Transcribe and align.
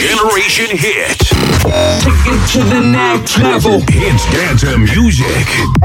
Generation 0.00 0.72
Hit. 0.78 1.18
Take 2.00 2.24
it 2.24 2.40
to 2.52 2.62
the 2.64 2.80
next 2.80 3.36
level. 3.36 3.82
Hits 3.82 4.24
dance 4.32 4.64
music. 4.78 5.26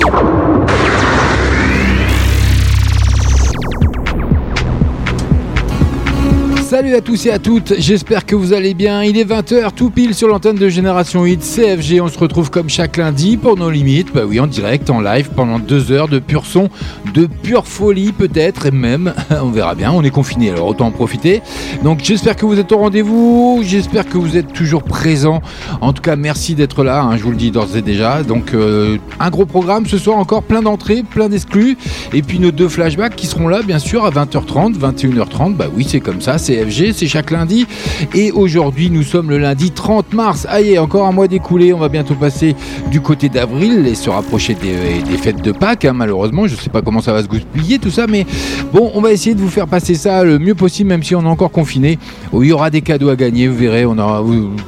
Salut 6.67 6.95
à 6.95 6.99
tous 7.01 7.25
et 7.27 7.31
à 7.31 7.39
toutes, 7.39 7.75
j'espère 7.77 8.25
que 8.25 8.35
vous 8.35 8.51
allez 8.51 8.73
bien. 8.73 9.01
Il 9.01 9.17
est 9.17 9.23
20h, 9.23 9.71
tout 9.71 9.89
pile 9.89 10.13
sur 10.13 10.27
l'antenne 10.27 10.57
de 10.57 10.67
Génération 10.67 11.23
8 11.23 11.39
CFG. 11.39 12.01
On 12.01 12.09
se 12.09 12.19
retrouve 12.19 12.49
comme 12.51 12.67
chaque 12.67 12.97
lundi 12.97 13.37
pour 13.37 13.55
nos 13.55 13.69
limites. 13.69 14.13
Bah 14.13 14.23
oui, 14.27 14.41
en 14.41 14.47
direct, 14.47 14.89
en 14.89 14.99
live, 14.99 15.29
pendant 15.33 15.59
deux 15.59 15.93
heures 15.93 16.09
de 16.09 16.19
pur 16.19 16.45
son, 16.45 16.67
de 17.13 17.25
pure 17.25 17.65
folie 17.65 18.11
peut-être, 18.11 18.65
et 18.65 18.71
même, 18.71 19.13
on 19.41 19.49
verra 19.49 19.75
bien, 19.75 19.93
on 19.93 20.03
est 20.03 20.09
confiné, 20.09 20.49
alors 20.49 20.67
autant 20.67 20.87
en 20.87 20.91
profiter. 20.91 21.41
Donc 21.85 22.01
j'espère 22.03 22.35
que 22.35 22.45
vous 22.45 22.59
êtes 22.59 22.73
au 22.73 22.79
rendez-vous, 22.79 23.61
j'espère 23.63 24.05
que 24.05 24.17
vous 24.17 24.35
êtes 24.35 24.51
toujours 24.51 24.83
présents. 24.83 25.41
En 25.79 25.93
tout 25.93 26.01
cas, 26.01 26.17
merci 26.17 26.53
d'être 26.53 26.83
là, 26.83 27.01
hein, 27.01 27.15
je 27.15 27.23
vous 27.23 27.31
le 27.31 27.37
dis 27.37 27.49
d'ores 27.49 27.77
et 27.77 27.81
déjà. 27.81 28.23
Donc 28.23 28.53
euh, 28.53 28.97
un 29.21 29.29
gros 29.29 29.45
programme 29.45 29.85
ce 29.85 29.97
soir 29.97 30.17
encore, 30.17 30.43
plein 30.43 30.63
d'entrées, 30.63 31.03
plein 31.09 31.29
d'exclus. 31.29 31.77
Et 32.11 32.21
puis 32.21 32.39
nos 32.39 32.51
deux 32.51 32.67
flashbacks 32.67 33.15
qui 33.15 33.25
seront 33.25 33.47
là, 33.47 33.61
bien 33.61 33.79
sûr, 33.79 34.03
à 34.03 34.11
20h30, 34.11 34.77
21h30. 34.77 35.55
Bah 35.55 35.67
oui, 35.73 35.87
c'est 35.89 36.01
comme 36.01 36.19
ça, 36.19 36.37
c'est 36.37 36.56
C'est 36.93 37.07
chaque 37.07 37.31
lundi. 37.31 37.67
Et 38.13 38.31
aujourd'hui, 38.31 38.89
nous 38.89 39.03
sommes 39.03 39.29
le 39.29 39.37
lundi 39.37 39.71
30 39.71 40.13
mars. 40.13 40.47
Aïe, 40.49 40.77
encore 40.79 41.07
un 41.07 41.11
mois 41.11 41.27
découlé. 41.27 41.73
On 41.73 41.77
va 41.77 41.89
bientôt 41.89 42.15
passer 42.15 42.55
du 42.91 43.01
côté 43.01 43.29
d'avril 43.29 43.85
et 43.87 43.95
se 43.95 44.09
rapprocher 44.09 44.55
des, 44.55 45.17
fêtes 45.17 45.41
de 45.41 45.51
Pâques. 45.51 45.85
hein, 45.85 45.93
malheureusement, 45.93 46.47
je 46.47 46.55
sais 46.55 46.69
pas 46.69 46.81
comment 46.81 47.01
ça 47.01 47.13
va 47.13 47.21
se 47.23 47.27
goupiller 47.27 47.79
tout 47.79 47.91
ça, 47.91 48.07
mais 48.07 48.25
bon, 48.73 48.91
on 48.93 49.01
va 49.01 49.11
essayer 49.11 49.35
de 49.35 49.41
vous 49.41 49.49
faire 49.49 49.67
passer 49.67 49.95
ça 49.95 50.23
le 50.23 50.39
mieux 50.39 50.55
possible, 50.55 50.89
même 50.89 51.03
si 51.03 51.15
on 51.15 51.23
est 51.23 51.27
encore 51.27 51.51
confiné. 51.51 51.99
Oh, 52.31 52.43
il 52.43 52.49
y 52.49 52.51
aura 52.51 52.69
des 52.69 52.81
cadeaux 52.81 53.09
à 53.09 53.15
gagner, 53.15 53.47
vous 53.47 53.57
verrez. 53.57 53.85
On 53.85 53.97
aura, 53.97 54.23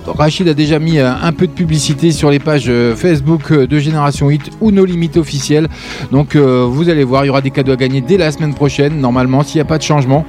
Rachid 0.05 0.47
a 0.47 0.53
déjà 0.53 0.79
mis 0.79 0.99
euh, 0.99 1.11
un 1.21 1.31
peu 1.31 1.47
de 1.47 1.51
publicité 1.51 2.11
sur 2.11 2.29
les 2.29 2.39
pages 2.39 2.65
euh, 2.67 2.95
Facebook 2.95 3.51
euh, 3.51 3.67
de 3.67 3.79
Génération 3.79 4.29
8 4.29 4.51
ou 4.61 4.71
nos 4.71 4.85
limites 4.85 5.17
officielles. 5.17 5.67
Donc, 6.11 6.35
vous 6.35 6.89
allez 6.89 7.03
voir, 7.03 7.23
il 7.23 7.27
y 7.27 7.29
aura 7.29 7.41
des 7.41 7.51
cadeaux 7.51 7.71
à 7.71 7.75
gagner 7.75 8.01
dès 8.01 8.17
la 8.17 8.31
semaine 8.31 8.53
prochaine, 8.53 8.99
normalement, 8.99 9.43
s'il 9.43 9.57
n'y 9.57 9.61
a 9.61 9.65
pas 9.65 9.77
de 9.77 9.83
changement. 9.83 10.25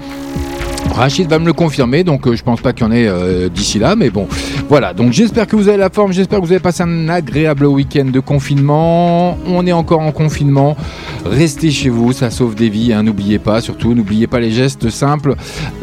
Rachid 0.95 1.29
va 1.29 1.39
me 1.39 1.47
le 1.47 1.53
confirmer, 1.53 2.05
donc 2.05 2.27
euh, 2.27 2.37
je 2.37 2.43
pense 2.43 2.61
pas 2.61 2.73
qu'il 2.73 2.85
y 2.85 2.89
en 2.89 2.93
ait 2.93 3.07
euh, 3.07 3.49
d'ici 3.49 3.79
là, 3.79 3.97
mais 3.97 4.11
bon, 4.11 4.27
voilà. 4.69 4.93
Donc 4.93 5.13
j'espère 5.13 5.47
que 5.47 5.57
vous 5.57 5.69
avez 5.69 5.79
la 5.79 5.89
forme, 5.89 6.13
j'espère 6.13 6.41
que 6.41 6.45
vous 6.45 6.53
avez 6.53 6.61
passé 6.61 6.83
un 6.83 7.09
agréable 7.09 7.65
week-end 7.67 8.07
de 8.07 8.21
confinement. 8.21 9.39
On 9.47 9.67
est 9.67 9.73
encore 9.73 10.01
en 10.01 10.13
confinement. 10.13 10.77
Restez 11.25 11.71
chez 11.71 11.89
vous, 11.89 12.13
ça 12.13 12.31
sauve 12.31 12.55
des 12.55 12.69
vies. 12.69 12.93
hein. 12.93 13.03
N'oubliez 13.03 13.39
pas, 13.39 13.61
surtout, 13.61 13.95
n'oubliez 13.95 14.27
pas 14.27 14.41
les 14.41 14.51
gestes 14.51 14.91
simples 14.91 15.37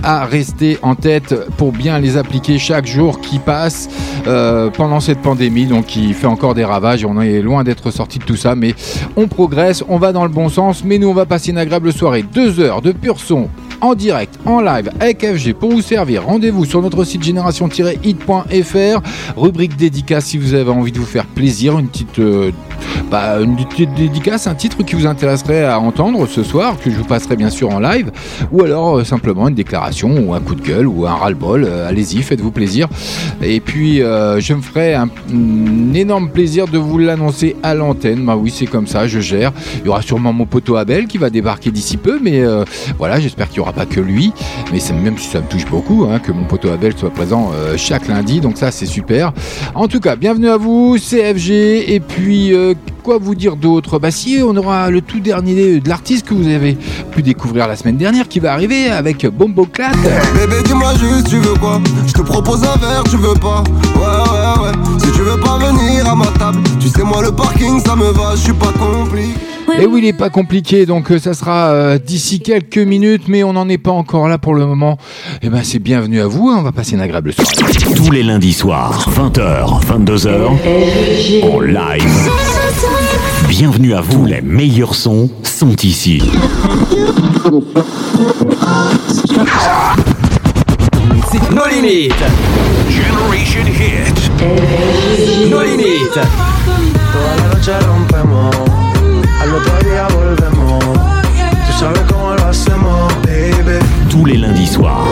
à 0.03 0.25
rester 0.25 0.77
en 0.81 0.93
tête 0.95 1.33
pour 1.57 1.71
bien 1.71 1.99
les 1.99 2.17
appliquer 2.17 2.59
chaque 2.59 2.85
jour 2.85 3.19
qui 3.21 3.39
passe 3.39 3.89
euh, 4.27 4.69
pendant 4.69 4.99
cette 4.99 5.19
pandémie, 5.19 5.65
donc 5.65 5.85
qui 5.85 6.13
fait 6.13 6.27
encore 6.27 6.53
des 6.53 6.65
ravages. 6.65 7.05
On 7.05 7.19
est 7.21 7.41
loin 7.41 7.63
d'être 7.63 7.91
sorti 7.91 8.19
de 8.19 8.23
tout 8.23 8.35
ça, 8.35 8.55
mais 8.55 8.75
on 9.15 9.27
progresse, 9.27 9.83
on 9.87 9.97
va 9.97 10.11
dans 10.11 10.23
le 10.23 10.31
bon 10.31 10.49
sens. 10.49 10.83
Mais 10.83 10.97
nous, 10.97 11.07
on 11.07 11.13
va 11.13 11.25
passer 11.25 11.51
une 11.51 11.57
agréable 11.57 11.91
soirée, 11.91 12.23
deux 12.23 12.59
heures 12.59 12.81
de 12.81 12.91
pur 12.91 13.19
son 13.19 13.49
en 13.81 13.95
direct, 13.95 14.39
en 14.45 14.61
live 14.61 14.89
avec 14.99 15.25
FG 15.25 15.53
pour 15.53 15.71
vous 15.71 15.81
servir. 15.81 16.25
Rendez-vous 16.25 16.65
sur 16.65 16.81
notre 16.81 17.03
site 17.03 17.23
génération-hit.fr, 17.23 19.01
rubrique 19.37 19.75
dédicace 19.75 20.25
si 20.25 20.37
vous 20.37 20.53
avez 20.53 20.69
envie 20.71 20.91
de 20.91 20.99
vous 20.99 21.05
faire 21.05 21.25
plaisir, 21.25 21.77
une 21.77 21.87
petite, 21.87 22.19
euh, 22.19 22.51
bah, 23.11 23.39
une 23.39 23.55
petite 23.55 23.93
dédicace, 23.93 24.47
un 24.47 24.55
titre 24.55 24.83
qui 24.83 24.95
vous 24.95 25.05
intéresserait 25.05 25.65
à 25.65 25.79
entendre 25.79 26.27
ce 26.27 26.43
soir, 26.43 26.75
que 26.83 26.89
je 26.89 26.95
vous 26.95 27.03
passerai 27.03 27.35
bien 27.35 27.49
sûr 27.49 27.69
en 27.69 27.79
live, 27.79 28.11
ou 28.51 28.63
alors 28.63 28.97
euh, 28.97 29.03
simplement 29.03 29.47
une 29.47 29.55
déclaration 29.55 30.15
ou 30.19 30.33
un 30.33 30.39
coup 30.39 30.55
de 30.55 30.61
gueule 30.61 30.87
ou 30.87 31.05
un 31.05 31.13
ras-le-bol. 31.13 31.63
Euh, 31.63 31.87
Allez-y, 31.87 32.21
faites-vous 32.21 32.51
plaisir. 32.51 32.87
Et 33.41 33.59
puis 33.59 33.97
je 33.97 34.53
me 34.53 34.61
ferai 34.61 34.95
un, 34.95 35.09
énorme 35.93 36.29
plaisir 36.29 36.67
de 36.67 36.77
vous 36.77 36.97
l'annoncer 36.97 37.55
à 37.63 37.73
l'antenne. 37.73 38.25
Bah 38.25 38.35
oui, 38.35 38.51
c'est 38.53 38.65
comme 38.65 38.87
ça, 38.87 39.07
je 39.07 39.19
gère. 39.19 39.51
Il 39.79 39.85
y 39.85 39.89
aura 39.89 40.01
sûrement 40.01 40.33
mon 40.33 40.45
poteau 40.45 40.75
Abel 40.75 41.07
qui 41.07 41.17
va 41.17 41.29
débarquer 41.29 41.71
d'ici 41.71 41.97
peu, 41.97 42.19
mais 42.21 42.43
voilà, 42.97 43.19
j'espère 43.19 43.47
qu'il 43.47 43.57
n'y 43.57 43.61
aura 43.61 43.66
pas 43.73 43.85
que 43.85 43.99
lui. 43.99 44.31
Mais 44.71 44.79
même 44.93 45.17
si 45.17 45.29
ça 45.29 45.39
me 45.39 45.47
touche 45.47 45.65
beaucoup, 45.65 46.07
hein, 46.09 46.19
que 46.19 46.31
mon 46.31 46.43
poteau 46.45 46.69
Abel 46.69 46.97
soit 46.97 47.09
présent 47.09 47.51
euh, 47.53 47.75
chaque 47.77 48.07
lundi, 48.07 48.41
donc 48.41 48.57
ça 48.57 48.71
c'est 48.71 48.85
super. 48.85 49.33
En 49.75 49.87
tout 49.87 49.99
cas, 49.99 50.15
bienvenue 50.15 50.49
à 50.49 50.57
vous, 50.57 50.97
CFG. 50.97 51.91
Et 51.93 51.99
puis, 51.99 52.53
euh, 52.53 52.73
quoi 53.03 53.17
vous 53.19 53.35
dire 53.35 53.55
d'autre? 53.55 53.99
Bah 53.99 54.11
si, 54.11 54.39
on 54.43 54.55
aura 54.55 54.89
le 54.89 55.01
tout 55.01 55.19
dernier 55.19 55.79
de 55.79 55.89
l'artiste 55.89 56.27
que 56.27 56.33
vous 56.33 56.47
avez 56.47 56.77
pu 57.11 57.23
découvrir 57.23 57.67
la 57.67 57.75
semaine 57.75 57.97
dernière 57.97 58.27
qui 58.27 58.39
va 58.39 58.53
arriver 58.53 58.89
avec 58.89 59.25
Bombo 59.25 59.65
Clat. 59.65 59.91
Bébé 60.33 60.61
dis-moi 60.65 60.93
juste 60.95 61.29
tu 61.29 61.37
veux 61.37 61.53
quoi? 61.55 61.81
Je 62.05 62.13
te 62.13 62.21
propose 62.21 62.63
un 62.63 62.77
verre 62.77 63.03
tu 63.09 63.17
veux 63.17 63.33
pas? 63.33 63.63
Ouais 63.95 64.01
ouais 64.01 64.65
ouais 64.65 64.99
Si 64.99 65.11
tu 65.11 65.21
veux 65.21 65.39
pas 65.39 65.57
venir 65.57 66.07
à 66.07 66.15
ma 66.15 66.27
table 66.37 66.59
Tu 66.79 66.89
sais 66.89 67.03
moi 67.03 67.21
le 67.21 67.31
parking 67.31 67.79
ça 67.85 67.95
me 67.95 68.11
va 68.11 68.35
Je 68.35 68.41
suis 68.41 68.53
pas 68.53 68.71
compliqué 68.77 69.56
Et 69.79 69.85
oui, 69.85 69.99
il 69.99 70.05
n'est 70.05 70.13
pas 70.13 70.29
compliqué, 70.29 70.85
donc 70.85 71.11
euh, 71.11 71.19
ça 71.19 71.33
sera 71.33 71.71
euh, 71.71 71.99
d'ici 71.99 72.39
quelques 72.39 72.77
minutes, 72.77 73.23
mais 73.27 73.43
on 73.43 73.53
n'en 73.53 73.67
est 73.69 73.77
pas 73.77 73.91
encore 73.91 74.27
là 74.27 74.37
pour 74.37 74.55
le 74.55 74.65
moment. 74.65 74.97
Et 75.41 75.49
ben 75.49 75.61
c'est 75.63 75.79
bienvenue 75.79 76.21
à 76.21 76.27
vous, 76.27 76.49
hein, 76.49 76.57
on 76.59 76.63
va 76.63 76.71
passer 76.71 76.93
une 76.93 77.01
agréable 77.01 77.33
soirée. 77.33 77.73
Tous 77.95 78.09
les 78.11 78.23
lundis 78.23 78.53
soirs, 78.53 79.07
20h, 79.11 79.83
22h, 79.85 81.51
en 81.51 81.59
live. 81.59 82.29
Bienvenue 83.49 83.93
à 83.93 84.01
vous, 84.01 84.25
les 84.25 84.41
meilleurs 84.41 84.95
sons 84.95 85.29
sont 85.43 85.75
ici. 85.83 86.21
Nos 91.51 91.67
limites. 91.67 92.13
Generation 92.89 93.65
Hit. 93.65 94.31
Nos 95.49 95.63
limites. 95.63 96.19
Otro 99.57 99.89
día 99.89 100.07
volvemos. 100.13 100.83
Tú 101.67 101.73
sabes 101.79 102.01
cómo 102.11 102.33
lo 102.35 102.45
hacemos, 102.45 103.13
baby. 103.23 103.79
Tous 104.09 104.25
les 104.25 104.37
lundis 104.37 104.67
soirs, 104.67 105.07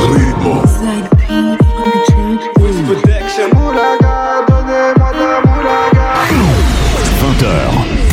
20h, 7.22 7.56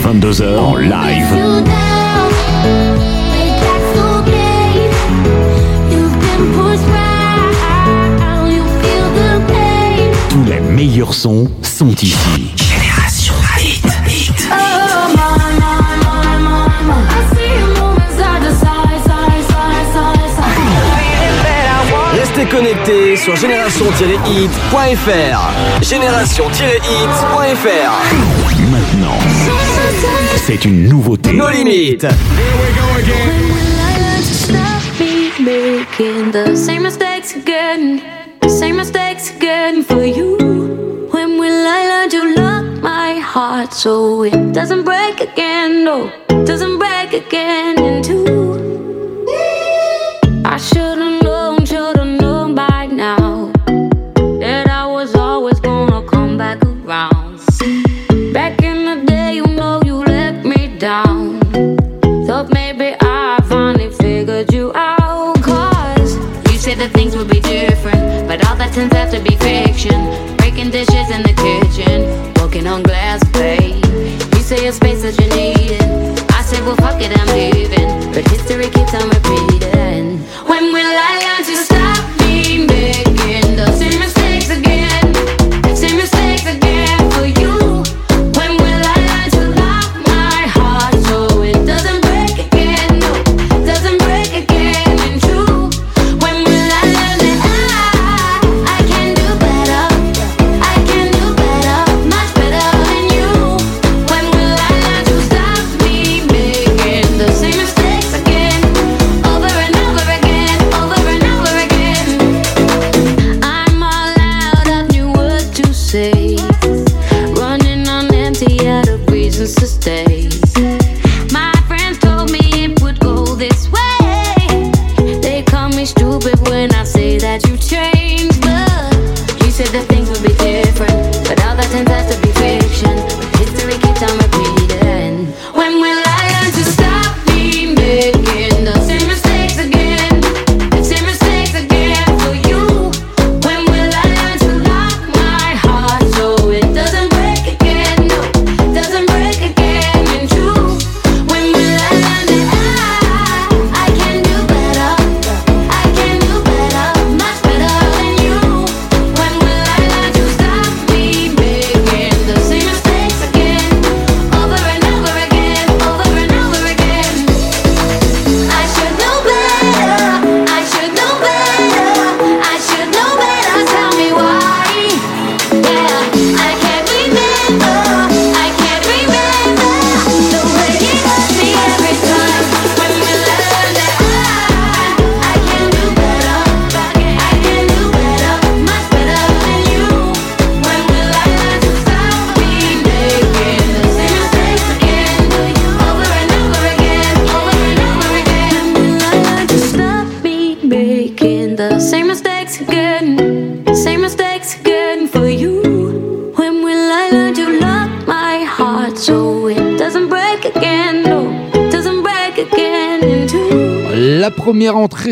22h, 0.03 0.59
en 0.59 0.77
live. 0.77 1.63
Tous 10.31 10.45
les 10.45 10.61
meilleurs 10.61 11.15
sons 11.15 11.49
sont 11.63 11.91
ici. 11.91 12.62
Connectés 22.53 23.17
sur 23.17 23.35
génération-hit.fr. 23.35 25.41
Génération-hit.fr. 25.81 27.93
Maintenant, 28.71 29.19
c'est 30.37 30.63
une 30.67 30.87
nouveauté. 30.87 31.33
Nos 31.33 31.49
limites. 31.49 32.07
Making 35.41 36.31
the 36.31 36.55
same 36.55 36.83
mistakes 36.83 37.35
again, 37.35 38.03
same 38.47 38.77
mistakes 38.77 39.31
again 39.35 39.83
for 39.83 40.05
you. 40.05 40.37
When 41.11 41.39
will 41.39 41.67
I 41.67 41.87
learn 41.89 42.11
to 42.11 42.35
lock 42.39 42.65
my 42.83 43.15
heart 43.19 43.73
so 43.73 44.25
it 44.25 44.53
doesn't 44.53 44.85
break 44.85 45.23
again? 45.23 45.85
No, 45.85 46.11
doesn't 46.45 46.77
break 46.79 47.15
again 47.15 47.79
in 47.83 48.03
two. 48.03 48.61
I 50.45 50.59
should've 50.59 51.12
be. 69.91 70.37
Breaking 70.37 70.71
dishes 70.71 71.11
in 71.11 71.23
the 71.23 71.35
kitchen, 71.35 72.35
walking 72.37 72.67
on 72.67 72.83
glass, 72.83 73.23
babe. 73.31 73.85
You 74.35 74.41
say 74.41 74.67
a 74.67 74.73
space 74.73 75.03
that 75.03 75.19
you 75.19 75.29
needed. 75.35 75.83
I 76.31 76.43
say, 76.43 76.61
well, 76.63 76.77
fuck 76.77 77.01
it, 77.01 77.11
I'm 77.19 77.29
leaving. 77.35 78.13
But 78.13 78.29
history 78.29 78.69
keeps 78.69 78.95
on 78.95 79.12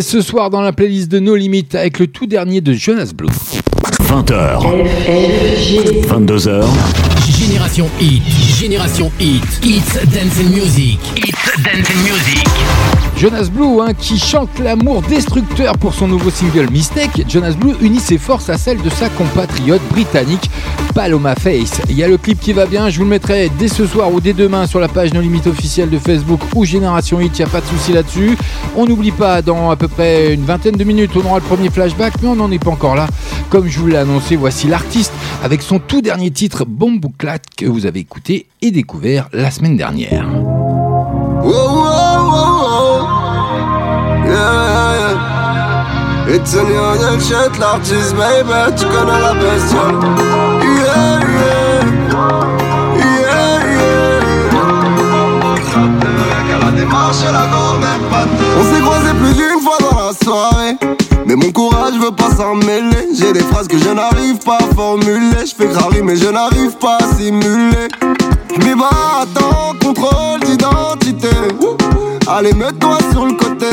ce 0.00 0.20
soir 0.20 0.50
dans 0.50 0.60
la 0.60 0.72
playlist 0.72 1.10
de 1.10 1.18
No 1.18 1.36
Limit 1.36 1.68
avec 1.74 1.98
le 1.98 2.06
tout 2.06 2.26
dernier 2.26 2.60
de 2.60 2.72
Jonas 2.72 3.12
Blue. 3.14 3.28
20h. 4.08 4.62
22h. 6.08 6.64
Génération 7.28 7.88
Hit, 8.00 8.22
Génération 8.58 9.10
Hit, 9.20 9.42
It's 9.64 9.94
Dancing 10.12 10.50
Music, 10.50 10.98
It's 11.16 11.62
Dancing 11.62 11.96
Music. 12.02 12.46
Jonas 13.16 13.48
Blue, 13.50 13.80
hein, 13.82 13.92
qui 13.92 14.18
chante 14.18 14.58
l'amour 14.58 15.02
destructeur 15.02 15.76
pour 15.76 15.94
son 15.94 16.08
nouveau 16.08 16.30
single 16.30 16.70
Mistake, 16.70 17.24
Jonas 17.28 17.52
Blue 17.52 17.74
unit 17.82 18.00
ses 18.00 18.18
forces 18.18 18.48
à 18.48 18.56
celles 18.56 18.80
de 18.80 18.88
sa 18.88 19.08
compatriote 19.10 19.82
britannique 19.90 20.50
Paloma 20.94 21.34
Face. 21.34 21.80
Il 21.88 21.96
y 21.96 22.02
a 22.02 22.08
le 22.08 22.16
clip 22.16 22.40
qui 22.40 22.52
va 22.52 22.66
bien, 22.66 22.88
je 22.88 22.98
vous 22.98 23.04
le 23.04 23.10
mettrai 23.10 23.50
dès 23.58 23.68
ce 23.68 23.86
soir 23.86 24.12
ou 24.12 24.20
dès 24.20 24.32
demain 24.32 24.66
sur 24.66 24.80
la 24.80 24.88
page 24.88 25.12
No 25.12 25.20
Limite 25.20 25.46
officielle 25.46 25.90
de 25.90 25.98
Facebook 25.98 26.40
ou 26.54 26.64
Génération 26.64 27.20
Hit, 27.20 27.38
il 27.38 27.42
n'y 27.42 27.48
a 27.48 27.52
pas 27.52 27.60
de 27.60 27.66
souci 27.66 27.92
là-dessus. 27.92 28.36
On 28.76 28.86
n'oublie 28.86 29.12
pas, 29.12 29.42
dans 29.42 29.70
à 29.70 29.76
peu 29.76 29.88
près 29.88 30.34
une 30.34 30.44
vingtaine 30.44 30.76
de 30.76 30.84
minutes, 30.84 31.12
on 31.16 31.26
aura 31.26 31.38
le 31.38 31.44
premier 31.44 31.70
flashback, 31.70 32.14
mais 32.22 32.28
on 32.28 32.36
n'en 32.36 32.50
est 32.50 32.62
pas 32.62 32.70
encore 32.70 32.94
là. 32.94 33.06
Comme 33.48 33.68
je 33.68 33.78
vous 33.78 33.86
l'ai 33.86 33.96
annoncé, 33.96 34.36
voici 34.36 34.66
l'artiste 34.66 35.12
avec 35.42 35.62
son 35.62 35.78
tout 35.78 36.02
dernier 36.02 36.30
titre 36.30 36.64
Bombouclat 36.66 37.38
que 37.56 37.66
vous 37.66 37.86
avez 37.86 38.00
écouté 38.00 38.46
et 38.62 38.70
découvert 38.70 39.28
la 39.32 39.50
semaine 39.50 39.76
dernière. 39.76 40.26
On 58.58 58.74
s'est 58.74 58.80
croisés 58.80 59.14
plus 59.20 59.34
d'une 59.34 59.60
fois 59.60 59.78
dans 59.80 59.96
la 59.96 60.12
soirée. 60.12 60.76
Mais 61.26 61.36
mon 61.36 61.52
courage 61.52 61.94
veut 61.94 62.10
pas 62.10 62.30
s'en 62.34 62.54
mêler. 62.54 63.08
J'ai 63.14 63.32
des 63.32 63.40
phrases 63.40 63.68
que 63.68 63.78
je 63.78 63.90
n'arrive 63.90 64.38
pas 64.38 64.58
à 64.58 64.74
formuler. 64.74 65.46
Je 65.46 65.54
fais 65.54 65.68
graver, 65.68 66.02
mais 66.02 66.16
je 66.16 66.28
n'arrive 66.28 66.76
pas 66.78 66.96
à 66.96 67.14
simuler. 67.16 67.88
Mais 68.64 68.74
bah 68.74 69.22
attends, 69.22 69.74
contrôle 69.80 70.40
d'identité. 70.40 71.28
Allez, 72.26 72.52
mets-toi 72.52 72.98
sur 73.12 73.26
le 73.26 73.34
côté. 73.34 73.66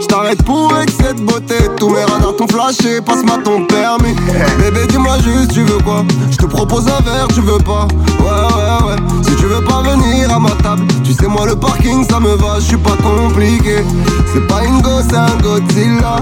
Je 0.00 0.06
t'arrête 0.06 0.42
pour 0.44 0.72
excès 0.80 1.14
de 1.14 1.22
beauté. 1.22 1.56
Tous 1.76 1.90
mes 1.90 2.02
radars 2.02 2.36
t'ont 2.36 2.46
flashé, 2.46 3.00
passe-moi 3.00 3.38
ton 3.44 3.64
permis. 3.66 4.14
Bébé, 4.58 4.86
dis-moi 4.88 5.18
juste, 5.18 5.52
tu 5.52 5.62
veux 5.64 5.78
quoi? 5.78 6.04
Je 6.30 6.36
te 6.36 6.46
propose 6.46 6.86
un 6.88 7.02
verre, 7.02 7.28
tu 7.28 7.40
veux 7.40 7.58
pas? 7.58 7.86
Ouais, 8.20 8.26
ouais, 8.26 8.88
ouais. 8.88 8.96
Si 9.22 9.34
tu 9.36 9.46
veux 9.46 9.64
pas 9.64 9.82
venir 9.82 10.32
à 10.32 10.38
ma 10.38 10.50
table, 10.62 10.82
tu 11.04 11.12
sais, 11.12 11.26
moi 11.26 11.46
le 11.46 11.56
parking 11.56 12.08
ça 12.08 12.20
me 12.20 12.34
va, 12.36 12.56
je 12.56 12.64
suis 12.64 12.76
pas 12.76 12.96
compliqué. 13.02 13.84
C'est 14.32 14.46
pas 14.46 14.64
une 14.64 14.80
gosse, 14.80 15.04
c'est 15.10 15.16
un 15.16 15.36
Godzilla. 15.42 16.16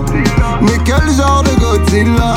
Mais 0.63 0.79
quel 0.85 1.11
genre 1.15 1.43
de 1.43 1.61
Godzilla? 1.61 2.37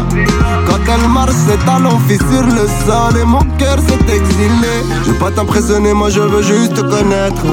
Quand 0.67 0.93
elle 0.93 1.09
marche, 1.09 1.31
ses 1.47 1.57
talons 1.65 1.99
sur 2.07 2.43
le 2.43 2.67
sol 2.85 3.21
et 3.21 3.25
mon 3.25 3.43
cœur 3.57 3.77
s'est 3.79 4.13
exilé. 4.13 4.83
Je 5.05 5.11
veux 5.11 5.17
pas 5.17 5.31
t'impressionner, 5.31 5.93
moi 5.93 6.09
je 6.09 6.21
veux 6.21 6.41
juste 6.41 6.73
te 6.73 6.81
connaître. 6.81 7.43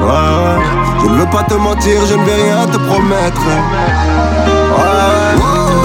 Ouais, 0.00 0.08
ouais. 0.08 0.85
Je 1.00 1.06
ne 1.06 1.16
veux 1.18 1.26
pas 1.26 1.42
te 1.44 1.54
mentir, 1.54 2.04
je 2.06 2.14
ne 2.14 2.24
vais 2.24 2.34
rien 2.34 2.66
te 2.66 2.78
promettre. 2.78 3.40
Ouais. 3.46 4.96
Oh, 5.38 5.76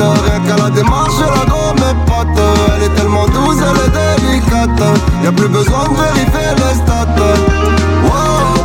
rien 0.00 0.40
qu'à 0.46 0.56
la 0.62 0.70
démarche, 0.70 1.18
la 1.20 1.44
gomme 1.46 1.84
est 1.88 1.98
pote. 2.06 2.40
Elle 2.76 2.82
est 2.84 2.94
tellement 2.94 3.26
douce, 3.26 3.60
elle 3.60 3.80
est 3.86 3.92
délicate. 3.96 4.82
Y'a 5.22 5.32
plus 5.32 5.48
besoin 5.48 5.84
de 5.84 5.94
vérifier 5.94 6.50
les 6.56 6.74
stats. 6.74 7.20
Oh, 8.04 8.10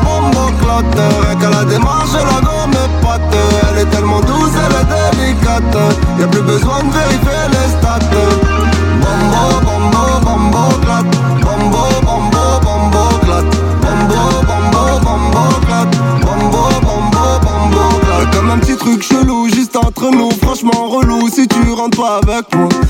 bombe 0.03 0.51
clotte, 0.61 0.99
rien 1.23 1.35
qu'à 1.39 1.49
la 1.49 1.63
démarche, 1.65 2.13
la 2.13 2.39
gomme 2.41 2.73
est 2.73 2.91
pote. 3.01 3.35
Elle 3.69 3.79
est 3.79 3.89
tellement 3.89 4.21
douce, 4.21 4.55
elle 4.55 4.75
est 4.81 4.89
délicate. 5.17 5.77
Y'a 6.19 6.27
plus 6.27 6.41
besoin 6.41 6.79
de 6.79 6.91
vérifier 6.91 7.30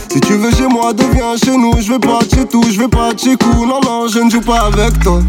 si 0.09 0.19
tu 0.19 0.33
veux 0.33 0.51
chez 0.51 0.67
moi, 0.67 0.91
deviens 0.91 1.37
chez 1.37 1.55
nous. 1.55 1.79
Je 1.79 1.93
vais 1.93 1.99
pas 1.99 2.19
chez 2.29 2.45
tout, 2.45 2.63
je 2.69 2.77
vais 2.77 2.89
pas 2.89 3.11
chez 3.15 3.37
coup. 3.37 3.65
Non, 3.65 3.79
non, 3.81 4.07
je 4.07 4.19
ne 4.19 4.29
joue 4.29 4.41
pas 4.41 4.65
avec 4.65 4.99
toi. 4.99 5.21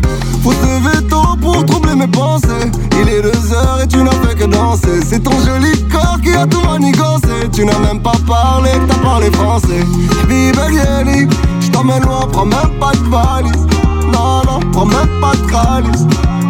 Faut 0.43 0.53
se 0.53 0.67
lever 0.67 1.07
tôt 1.09 1.37
pour 1.41 1.65
troubler 1.67 1.95
mes 1.95 2.09
pensées. 2.09 2.71
Il 3.01 3.09
est 3.09 3.23
deux 3.23 3.53
heures 3.53 3.81
et 3.83 3.87
tu 3.87 3.99
n'as 3.99 4.11
fait 4.11 4.35
que 4.35 4.45
danser. 4.47 5.01
C'est 5.09 5.21
ton 5.21 5.39
joli 5.45 5.71
corps 5.89 6.19
qui 6.23 6.35
a 6.35 6.47
tout 6.47 6.61
manigancé. 6.69 7.49
Tu 7.53 7.65
n'as 7.65 7.79
même 7.79 8.01
pas 8.01 8.17
parlé, 8.27 8.71
t'as 8.89 8.99
parlé 8.99 9.31
français. 9.31 9.85
Bibelieli, 10.29 11.29
je 11.61 11.71
t'emmène 11.71 12.03
loin, 12.03 12.27
prends 12.33 12.47
même 12.47 12.73
pas 12.81 12.93
de 12.93 13.11
valise. 13.11 13.67
Non, 14.13 14.43
non, 14.45 14.61
prends 14.73 14.87
même 14.87 15.21
pas 15.21 15.35
de 15.37 15.51
calice. 15.51 16.07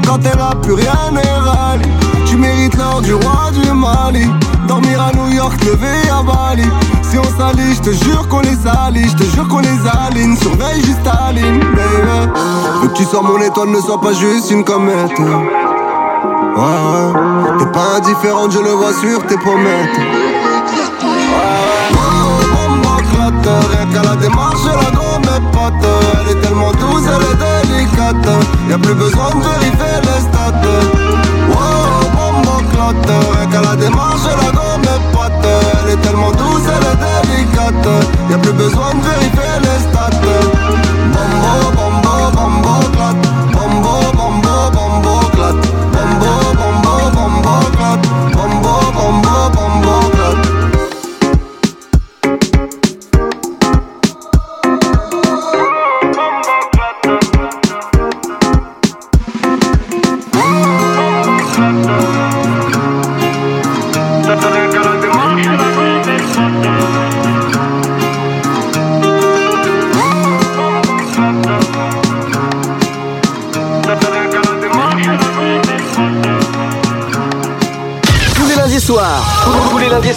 Quand 0.06 0.18
t'es 0.18 0.36
là, 0.36 0.54
plus 0.62 0.72
rien 0.72 1.10
n'est 1.12 1.20
rallye. 1.20 1.84
Tu 2.24 2.36
mérites 2.36 2.76
l'or 2.76 3.02
du 3.02 3.12
roi 3.12 3.50
du 3.52 3.70
Mali. 3.70 4.26
Dormir 4.72 5.02
à 5.02 5.12
New 5.12 5.28
York, 5.34 5.62
lever 5.66 6.08
à 6.08 6.22
Bali. 6.22 6.64
Si 7.02 7.18
on 7.18 7.24
s'allie, 7.38 7.74
je 7.74 7.82
te 7.82 7.90
jure 7.90 8.26
qu'on 8.26 8.40
les 8.40 8.56
salit. 8.56 9.06
Je 9.06 9.16
te 9.16 9.24
jure 9.24 9.46
qu'on 9.46 9.58
les 9.58 9.68
aligne. 9.68 10.34
Surveille 10.34 10.82
juste 10.82 11.02
ta 11.04 11.30
ligne, 11.30 11.60
baby. 11.60 12.32
Veux 12.80 12.88
que 12.88 12.94
tu 12.94 13.04
sois 13.04 13.20
mon 13.20 13.38
étoile, 13.42 13.68
ne 13.68 13.80
sois 13.82 14.00
pas 14.00 14.14
juste 14.14 14.50
une 14.50 14.64
comète. 14.64 15.18
Ouais, 15.18 15.28
ouais. 16.56 17.58
T'es 17.58 17.66
pas 17.66 17.96
indifférente, 17.98 18.52
je 18.52 18.60
le 18.60 18.70
vois 18.70 18.94
sur 18.94 19.26
tes 19.26 19.36
pommettes. 19.36 20.00
Rien 23.44 23.86
qu'à 23.92 24.08
la 24.08 24.16
démarche, 24.16 24.64
la 24.64 24.90
gomme 24.92 25.22
est 25.24 25.52
pote 25.52 25.86
Elle 26.20 26.36
est 26.36 26.40
tellement 26.40 26.70
douce, 26.72 27.04
elle 27.08 27.24
est 27.24 27.72
délicate 27.74 28.28
Y'a 28.70 28.78
plus 28.78 28.94
besoin 28.94 29.30
de 29.30 29.42
vérifier 29.42 30.00
les 30.02 30.20
stats 30.20 31.21
clotte 32.82 33.10
Rien 33.32 33.46
qu'à 33.50 33.60
la 33.60 33.76
démarche, 33.76 34.24
la 34.24 34.50
gomme 34.50 34.82
est 34.82 35.12
pote. 35.12 35.46
Elle 35.84 35.92
est 35.92 36.00
tellement 36.02 36.32
douce, 36.32 36.66
elle 36.66 36.86
est 36.92 37.36
délicate. 37.36 37.88
Y'a 38.30 38.38
plus 38.38 38.52
besoin 38.52 38.90
de 38.94 39.00
vérifier 39.00 39.60
les 39.62 39.78
stats 39.80 40.02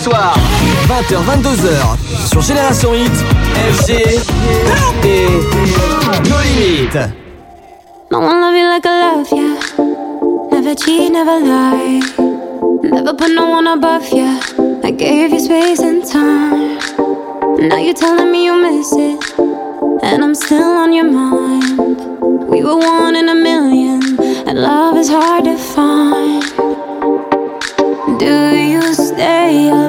tous 0.05 0.11
les 0.11 0.17
lundis 0.17 0.35
soirs, 0.35 0.37
20h, 0.87 1.15
22h, 1.25 2.29
sur 2.29 2.41
Génération 2.41 2.93
Hit, 2.93 3.11
FG 3.73 3.91
et 5.03 5.29
nos 6.29 6.41
limites. 6.43 6.99
No 8.11 8.19
one 8.19 8.39
love 8.39 8.55
you 8.55 8.67
like 8.69 8.85
I 8.85 9.15
love 9.15 9.31
you. 9.31 9.57
Never 10.51 10.75
cheat, 10.75 11.11
never 11.11 11.39
lie. 11.39 12.01
Never 12.83 13.13
put 13.13 13.33
no 13.35 13.49
one 13.49 13.67
above 13.67 14.07
you. 14.11 14.39
I 14.83 14.91
gave 14.91 15.31
you 15.31 15.39
space 15.39 15.79
and 15.79 16.03
time. 16.05 16.77
Now 17.67 17.77
you're 17.77 17.93
telling 17.93 18.31
me 18.31 18.45
you 18.45 18.61
miss 18.61 18.93
it. 18.93 19.39
And 20.03 20.23
I'm 20.23 20.35
still 20.35 20.77
on 20.77 20.93
your 20.93 21.09
mind. 21.09 21.79
We 22.47 22.63
were 22.63 22.77
one 22.77 23.15
in 23.15 23.29
a 23.29 23.35
million. 23.35 24.19
And 24.47 24.61
love 24.61 24.97
is 24.97 25.09
hard 25.09 25.45
to 25.45 25.57
find. 25.57 26.43
Do 28.19 28.55
you 28.55 28.93
stay 28.93 29.69
up 29.69 29.84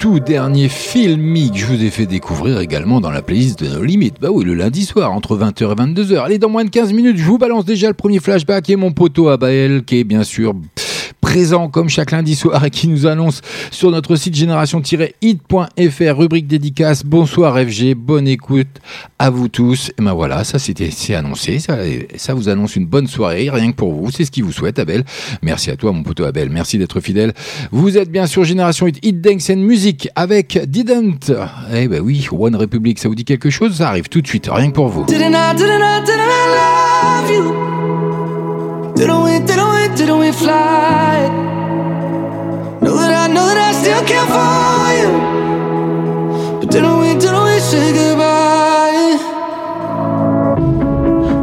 tout 0.00 0.18
dernier 0.18 0.70
filmique. 0.70 1.58
Je 1.58 1.66
vous 1.66 1.84
ai 1.84 1.90
fait 1.90 2.06
découvrir 2.06 2.58
également 2.60 3.02
dans 3.02 3.10
la 3.10 3.20
playlist 3.20 3.62
de 3.62 3.68
nos 3.68 3.84
limites. 3.84 4.16
Bah 4.18 4.30
oui, 4.32 4.46
le 4.46 4.54
lundi 4.54 4.86
soir, 4.86 5.12
entre 5.12 5.36
20h 5.36 5.72
et 5.72 5.74
22h. 5.74 6.24
Allez, 6.24 6.38
dans 6.38 6.48
moins 6.48 6.64
de 6.64 6.70
15 6.70 6.94
minutes, 6.94 7.18
je 7.18 7.24
vous 7.24 7.36
balance 7.36 7.66
déjà 7.66 7.88
le 7.88 7.94
premier 7.94 8.18
flashback 8.18 8.70
et 8.70 8.76
mon 8.76 8.92
poteau 8.92 9.28
Abael, 9.28 9.84
qui 9.84 9.98
est 9.98 10.04
bien 10.04 10.24
sûr 10.24 10.54
présent 11.30 11.68
comme 11.68 11.88
chaque 11.88 12.10
lundi 12.10 12.34
soir 12.34 12.64
et 12.64 12.70
qui 12.70 12.88
nous 12.88 13.06
annonce 13.06 13.40
sur 13.70 13.92
notre 13.92 14.16
site 14.16 14.34
génération-hit.fr, 14.34 16.18
rubrique 16.18 16.48
dédicace. 16.48 17.04
Bonsoir 17.04 17.56
FG, 17.56 17.94
bonne 17.94 18.26
écoute 18.26 18.66
à 19.20 19.30
vous 19.30 19.46
tous. 19.46 19.90
Et 19.90 20.02
ben 20.02 20.12
voilà, 20.12 20.42
ça 20.42 20.58
c'était 20.58 20.90
c'est 20.90 21.14
annoncé, 21.14 21.60
ça, 21.60 21.76
ça 22.16 22.34
vous 22.34 22.48
annonce 22.48 22.74
une 22.74 22.86
bonne 22.86 23.06
soirée, 23.06 23.48
rien 23.48 23.70
que 23.70 23.76
pour 23.76 23.92
vous, 23.92 24.10
c'est 24.10 24.24
ce 24.24 24.32
qu'il 24.32 24.42
vous 24.42 24.50
souhaite 24.50 24.80
Abel. 24.80 25.04
Merci 25.40 25.70
à 25.70 25.76
toi 25.76 25.92
mon 25.92 26.02
poteau 26.02 26.24
Abel, 26.24 26.50
merci 26.50 26.78
d'être 26.78 26.98
fidèle. 26.98 27.32
Vous 27.70 27.96
êtes 27.96 28.10
bien 28.10 28.26
sur 28.26 28.42
Génération 28.42 28.88
Hit, 28.88 28.98
Hit 29.04 29.20
Dance 29.20 29.50
and 29.50 29.58
Music 29.58 30.08
avec 30.16 30.58
Didn't. 30.66 31.32
Eh 31.72 31.86
ben 31.86 32.00
oui, 32.00 32.26
One 32.32 32.56
Republic, 32.56 32.98
ça 32.98 33.08
vous 33.08 33.14
dit 33.14 33.24
quelque 33.24 33.50
chose? 33.50 33.76
Ça 33.76 33.88
arrive 33.88 34.08
tout 34.08 34.20
de 34.20 34.26
suite, 34.26 34.48
rien 34.50 34.70
que 34.70 34.74
pour 34.74 34.88
vous. 34.88 35.06
Didn't 39.96 40.18
we, 40.18 40.32
fly? 40.32 41.28
Know 42.82 42.96
that 42.96 43.12
I, 43.22 43.32
know 43.32 43.46
that 43.46 43.58
I 43.58 43.72
still 43.72 44.02
care 44.10 44.26
for 44.34 44.90
you. 45.00 45.10
But 46.60 46.70
didn't 46.70 46.98
we, 47.00 47.14
didn't 47.18 47.44
we 47.44 47.58
say 47.60 47.92
goodbye? 47.92 49.16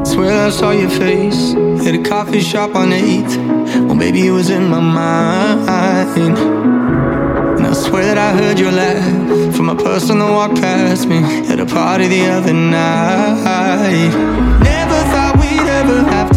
Swear 0.06 0.48
I 0.48 0.50
saw 0.50 0.72
your 0.72 0.90
face 0.90 1.54
at 1.88 1.94
a 1.96 2.02
coffee 2.04 2.42
shop 2.42 2.76
on 2.76 2.90
8th. 2.90 3.38
Well, 3.86 3.96
maybe 3.96 4.26
it 4.28 4.32
was 4.32 4.50
in 4.50 4.70
my 4.70 4.80
mind. 4.80 6.38
And 7.58 7.66
I 7.66 7.74
swear 7.74 8.14
that 8.14 8.18
I 8.18 8.34
heard 8.40 8.60
your 8.60 8.72
laugh 8.72 9.56
from 9.56 9.70
a 9.70 9.76
person 9.76 10.20
that 10.20 10.32
walked 10.32 10.56
past 10.62 11.08
me 11.08 11.18
at 11.52 11.60
a 11.60 11.66
party 11.66 12.08
the 12.08 12.26
other 12.30 12.54
night. 12.54 14.12
Never 14.64 15.00
thought 15.12 15.38
we'd 15.40 15.68
ever 15.80 16.04
have 16.12 16.30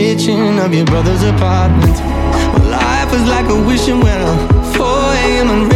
kitchen 0.00 0.58
of 0.58 0.72
your 0.72 0.86
brother's 0.86 1.22
apartment? 1.22 1.96
Life 2.70 3.12
was 3.12 3.24
like 3.28 3.48
a 3.50 3.58
wishing 3.68 4.00
well, 4.00 4.32
4 4.72 4.86
a.m. 4.86 5.69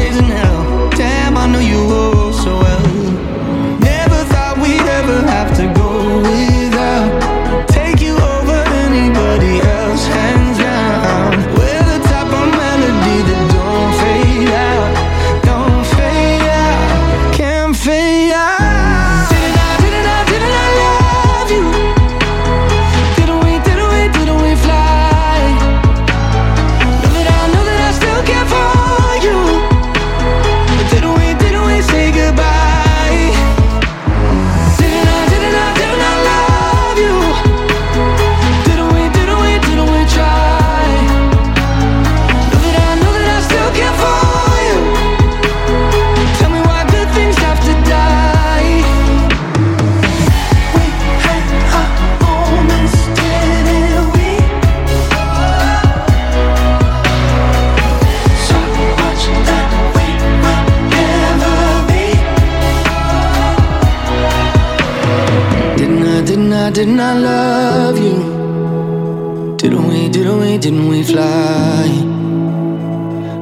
didn't 66.84 67.00
I, 67.00 67.18
love 67.18 67.98
you? 67.98 69.56
Didn't 69.56 69.88
we, 69.88 70.10
didn't 70.10 70.38
we, 70.38 70.58
didn't 70.58 70.86
we 70.86 71.02
fly? 71.02 71.88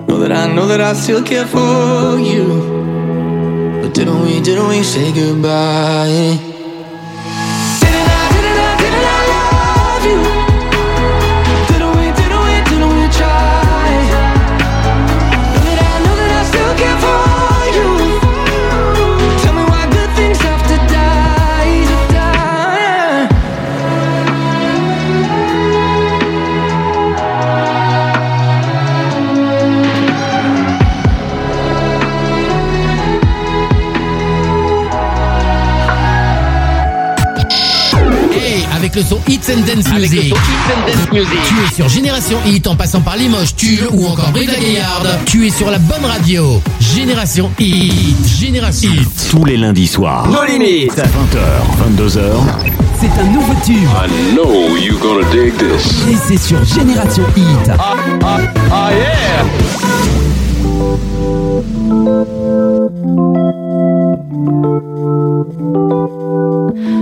Know 0.07 0.19
that 0.21 0.31
I 0.31 0.47
know 0.55 0.69
that 0.69 0.81
I 0.81 0.93
still 0.93 1.25
care 1.25 1.47
for 1.47 2.21
you. 2.21 2.47
But 3.83 3.95
didn't 3.95 4.23
we, 4.23 4.41
didn't 4.41 4.69
we 4.69 4.85
say 4.85 5.13
goodbye? 5.13 6.52
Avec 38.83 38.97
le 38.97 39.03
son 39.05 39.21
Hits 39.29 39.39
and 39.49 39.61
Dance 39.61 39.93
Music. 39.95 40.35
Tu 41.13 41.17
es 41.17 41.73
sur 41.73 41.89
Génération 41.89 42.37
Hit 42.45 42.67
en 42.67 42.75
passant 42.75 43.01
par 43.01 43.17
Limoges, 43.17 43.55
Tulle 43.55 43.87
ou 43.93 44.09
encore 44.09 44.33
Brive-la-Gaillarde. 44.33 45.21
Tu 45.25 45.47
es 45.47 45.51
sur 45.51 45.71
la 45.71 45.79
bonne 45.79 46.05
radio. 46.05 46.61
Génération 46.81 47.49
Hit. 47.61 47.95
Génération 48.41 48.91
Hit. 48.91 49.29
Tous 49.31 49.45
les 49.45 49.57
lundis 49.57 49.87
soirs. 49.87 50.27
Nos 50.27 50.43
limites. 50.43 50.97
20h, 50.97 51.97
22h. 51.97 52.23
C'est 53.01 53.21
un 53.21 53.27
nouveau 53.31 53.55
tube 53.65 53.77
I 53.77 54.35
know 54.35 54.77
you're 54.77 54.99
gonna 54.99 55.25
dig 55.31 55.57
this. 55.59 55.87
et 56.11 56.17
c'est 56.27 56.39
sur 56.39 56.65
Génération 56.65 57.23
Hit. 57.37 57.71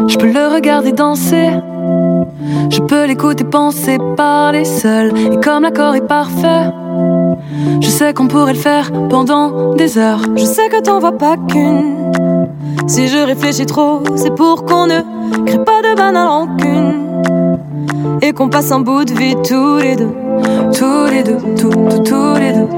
Je 0.08 0.16
peux 0.16 0.32
le 0.32 0.52
regarder 0.52 0.90
danser. 0.90 1.50
Je 2.70 2.80
peux 2.80 3.06
l'écouter 3.06 3.44
penser 3.44 3.98
parler 4.16 4.64
seul. 4.64 5.12
Et 5.32 5.36
comme 5.38 5.62
l'accord 5.62 5.94
est 5.94 6.06
parfait, 6.06 6.72
je 7.80 7.88
sais 7.88 8.12
qu'on 8.14 8.26
pourrait 8.26 8.54
le 8.54 8.58
faire 8.58 8.90
pendant 9.08 9.74
des 9.74 9.96
heures. 9.96 10.22
Je 10.34 10.44
sais 10.44 10.68
que 10.68 10.82
t'en 10.82 10.98
vois 10.98 11.16
pas 11.16 11.36
qu'une. 11.36 12.10
Si 12.88 13.06
je 13.06 13.18
réfléchis 13.18 13.66
trop, 13.66 14.02
c'est 14.16 14.34
pour 14.34 14.64
qu'on 14.64 14.88
ne 14.88 15.00
crée 15.46 15.62
pas 15.64 15.82
de 15.82 15.96
banale 15.96 16.26
rancune. 16.26 17.60
Et 18.22 18.32
qu'on 18.32 18.48
passe 18.48 18.72
un 18.72 18.80
bout 18.80 19.04
de 19.04 19.12
vie 19.12 19.36
tous 19.36 19.78
les 19.78 19.94
deux. 19.94 20.10
Tous 20.72 21.06
les 21.08 21.22
deux, 21.22 21.38
tout, 21.56 21.70
tout, 21.70 22.02
tous 22.04 22.34
les 22.40 22.52
deux. 22.52 22.68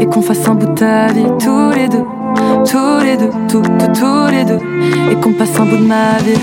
Et 0.00 0.06
qu'on 0.06 0.20
fasse 0.20 0.46
un 0.46 0.54
bout 0.54 0.66
de 0.66 0.74
ta 0.74 1.06
vie 1.06 1.24
tous 1.38 1.70
les 1.70 1.88
deux. 1.88 2.04
Tous 2.64 3.00
les 3.02 3.16
deux, 3.16 3.30
tout, 3.48 3.62
tout, 3.62 3.92
tous 3.94 4.30
les 4.30 4.44
deux. 4.44 4.58
Et 5.10 5.16
qu'on 5.16 5.32
passe 5.32 5.58
un 5.58 5.64
bout 5.64 5.76
de 5.76 5.86
ma 5.86 6.18
vie. 6.18 6.38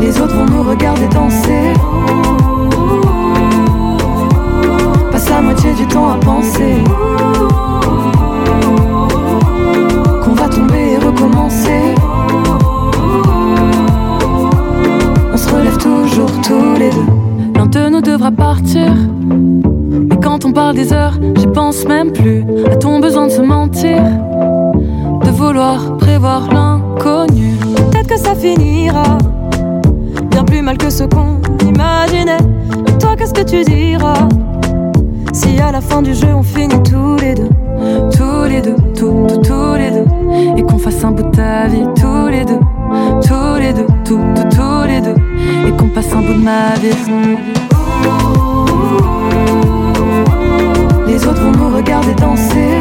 Les 0.00 0.20
autres 0.20 0.34
vont 0.34 0.46
nous 0.46 0.62
regarder 0.62 1.06
danser. 1.08 1.72
Passe 5.10 5.28
la 5.30 5.40
moitié 5.42 5.72
du 5.74 5.86
temps 5.86 6.10
à 6.10 6.16
penser. 6.16 6.74
Qu'on 10.22 10.34
va 10.34 10.48
tomber 10.48 10.92
et 10.92 10.98
recommencer. 10.98 11.94
On 15.32 15.36
se 15.36 15.48
relève 15.48 15.78
toujours 15.78 16.30
tous 16.42 16.78
les 16.78 16.90
deux. 16.90 17.06
L'un 17.56 17.66
de 17.66 17.88
nous 17.88 18.00
devra 18.00 18.30
partir. 18.30 18.92
Quand 20.42 20.48
on 20.48 20.52
parle 20.52 20.74
des 20.74 20.92
heures, 20.92 21.14
j'y 21.36 21.46
pense 21.46 21.84
même 21.86 22.10
plus 22.10 22.44
à 22.66 22.74
ton 22.74 22.98
besoin 22.98 23.26
de 23.26 23.30
se 23.30 23.40
mentir? 23.40 24.02
De 25.24 25.30
vouloir 25.30 25.96
prévoir 25.98 26.52
l'inconnu? 26.52 27.54
Peut-être 27.76 28.08
que 28.08 28.18
ça 28.18 28.34
finira 28.34 29.18
bien 30.32 30.42
plus 30.42 30.60
mal 30.60 30.78
que 30.78 30.90
ce 30.90 31.04
qu'on 31.04 31.40
imaginait. 31.64 32.38
Toi, 32.98 33.14
qu'est-ce 33.16 33.32
que 33.32 33.42
tu 33.42 33.62
diras? 33.62 34.28
Si 35.32 35.60
à 35.60 35.70
la 35.70 35.80
fin 35.80 36.02
du 36.02 36.12
jeu 36.12 36.34
on 36.34 36.42
finit 36.42 36.82
tous 36.82 37.16
les 37.20 37.34
deux, 37.34 37.50
tous 38.10 38.48
les 38.48 38.60
deux, 38.60 38.76
tous, 38.96 39.26
tous, 39.28 39.42
tous 39.42 39.74
les 39.76 39.90
deux, 39.92 40.06
et 40.56 40.62
qu'on 40.64 40.78
fasse 40.78 41.04
un 41.04 41.12
bout 41.12 41.22
de 41.22 41.36
ta 41.36 41.68
vie 41.68 41.86
tous 41.94 42.26
les 42.28 42.44
deux, 42.44 42.58
tous 43.24 43.60
les 43.60 43.72
deux, 43.72 43.86
tous, 44.04 44.18
tous, 44.34 44.56
tous 44.56 44.86
les 44.88 45.00
deux, 45.00 45.14
et 45.68 45.70
qu'on 45.76 45.88
passe 45.88 46.12
un 46.12 46.20
bout 46.20 46.34
de 46.34 46.42
ma 46.42 46.74
vie. 46.80 48.41
Nous 52.02 52.12
regarder 52.12 52.14
danser. 52.14 52.80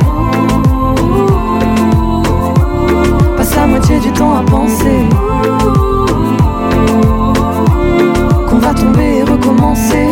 Passe 3.38 3.56
la 3.56 3.68
moitié 3.68 4.00
du 4.00 4.12
temps 4.12 4.34
à 4.34 4.44
penser. 4.44 5.06
Qu'on 8.50 8.58
va 8.58 8.74
tomber 8.74 9.18
et 9.18 9.24
recommencer. 9.24 10.11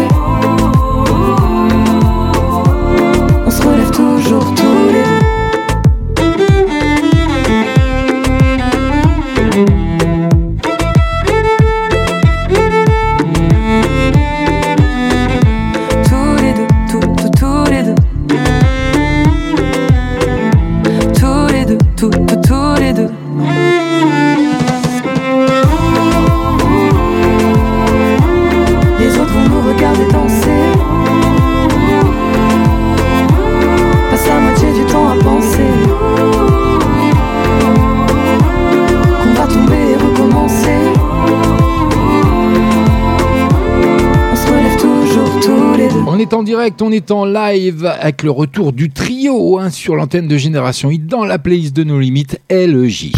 Est 46.30 46.36
en 46.36 46.44
direct, 46.44 46.82
on 46.84 46.92
est 46.92 47.10
en 47.10 47.26
live 47.26 47.92
avec 48.00 48.22
le 48.22 48.30
retour 48.30 48.72
du 48.72 48.92
trio 48.92 49.58
hein, 49.58 49.72
sur 49.72 49.96
l'antenne 49.96 50.28
de 50.28 50.38
Génération 50.38 50.92
Hit 50.92 51.08
dans 51.08 51.26
la 51.26 51.40
playlist 51.40 51.76
de 51.76 51.84
nos 51.84 52.00
limites 52.00 52.40
LJ. 52.52 53.12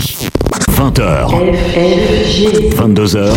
20h, 0.78 1.28
22h, 2.74 3.34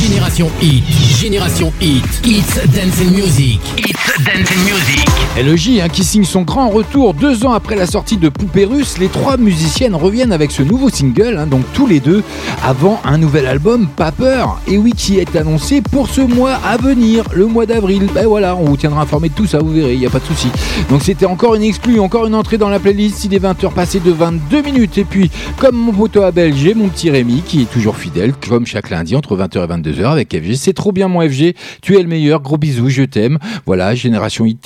Génération 0.00 0.50
Hit, 0.62 0.84
Génération 1.20 1.70
Hit, 1.82 2.04
It's 2.24 2.54
Dancing 2.74 3.10
Music, 3.10 3.60
It's 3.76 4.24
Dancing 4.24 4.64
Music. 4.64 5.21
LJ 5.34 5.80
hein, 5.80 5.88
qui 5.88 6.04
signe 6.04 6.24
son 6.24 6.42
grand 6.42 6.68
retour 6.68 7.14
deux 7.14 7.46
ans 7.46 7.52
après 7.52 7.74
la 7.74 7.86
sortie 7.86 8.18
de 8.18 8.28
Poupée 8.28 8.66
Russe. 8.66 8.98
Les 8.98 9.08
trois 9.08 9.38
musiciennes 9.38 9.94
reviennent 9.94 10.30
avec 10.30 10.50
ce 10.50 10.62
nouveau 10.62 10.90
single, 10.90 11.38
hein, 11.38 11.46
donc 11.46 11.64
tous 11.72 11.86
les 11.86 12.00
deux, 12.00 12.22
avant 12.62 13.00
un 13.02 13.16
nouvel 13.16 13.46
album, 13.46 13.88
Pas 13.96 14.12
peur. 14.12 14.60
Et 14.68 14.76
oui, 14.76 14.92
qui 14.94 15.18
est 15.18 15.34
annoncé 15.34 15.80
pour 15.80 16.10
ce 16.10 16.20
mois 16.20 16.56
à 16.66 16.76
venir, 16.76 17.24
le 17.34 17.46
mois 17.46 17.64
d'avril. 17.64 18.08
Ben 18.14 18.26
voilà, 18.26 18.54
on 18.54 18.64
vous 18.64 18.76
tiendra 18.76 19.00
informé 19.00 19.30
de 19.30 19.34
tout 19.34 19.46
ça, 19.46 19.60
vous 19.60 19.72
verrez, 19.72 19.94
il 19.94 20.00
n'y 20.00 20.06
a 20.06 20.10
pas 20.10 20.18
de 20.18 20.24
souci. 20.24 20.48
Donc 20.90 21.00
c'était 21.02 21.24
encore 21.24 21.54
une 21.54 21.62
exclue, 21.62 21.98
encore 21.98 22.26
une 22.26 22.34
entrée 22.34 22.58
dans 22.58 22.68
la 22.68 22.78
playlist. 22.78 23.24
Il 23.24 23.32
est 23.32 23.42
20h 23.42 23.72
passé 23.72 24.00
de 24.00 24.10
22 24.10 24.60
minutes. 24.60 24.98
Et 24.98 25.04
puis, 25.04 25.30
comme 25.56 25.76
mon 25.76 25.92
poteau 25.92 26.22
Abel, 26.24 26.54
j'ai 26.54 26.74
mon 26.74 26.88
petit 26.88 27.08
Rémi 27.08 27.40
qui 27.40 27.62
est 27.62 27.72
toujours 27.72 27.96
fidèle, 27.96 28.34
comme 28.34 28.66
chaque 28.66 28.90
lundi 28.90 29.16
entre 29.16 29.34
20h 29.34 29.64
et 29.64 29.66
22h 29.66 30.04
avec 30.12 30.36
FG. 30.36 30.56
C'est 30.56 30.74
trop 30.74 30.92
bien 30.92 31.08
mon 31.08 31.26
FG, 31.26 31.54
tu 31.80 31.96
es 31.96 32.02
le 32.02 32.08
meilleur, 32.08 32.42
gros 32.42 32.58
bisous, 32.58 32.90
je 32.90 33.04
t'aime. 33.04 33.38
Voilà, 33.64 33.94
génération 33.94 34.44
hit 34.44 34.60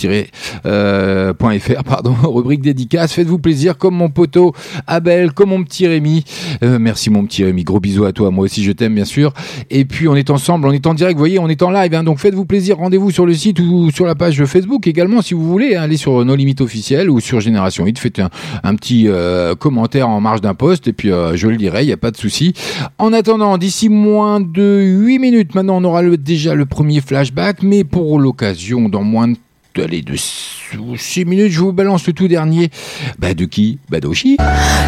euh, 0.64 1.32
.fr, 1.34 1.82
pardon, 1.84 2.14
rubrique 2.22 2.62
dédicace. 2.62 3.12
Faites-vous 3.12 3.38
plaisir 3.38 3.76
comme 3.78 3.94
mon 3.94 4.08
poteau 4.08 4.52
Abel, 4.86 5.32
comme 5.32 5.50
mon 5.50 5.62
petit 5.62 5.86
Rémi. 5.86 6.24
Euh, 6.62 6.78
merci 6.80 7.10
mon 7.10 7.24
petit 7.26 7.44
Rémi, 7.44 7.64
gros 7.64 7.80
bisous 7.80 8.04
à 8.04 8.12
toi. 8.12 8.30
Moi 8.30 8.44
aussi 8.44 8.62
je 8.64 8.72
t'aime 8.72 8.94
bien 8.94 9.04
sûr. 9.04 9.32
Et 9.70 9.84
puis 9.84 10.08
on 10.08 10.16
est 10.16 10.30
ensemble, 10.30 10.66
on 10.68 10.72
est 10.72 10.86
en 10.86 10.94
direct, 10.94 11.14
vous 11.16 11.20
voyez, 11.20 11.38
on 11.38 11.48
est 11.48 11.62
en 11.62 11.70
live. 11.70 11.94
hein. 11.94 12.02
donc 12.04 12.18
faites-vous 12.18 12.44
plaisir, 12.46 12.78
rendez-vous 12.78 13.10
sur 13.10 13.26
le 13.26 13.34
site 13.34 13.60
ou 13.60 13.90
sur 13.90 14.06
la 14.06 14.14
page 14.14 14.44
Facebook 14.44 14.86
également 14.86 15.22
si 15.22 15.34
vous 15.34 15.44
voulez. 15.46 15.76
hein. 15.76 15.82
allez 15.82 15.96
sur 15.96 16.24
nos 16.24 16.36
limites 16.36 16.60
officielles 16.60 17.10
ou 17.10 17.20
sur 17.20 17.40
Génération 17.40 17.86
Hit, 17.86 17.98
faites 17.98 18.20
un, 18.62 18.74
petit 18.76 19.08
euh, 19.08 19.54
commentaire 19.54 20.08
en 20.08 20.20
marge 20.20 20.40
d'un 20.40 20.54
post 20.54 20.88
et 20.88 20.92
puis 20.92 21.08
je 21.08 21.46
le 21.48 21.54
lirai, 21.54 21.82
il 21.82 21.86
n'y 21.86 21.92
a 21.92 21.96
pas 21.96 22.10
de 22.10 22.16
souci. 22.16 22.52
En 22.98 23.12
attendant, 23.12 23.58
d'ici 23.58 23.88
moins 23.88 24.40
de 24.40 24.80
8 24.82 25.18
minutes, 25.18 25.54
maintenant 25.54 25.76
on 25.78 25.84
aura 25.84 26.02
déjà 26.16 26.54
le 26.54 26.66
premier 26.66 27.00
flashback, 27.00 27.62
mais 27.62 27.84
pour 27.84 28.18
l'occasion, 28.18 28.88
dans 28.88 29.02
moins 29.02 29.28
de 29.28 29.36
allez, 29.82 30.02
de 30.02 30.14
6 30.16 31.24
minutes, 31.24 31.52
je 31.52 31.60
vous 31.60 31.72
balance 31.72 32.06
le 32.06 32.12
tout 32.12 32.28
dernier. 32.28 32.70
Bah 33.18 33.34
de 33.34 33.44
qui? 33.44 33.78
Bah 33.90 34.00
d'Oshi. 34.00 34.36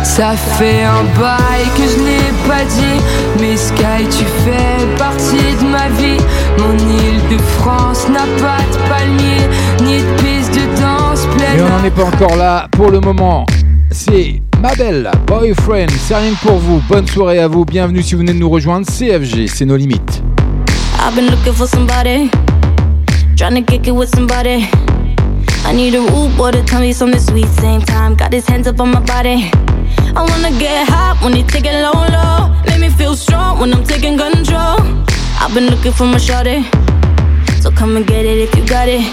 Ça 0.02 0.34
fait 0.36 0.82
un 0.82 1.04
bail 1.18 1.64
que 1.76 1.82
je 1.82 1.98
n'ai 2.02 2.48
pas 2.48 2.64
dit 2.64 3.00
Mais 3.40 3.56
Sky 3.56 4.04
tu 4.10 4.24
fais 4.24 4.96
partie 4.96 5.56
de 5.60 5.68
ma 5.68 5.88
vie 5.90 6.18
Mon 6.58 6.72
île 6.76 7.20
de 7.30 7.38
France 7.58 8.08
n'a 8.08 8.26
pas 8.40 8.58
de 8.72 8.88
palmier 8.88 9.48
Ni 9.82 9.98
de 9.98 10.22
piste 10.22 10.54
de 10.54 10.80
danse 10.80 11.26
Mais 11.36 11.54
pleine 11.54 11.66
on 11.66 11.78
n'en 11.78 11.84
est 11.84 11.90
pas 11.90 12.04
encore 12.04 12.36
là 12.36 12.68
pour 12.72 12.90
le 12.90 13.00
moment. 13.00 13.46
C'est 13.90 14.42
ma 14.60 14.74
belle 14.74 15.10
boyfriend, 15.26 15.88
c'est 15.98 16.14
rien 16.16 16.32
que 16.32 16.46
pour 16.46 16.58
vous. 16.58 16.82
Bonne 16.88 17.06
soirée 17.06 17.38
à 17.38 17.48
vous, 17.48 17.64
bienvenue 17.64 18.02
si 18.02 18.14
vous 18.14 18.20
venez 18.20 18.34
de 18.34 18.38
nous 18.38 18.50
rejoindre. 18.50 18.86
CFG, 18.86 19.46
c'est 19.48 19.64
nos 19.64 19.76
limites. 19.76 20.22
I've 21.00 21.14
been 21.14 21.30
looking 21.30 21.52
for 21.54 21.66
somebody, 21.66 22.30
trying 23.38 23.54
to 23.54 23.62
kick 23.62 23.86
it 23.86 23.92
with 23.92 24.08
somebody. 24.08 24.68
I 25.62 25.72
need 25.72 25.94
a 25.94 26.00
root 26.00 26.36
boy 26.36 26.50
to 26.50 26.62
tell 26.64 26.80
me 26.80 26.92
something 26.92 27.20
sweet. 27.20 27.46
Same 27.46 27.80
time, 27.80 28.16
got 28.16 28.32
his 28.32 28.44
hands 28.44 28.66
up 28.66 28.80
on 28.80 28.90
my 28.90 28.98
body. 28.98 29.48
I 30.16 30.26
wanna 30.28 30.50
get 30.58 30.88
hot 30.88 31.20
when 31.22 31.34
he 31.34 31.44
take 31.44 31.64
it 31.64 31.80
low, 31.84 31.92
low. 32.16 32.52
Make 32.66 32.80
me 32.80 32.88
feel 32.90 33.14
strong 33.14 33.60
when 33.60 33.72
I'm 33.72 33.84
taking 33.84 34.18
control. 34.18 34.80
I've 35.40 35.54
been 35.54 35.66
looking 35.66 35.92
for 35.92 36.04
my 36.04 36.18
shorty, 36.18 36.66
so 37.60 37.70
come 37.70 37.96
and 37.96 38.04
get 38.04 38.26
it 38.26 38.38
if 38.38 38.56
you 38.56 38.66
got 38.66 38.88
it. 38.88 39.04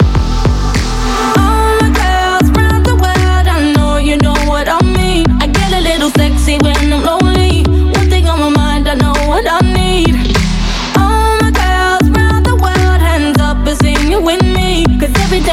All 1.38 1.78
my 1.82 1.92
girls 1.94 2.50
round 2.58 2.84
the 2.84 2.96
world, 2.96 3.48
I 3.48 3.74
know 3.76 3.98
you 3.98 4.18
know 4.18 4.38
what 4.50 4.68
I 4.68 4.82
mean. 4.82 5.30
I 5.40 5.46
get 5.46 5.72
a 5.72 5.82
little 5.82 6.10
sexy 6.10 6.58
when 6.64 6.76
I'm 6.78 7.04
lonely. 7.04 7.25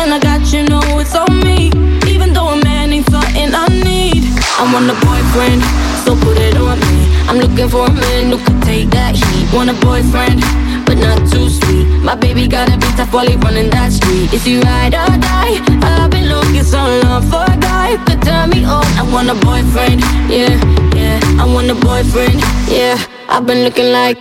Everything 0.02 0.28
I 0.28 0.38
got, 0.38 0.52
you 0.52 0.62
know 0.64 0.98
it's 0.98 1.14
on 1.14 1.30
me. 1.46 1.70
Even 2.10 2.32
though 2.32 2.48
a 2.48 2.64
man 2.64 2.92
ain't 2.92 3.08
something 3.08 3.54
I 3.54 3.68
need. 3.86 4.24
I 4.58 4.66
want 4.74 4.90
a 4.90 4.98
boyfriend, 4.98 5.62
so 6.02 6.18
put 6.18 6.38
it 6.42 6.56
on 6.56 6.80
me. 6.90 7.06
I'm 7.30 7.38
looking 7.38 7.68
for 7.68 7.86
a 7.86 7.92
man 7.92 8.32
who 8.32 8.38
could 8.42 8.60
take 8.62 8.90
that 8.90 9.14
heat. 9.14 9.46
Want 9.54 9.70
a 9.70 9.74
boyfriend, 9.78 10.42
but 10.86 10.98
not 10.98 11.22
too 11.30 11.48
sweet. 11.48 11.86
My 12.02 12.16
baby 12.16 12.48
gotta 12.48 12.76
be 12.78 12.88
tough 12.98 13.14
while 13.14 13.28
he 13.28 13.36
running 13.36 13.70
that 13.70 13.92
street. 13.92 14.34
Is 14.34 14.42
he 14.44 14.58
ride 14.58 14.94
or 14.98 15.06
die? 15.22 15.62
I've 15.86 16.10
been 16.10 16.26
looking 16.26 16.64
so 16.64 16.82
long 17.06 17.22
for 17.30 17.46
a 17.46 17.56
guy 17.62 17.94
who 17.94 18.04
could 18.04 18.22
turn 18.22 18.50
me 18.50 18.64
on. 18.64 18.82
I 18.98 19.06
want 19.06 19.30
a 19.30 19.38
boyfriend, 19.38 20.02
yeah, 20.26 20.58
yeah. 20.98 21.22
I 21.38 21.46
want 21.46 21.70
a 21.70 21.76
boyfriend, 21.78 22.42
yeah. 22.66 22.98
I've 23.28 23.46
been 23.46 23.62
looking 23.62 23.92
like. 23.92 24.18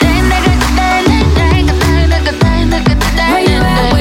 Where 3.32 3.42
you 3.42 3.58
at? 3.58 4.01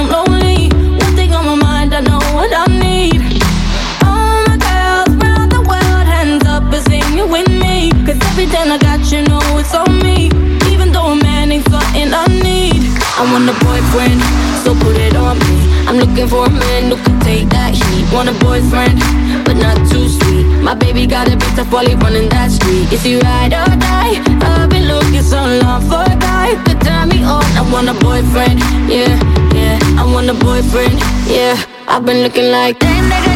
Cause 8.05 8.19
everything 8.31 8.71
I 8.71 8.77
got, 8.77 8.99
you 9.11 9.21
know 9.23 9.41
it's 9.57 9.73
on 9.75 9.99
me. 10.01 10.31
Even 10.71 10.91
though 10.91 11.13
a 11.13 11.15
man 11.15 11.51
ain't 11.51 11.67
something 11.69 12.09
I 12.13 12.25
need. 12.41 12.81
I 13.19 13.23
want 13.29 13.45
a 13.45 13.53
boyfriend, 13.61 14.19
so 14.63 14.73
put 14.73 14.97
it 14.97 15.15
on 15.15 15.37
me. 15.37 15.57
I'm 15.85 15.97
looking 15.97 16.27
for 16.27 16.45
a 16.45 16.49
man 16.49 16.89
who 16.89 16.97
can 17.03 17.19
take 17.21 17.49
that 17.49 17.73
heat. 17.75 18.05
Want 18.13 18.29
a 18.29 18.35
boyfriend, 18.41 18.97
but 19.45 19.57
not 19.57 19.77
too 19.91 20.09
sweet. 20.09 20.45
My 20.63 20.73
baby 20.73 21.05
got 21.05 21.27
a 21.27 21.35
bit 21.37 21.53
tough 21.53 21.71
while 21.71 21.85
he 21.85 21.93
running 21.95 22.29
that 22.29 22.49
street. 22.49 22.91
Is 22.91 23.03
he 23.03 23.19
ride 23.19 23.53
or 23.53 23.69
die? 23.77 24.17
I've 24.41 24.69
been 24.69 24.87
looking 24.87 25.21
so 25.21 25.37
long 25.61 25.81
for 25.85 26.01
a 26.01 26.15
guy 26.17 26.55
could 26.65 26.81
turn 26.81 27.09
me 27.09 27.21
on. 27.23 27.45
I 27.53 27.61
want 27.71 27.89
a 27.89 27.93
boyfriend, 28.01 28.57
yeah, 28.89 29.13
yeah. 29.53 29.77
I 30.01 30.03
want 30.07 30.29
a 30.29 30.33
boyfriend, 30.33 30.97
yeah. 31.29 31.59
I've 31.87 32.05
been 32.05 32.23
looking 32.23 32.49
like 32.49 32.79
damn 32.79 33.05
nigga, 33.11 33.35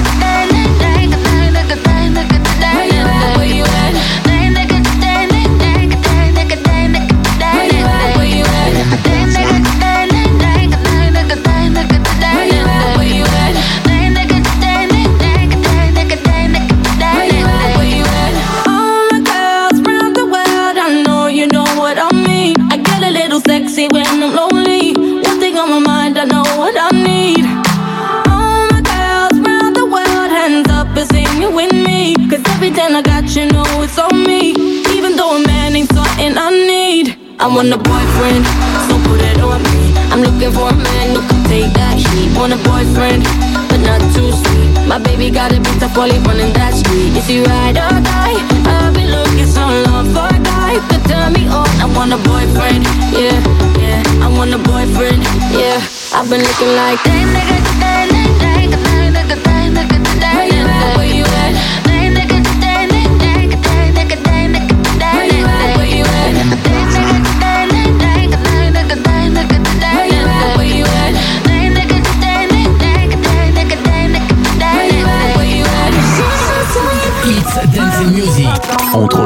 want 37.56 37.72
a 37.72 37.78
boyfriend, 37.78 38.44
so 38.92 39.00
put 39.08 39.22
it 39.24 39.40
on 39.40 39.64
me. 39.64 39.96
I'm 40.12 40.20
looking 40.20 40.52
for 40.52 40.68
a 40.68 40.76
man 40.76 41.16
who 41.16 41.22
can 41.24 41.42
take 41.48 41.72
that 41.80 41.96
heat. 41.96 42.36
Want 42.36 42.52
a 42.52 42.60
boyfriend, 42.68 43.24
but 43.72 43.80
not 43.80 44.04
too 44.12 44.28
sweet. 44.28 44.76
My 44.84 45.00
baby 45.00 45.32
got 45.32 45.56
a 45.56 45.60
bit 45.64 45.80
while 45.96 46.12
he 46.12 46.20
running 46.28 46.52
that 46.60 46.76
street. 46.76 47.16
Is 47.16 47.28
he 47.32 47.40
ride 47.48 47.80
or 47.80 47.96
die? 48.04 48.36
I've 48.68 48.92
been 48.92 49.08
looking 49.08 49.48
so 49.48 49.64
long 49.88 50.12
for 50.12 50.28
a 50.28 50.40
guy 50.44 50.84
could 50.92 51.08
turn 51.08 51.32
me 51.32 51.48
on. 51.48 51.72
I 51.80 51.88
want 51.96 52.12
a 52.12 52.20
boyfriend, 52.28 52.84
yeah, 53.16 53.40
yeah. 53.80 54.04
I 54.20 54.28
want 54.28 54.52
a 54.52 54.60
boyfriend, 54.60 55.24
yeah. 55.56 55.80
I've 56.12 56.28
been 56.28 56.44
looking 56.44 56.74
like 56.76 57.00
damn 57.08 57.32
nigga, 57.32 57.58
damn 57.80 58.12
nigga, 58.12 58.55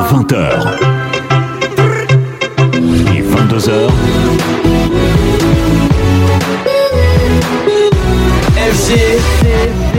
20h 0.09 0.33
et 3.13 3.21
22h, 3.21 3.89
FG 8.71 8.89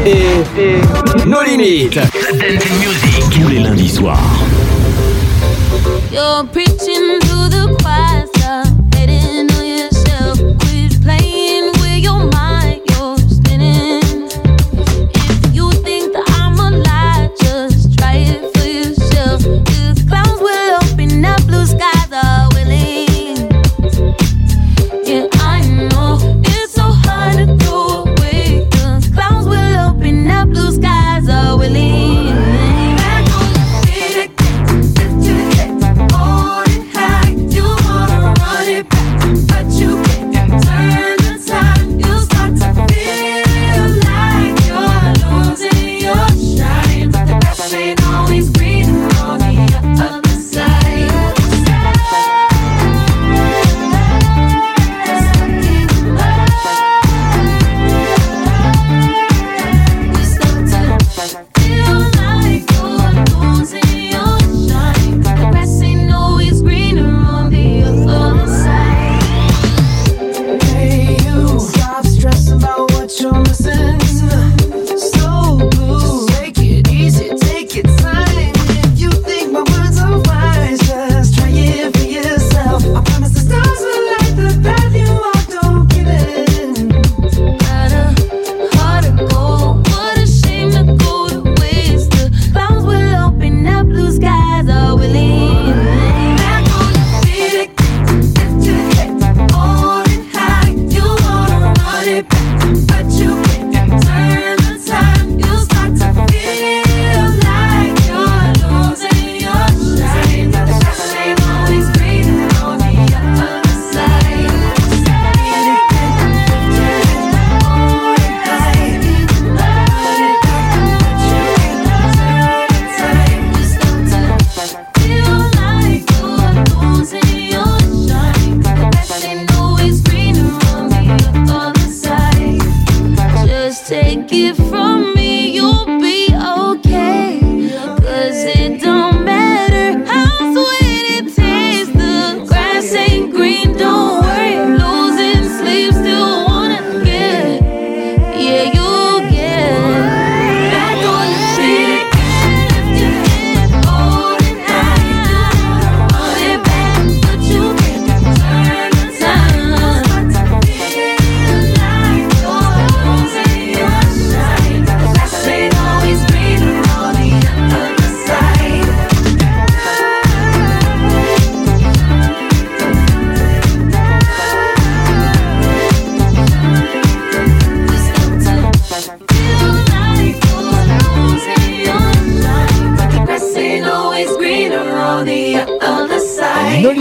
et 0.06 1.26
nos 1.26 1.42
limites. 1.42 2.00
Tous 3.30 3.48
les 3.48 3.60
lundis 3.60 3.88
soirs. 3.88 4.18
You're 6.12 6.44
preaching 6.52 7.19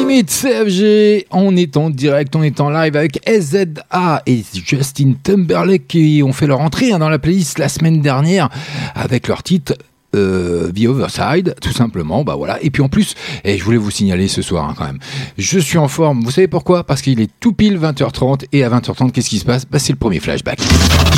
Limite 0.10 0.32
CFG, 0.32 1.28
on 1.30 1.56
est 1.56 1.78
en 1.78 1.92
direct, 1.92 2.36
on 2.36 2.42
est 2.42 2.60
en 2.62 2.72
live 2.72 2.96
avec 2.96 3.20
SZA 3.30 4.24
et 4.26 4.44
Justin 4.66 5.14
Timberlake 5.22 5.88
qui 5.88 6.24
ont 6.26 6.34
fait 6.34 6.48
leur 6.48 6.62
entrée 6.62 6.92
hein, 6.92 6.98
dans 6.98 7.10
la 7.10 7.20
playlist 7.20 7.60
la 7.60 7.70
semaine 7.70 8.02
dernière 8.02 8.50
avec 8.96 9.28
leur 9.28 9.44
titre 9.44 9.76
euh, 10.16 10.72
The 10.72 10.88
Overside, 10.88 11.54
tout 11.62 11.72
simplement, 11.72 12.24
bah 12.24 12.34
voilà. 12.36 12.58
Et 12.64 12.72
puis 12.72 12.82
en 12.82 12.90
plus, 12.90 13.14
et 13.44 13.60
je 13.60 13.64
voulais 13.64 13.78
vous 13.78 13.92
signaler 13.92 14.28
ce 14.28 14.42
soir 14.42 14.68
hein, 14.68 14.74
quand 14.76 14.86
même, 14.86 14.98
je 15.38 15.60
suis 15.60 15.78
en 15.78 15.88
forme. 15.88 16.24
Vous 16.24 16.32
savez 16.32 16.48
pourquoi? 16.48 16.84
Parce 16.84 17.04
qu'il 17.04 17.22
est 17.22 17.30
tout 17.40 17.54
pile 17.54 17.78
20h30 17.78 18.46
et 18.52 18.64
à 18.64 18.70
20h30, 18.72 19.12
qu'est-ce 19.12 19.30
qui 19.30 19.38
se 19.38 19.46
passe? 19.46 19.68
Bah 19.70 19.78
c'est 19.78 19.94
le 19.94 20.00
premier 20.00 20.20
flashback. 20.20 20.58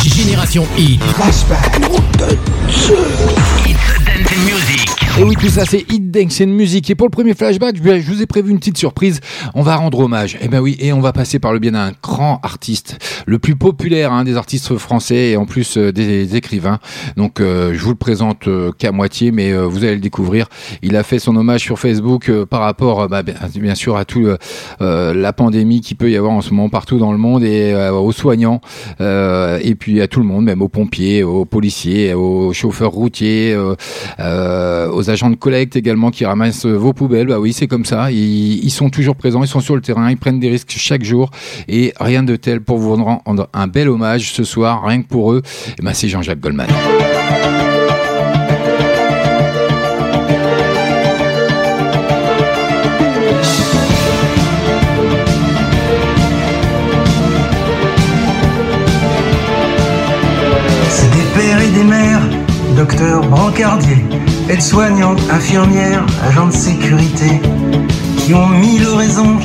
Génération 0.04 0.68
Hit. 0.78 1.02
Flashback. 1.02 1.80
Et 5.20 5.24
oui, 5.24 5.36
tout 5.36 5.50
ça, 5.50 5.66
c'est 5.66 5.86
Dance 6.12 6.42
and 6.42 6.48
Music. 6.48 6.90
Et 6.90 6.96
pour 6.96 7.08
le 7.08 7.12
premier 7.12 7.34
flashback, 7.34 7.78
je 7.78 8.12
vous 8.12 8.22
ai 8.22 8.26
prévu 8.26 8.52
une 8.52 8.60
petite 8.60 8.78
surprise. 8.78 9.20
On 9.56 9.62
va 9.64 9.76
rendre 9.76 10.00
hommage. 10.00 10.38
Et 10.42 10.48
ben 10.48 10.60
oui, 10.60 10.76
et 10.80 10.94
on 10.94 11.00
va 11.00 11.14
passer 11.14 11.40
par 11.40 11.54
le 11.54 11.60
bien 11.60 11.72
d'un 11.72 11.92
grand 12.04 12.40
artiste, 12.44 12.98
le 13.26 13.40
plus 13.40 13.56
populaire 13.56 14.12
hein, 14.12 14.24
des 14.24 14.36
artistes 14.36 14.78
français 14.78 15.32
et 15.32 15.38
en 15.38 15.46
plus 15.46 15.78
euh, 15.78 15.92
des, 15.92 16.36
écrivains. 16.36 16.80
Donc, 17.18 17.40
euh, 17.40 17.74
je 17.74 17.80
vous 17.80 17.92
le 17.92 17.96
présente 17.96 18.48
euh, 18.48 18.72
qu'à 18.78 18.92
moitié, 18.92 19.32
mais 19.32 19.54
vous 19.54 19.84
allez 19.84 19.96
le 19.96 20.02
découvrir. 20.02 20.48
Il 20.82 20.96
a 20.96 21.04
fait 21.04 21.20
son 21.20 21.36
hommage 21.36 21.62
sur 21.62 21.80
Facebook 21.80 22.32
par 22.46 22.62
rapport, 22.62 23.08
bah, 23.08 23.24
bien, 23.24 23.76
sûr, 23.76 23.96
à 23.98 24.06
tout 24.06 24.28
la 24.80 25.34
pandémie 25.34 25.82
qui 25.82 25.96
peut 25.96 26.10
y 26.10 26.18
avoir 26.18 26.34
en 26.34 26.42
ce 26.42 26.54
moment 26.54 26.70
partout 26.70 26.98
dans 26.98 27.12
le 27.12 27.18
monde 27.18 27.44
et 27.44 27.74
aux 27.92 28.12
soignants 28.12 28.62
et 29.00 29.76
puis 29.76 30.02
à 30.02 30.08
tout 30.08 30.20
le 30.20 30.26
monde, 30.26 30.46
même 30.46 30.62
aux 30.62 30.68
pompiers, 30.68 31.24
aux 31.24 31.46
policiers, 31.46 32.14
aux 32.14 32.54
chauffeurs 32.54 32.92
routiers, 32.92 33.56
aux 34.20 35.10
agents 35.10 35.30
de 35.30 35.36
collecte 35.36 35.76
également 35.76 36.01
qui 36.10 36.26
ramassent 36.26 36.66
vos 36.66 36.94
poubelles. 36.94 37.28
Bah 37.28 37.40
oui, 37.40 37.54
c'est 37.54 37.68
comme 37.68 37.86
ça. 37.86 38.12
Ils, 38.12 38.72
sont 38.72 38.90
toujours 38.90 39.16
présents, 39.16 39.44
ils 39.44 39.48
sont 39.48 39.60
sur 39.60 39.76
le 39.76 39.82
terrain, 39.82 40.10
ils 40.10 40.18
prennent 40.18 40.40
des 40.40 40.50
risques 40.50 40.74
chaque 40.76 41.04
jour 41.04 41.30
et 41.68 41.94
rien 42.00 42.24
de 42.24 42.36
tel 42.36 42.62
pour 42.62 42.78
vous 42.78 42.96
rendre 42.96 43.50
un 43.54 43.68
bel 43.68 43.90
hommage 43.90 44.32
ce 44.32 44.44
soir, 44.44 44.84
rien 44.84 45.04
que 45.04 45.08
pour 45.08 45.34
eux. 45.34 45.42
Et 45.46 45.72
eh 45.80 45.84
ben, 45.84 45.94
c'est 45.94 46.08
Jean-Jacques 46.08 46.40
Goldman. 46.40 46.68
C'est 60.90 61.12
des 61.12 61.26
pères 61.36 61.62
et 61.62 61.72
des 61.72 61.84
mères, 61.84 62.22
docteurs, 62.76 63.22
brancardiers 63.28 64.31
aides-soignantes, 64.52 65.22
infirmières, 65.32 66.06
agents 66.28 66.48
de 66.48 66.54
sécurité, 66.54 67.42
qui 68.18 68.34
ont 68.34 68.48
mille 68.48 68.86
raisons 68.86 69.38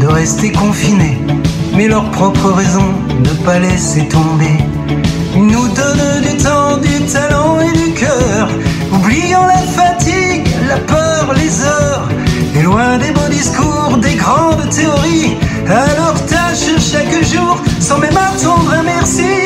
de 0.00 0.06
rester 0.06 0.52
confinés, 0.52 1.18
mais 1.74 1.88
leur 1.88 2.08
propre 2.12 2.52
raison 2.52 2.86
de 3.24 3.30
ne 3.30 3.34
pas 3.44 3.58
laisser 3.58 4.06
tomber. 4.06 4.56
Ils 5.34 5.46
nous 5.46 5.66
donnent 5.68 6.22
du 6.22 6.36
temps, 6.36 6.76
du 6.78 7.04
talent 7.12 7.58
et 7.60 7.76
du 7.76 7.92
cœur, 7.94 8.48
oubliant 8.92 9.46
la 9.46 9.62
fatigue, 9.78 10.46
la 10.68 10.78
peur, 10.78 11.34
les 11.34 11.62
heures, 11.62 12.08
et 12.54 12.62
loin 12.62 12.98
des 12.98 13.10
beaux 13.10 13.28
discours, 13.28 13.98
des 14.00 14.14
grandes 14.14 14.68
théories, 14.70 15.36
à 15.66 15.86
leur 15.96 16.14
tâche 16.26 16.70
chaque 16.78 17.24
jour, 17.24 17.56
sans 17.80 17.98
même 17.98 18.16
attendre 18.16 18.72
un 18.72 18.84
merci. 18.84 19.45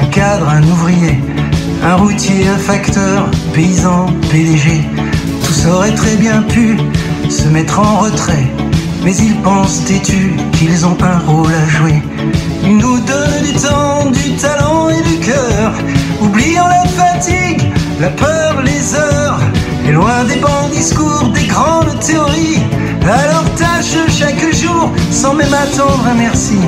Un 0.00 0.06
cadre, 0.06 0.48
un 0.48 0.62
ouvrier, 0.62 1.18
un 1.82 1.96
routier, 1.96 2.46
un 2.48 2.58
facteur, 2.58 3.30
paysan, 3.54 4.06
PDG. 4.30 4.84
Tous 5.42 5.66
auraient 5.68 5.94
très 5.94 6.16
bien 6.16 6.42
pu 6.42 6.76
se 7.30 7.48
mettre 7.48 7.78
en 7.78 8.00
retrait, 8.00 8.52
mais 9.02 9.16
ils 9.16 9.36
pensent 9.36 9.84
têtus 9.84 10.32
qu'ils 10.52 10.84
ont 10.84 10.96
un 11.02 11.18
rôle 11.20 11.52
à 11.54 11.66
jouer. 11.68 12.02
Ils 12.64 12.76
nous 12.76 12.98
donnent 12.98 13.42
du 13.44 13.54
temps, 13.54 14.10
du 14.10 14.36
talent 14.36 14.90
et 14.90 15.02
du 15.08 15.18
cœur, 15.20 15.72
oubliant 16.20 16.68
la 16.68 16.86
fatigue, 16.86 17.62
la 17.98 18.10
peur, 18.10 18.62
les 18.62 18.94
heures, 18.94 19.40
et 19.86 19.92
loin 19.92 20.24
des 20.24 20.36
bons 20.36 20.68
discours, 20.70 21.30
des 21.32 21.46
grandes 21.46 21.98
théories, 22.00 22.62
à 23.04 23.26
leur 23.32 23.44
tâche 23.54 23.96
chaque 24.10 24.54
jour, 24.54 24.92
sans 25.10 25.32
même 25.32 25.54
attendre 25.54 26.04
un 26.10 26.14
merci. 26.14 26.58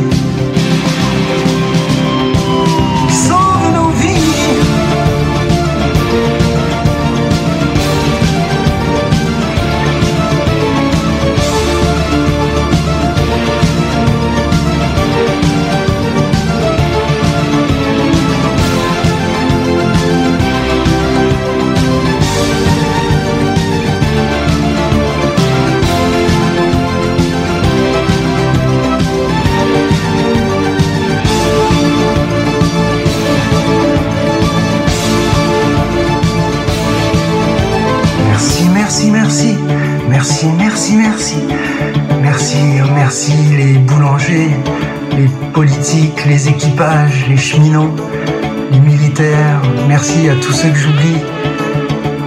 Merci, 39.09 39.57
merci, 40.09 40.47
merci. 40.97 41.37
Merci, 42.21 42.59
merci 42.95 43.33
les 43.57 43.79
boulangers, 43.79 44.51
les 45.13 45.29
politiques, 45.53 46.25
les 46.27 46.49
équipages, 46.49 47.27
les 47.29 47.37
cheminots, 47.39 47.95
les 48.71 48.79
militaires. 48.81 49.63
Merci 49.89 50.29
à 50.29 50.35
tous 50.35 50.53
ceux 50.53 50.69
que 50.71 50.77
j'oublie. 50.77 51.17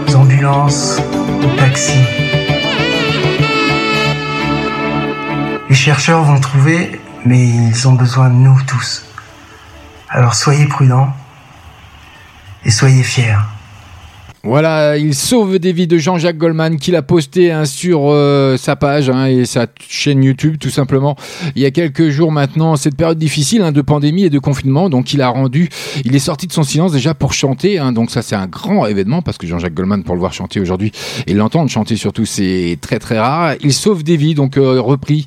Les 0.08 0.16
ambulances, 0.16 1.00
les 1.42 1.56
taxis. 1.58 2.06
Les 5.70 5.76
chercheurs 5.76 6.24
vont 6.24 6.40
trouver, 6.40 7.00
mais 7.26 7.40
ils 7.48 7.88
ont 7.88 7.94
besoin 7.94 8.30
de 8.30 8.36
nous 8.36 8.60
tous. 8.66 9.06
Alors 10.10 10.34
soyez 10.34 10.66
prudents 10.66 11.14
et 12.66 12.72
soyez 12.72 13.04
fiers. 13.04 13.38
Voilà, 14.46 14.98
il 14.98 15.16
sauve 15.16 15.58
des 15.58 15.72
vies 15.72 15.88
de 15.88 15.98
Jean-Jacques 15.98 16.38
Goldman 16.38 16.78
qu'il 16.78 16.98
a 16.98 17.02
posté 17.02 17.54
hein, 17.54 17.64
sur 17.64 18.10
euh, 18.10 18.58
sa 18.58 18.76
page 18.76 19.10
hein, 19.10 19.26
et 19.26 19.46
sa 19.46 19.68
chaîne 19.88 20.22
YouTube 20.22 20.58
tout 20.60 20.70
simplement 20.70 21.16
il 21.56 21.62
y 21.62 21.66
a 21.66 21.72
quelques 21.72 22.10
jours 22.10 22.30
maintenant. 22.30 22.76
Cette 22.76 22.98
période 22.98 23.18
difficile 23.18 23.62
hein, 23.62 23.72
de 23.72 23.80
pandémie 23.80 24.26
et 24.26 24.30
de 24.30 24.40
confinement, 24.40 24.90
donc 24.90 25.14
il 25.14 25.22
a 25.22 25.30
rendu, 25.30 25.70
il 26.04 26.14
est 26.14 26.20
sorti 26.20 26.48
de 26.48 26.52
son 26.52 26.64
silence 26.64 26.92
déjà 26.92 27.14
pour 27.14 27.32
chanter. 27.32 27.80
donc 27.94 28.12
ça 28.12 28.22
c'est 28.22 28.36
un 28.36 28.48
grand 28.48 28.86
événement 28.86 29.22
parce 29.22 29.38
que 29.38 29.48
Jean-Jacques 29.48 29.76
Goldman 29.76 30.04
pour 30.04 30.14
le 30.14 30.20
voir 30.20 30.34
chanter 30.34 30.60
aujourd'hui 30.60 30.92
et 31.26 31.34
l'entendre 31.34 31.72
chanter 31.72 31.96
surtout 31.96 32.26
c'est 32.26 32.78
très 32.82 33.00
très 33.00 33.20
rare. 33.20 33.54
Il 33.62 33.72
sauve 33.72 34.04
des 34.04 34.18
vies 34.18 34.36
donc 34.36 34.58
euh, 34.58 34.82
repris 34.82 35.26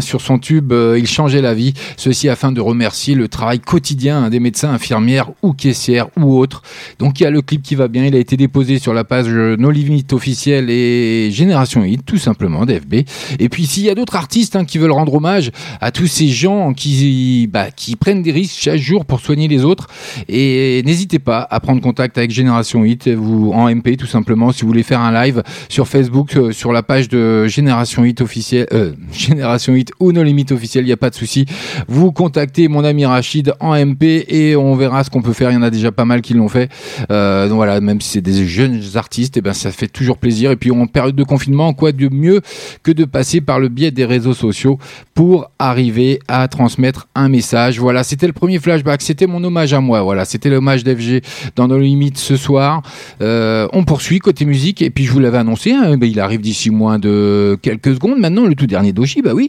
sur 0.00 0.22
son 0.22 0.38
tube, 0.38 0.72
euh, 0.72 0.98
il 0.98 1.06
changeait 1.06 1.42
la 1.42 1.52
vie. 1.52 1.74
Ceci 1.98 2.30
afin 2.30 2.50
de 2.50 2.62
remercier 2.62 3.14
le 3.14 3.28
travail 3.28 3.60
quotidien 3.60 4.30
des 4.30 4.40
médecins, 4.40 4.70
infirmières 4.70 5.32
ou 5.42 5.52
caissières 5.52 6.08
ou 6.16 6.38
autres. 6.38 6.62
Donc 6.98 7.20
il 7.20 7.24
y 7.24 7.26
a 7.26 7.30
le 7.30 7.42
clip 7.42 7.60
qui 7.60 7.74
va 7.74 7.88
bien, 7.88 8.06
il 8.06 8.14
a 8.14 8.18
été 8.18 8.38
déposé 8.38 8.53
posé 8.54 8.78
sur 8.78 8.94
la 8.94 9.02
page 9.02 9.26
No 9.26 9.72
Limit 9.72 10.06
officielle 10.12 10.70
et 10.70 11.28
Génération 11.32 11.82
Hit, 11.82 12.06
tout 12.06 12.18
simplement, 12.18 12.64
d'FB. 12.64 12.94
Et 13.40 13.48
puis 13.48 13.66
s'il 13.66 13.82
y 13.82 13.90
a 13.90 13.96
d'autres 13.96 14.14
artistes 14.14 14.54
hein, 14.54 14.64
qui 14.64 14.78
veulent 14.78 14.92
rendre 14.92 15.12
hommage 15.12 15.50
à 15.80 15.90
tous 15.90 16.06
ces 16.06 16.28
gens 16.28 16.72
qui, 16.72 17.48
bah, 17.52 17.72
qui 17.72 17.96
prennent 17.96 18.22
des 18.22 18.30
risques 18.30 18.56
chaque 18.56 18.80
jour 18.80 19.06
pour 19.06 19.18
soigner 19.18 19.48
les 19.48 19.64
autres, 19.64 19.88
et 20.28 20.84
n'hésitez 20.86 21.18
pas 21.18 21.44
à 21.50 21.58
prendre 21.58 21.80
contact 21.80 22.16
avec 22.16 22.30
Génération 22.30 22.84
Hit, 22.84 23.08
vous 23.08 23.50
en 23.52 23.68
MP 23.68 23.96
tout 23.96 24.06
simplement, 24.06 24.52
si 24.52 24.62
vous 24.62 24.68
voulez 24.68 24.84
faire 24.84 25.00
un 25.00 25.12
live 25.24 25.42
sur 25.68 25.88
Facebook, 25.88 26.36
euh, 26.36 26.52
sur 26.52 26.72
la 26.72 26.84
page 26.84 27.08
de 27.08 27.48
Génération 27.48 28.04
Hit 28.04 28.20
officielle, 28.20 28.68
euh, 28.72 28.92
Génération 29.12 29.74
Hit 29.74 29.90
ou 29.98 30.12
No 30.12 30.22
Limit 30.22 30.46
officielle, 30.52 30.84
il 30.84 30.88
n'y 30.88 30.92
a 30.92 30.96
pas 30.96 31.10
de 31.10 31.16
souci. 31.16 31.44
Vous 31.88 32.12
contactez 32.12 32.68
mon 32.68 32.84
ami 32.84 33.04
Rachid 33.04 33.52
en 33.58 33.74
MP 33.74 34.24
et 34.28 34.54
on 34.54 34.76
verra 34.76 35.02
ce 35.02 35.10
qu'on 35.10 35.22
peut 35.22 35.32
faire. 35.32 35.50
Il 35.50 35.54
y 35.54 35.56
en 35.56 35.62
a 35.62 35.70
déjà 35.70 35.90
pas 35.90 36.04
mal 36.04 36.22
qui 36.22 36.34
l'ont 36.34 36.48
fait. 36.48 36.70
Euh, 37.10 37.48
donc 37.48 37.56
voilà, 37.56 37.80
même 37.80 38.00
si 38.00 38.10
c'est 38.10 38.20
des 38.20 38.43
jeunes 38.46 38.80
artistes, 38.94 39.36
et 39.36 39.40
ben 39.40 39.52
ça 39.52 39.70
fait 39.70 39.88
toujours 39.88 40.18
plaisir. 40.18 40.50
Et 40.50 40.56
puis 40.56 40.70
en 40.70 40.86
période 40.86 41.16
de 41.16 41.24
confinement, 41.24 41.72
quoi 41.72 41.92
de 41.92 42.08
mieux 42.08 42.40
que 42.82 42.92
de 42.92 43.04
passer 43.04 43.40
par 43.40 43.58
le 43.58 43.68
biais 43.68 43.90
des 43.90 44.04
réseaux 44.04 44.34
sociaux 44.34 44.78
pour 45.14 45.50
arriver 45.58 46.20
à 46.28 46.46
transmettre 46.48 47.08
un 47.14 47.28
message. 47.28 47.78
Voilà, 47.78 48.04
c'était 48.04 48.26
le 48.26 48.32
premier 48.32 48.58
flashback, 48.58 49.02
c'était 49.02 49.26
mon 49.26 49.42
hommage 49.44 49.72
à 49.72 49.80
moi. 49.80 50.02
Voilà, 50.02 50.24
c'était 50.24 50.50
l'hommage 50.50 50.84
d'FG 50.84 51.22
dans 51.56 51.68
nos 51.68 51.78
limites 51.78 52.18
ce 52.18 52.36
soir. 52.36 52.82
Euh, 53.20 53.68
on 53.72 53.84
poursuit 53.84 54.18
côté 54.18 54.44
musique, 54.44 54.82
et 54.82 54.90
puis 54.90 55.04
je 55.04 55.12
vous 55.12 55.20
l'avais 55.20 55.38
annoncé, 55.38 55.72
hein, 55.72 55.96
ben, 55.96 56.08
il 56.10 56.20
arrive 56.20 56.40
d'ici 56.40 56.70
moins 56.70 56.98
de 56.98 57.58
quelques 57.62 57.94
secondes. 57.94 58.18
Maintenant, 58.18 58.46
le 58.46 58.54
tout 58.54 58.66
dernier 58.66 58.92
Doshi, 58.92 59.22
bah 59.22 59.32
oui. 59.34 59.48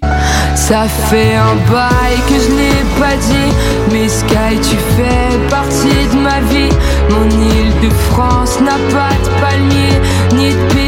Ça 0.55 0.87
fait 0.87 1.35
un 1.35 1.55
bail 1.71 2.17
que 2.27 2.35
je 2.35 2.51
n'ai 2.55 2.99
pas 2.99 3.15
dit, 3.17 3.84
mais 3.95 4.09
Sky, 4.09 4.59
tu 4.61 4.77
fais 4.95 5.49
partie 5.49 6.07
de 6.11 6.17
ma 6.19 6.39
vie. 6.51 6.73
Mon 7.09 7.29
île 7.29 7.73
de 7.81 7.89
France 8.09 8.59
n'a 8.59 8.77
pas 8.93 9.13
de 9.23 9.29
palmier, 9.41 9.95
ni 10.33 10.49
de 10.53 10.73
piste 10.73 10.84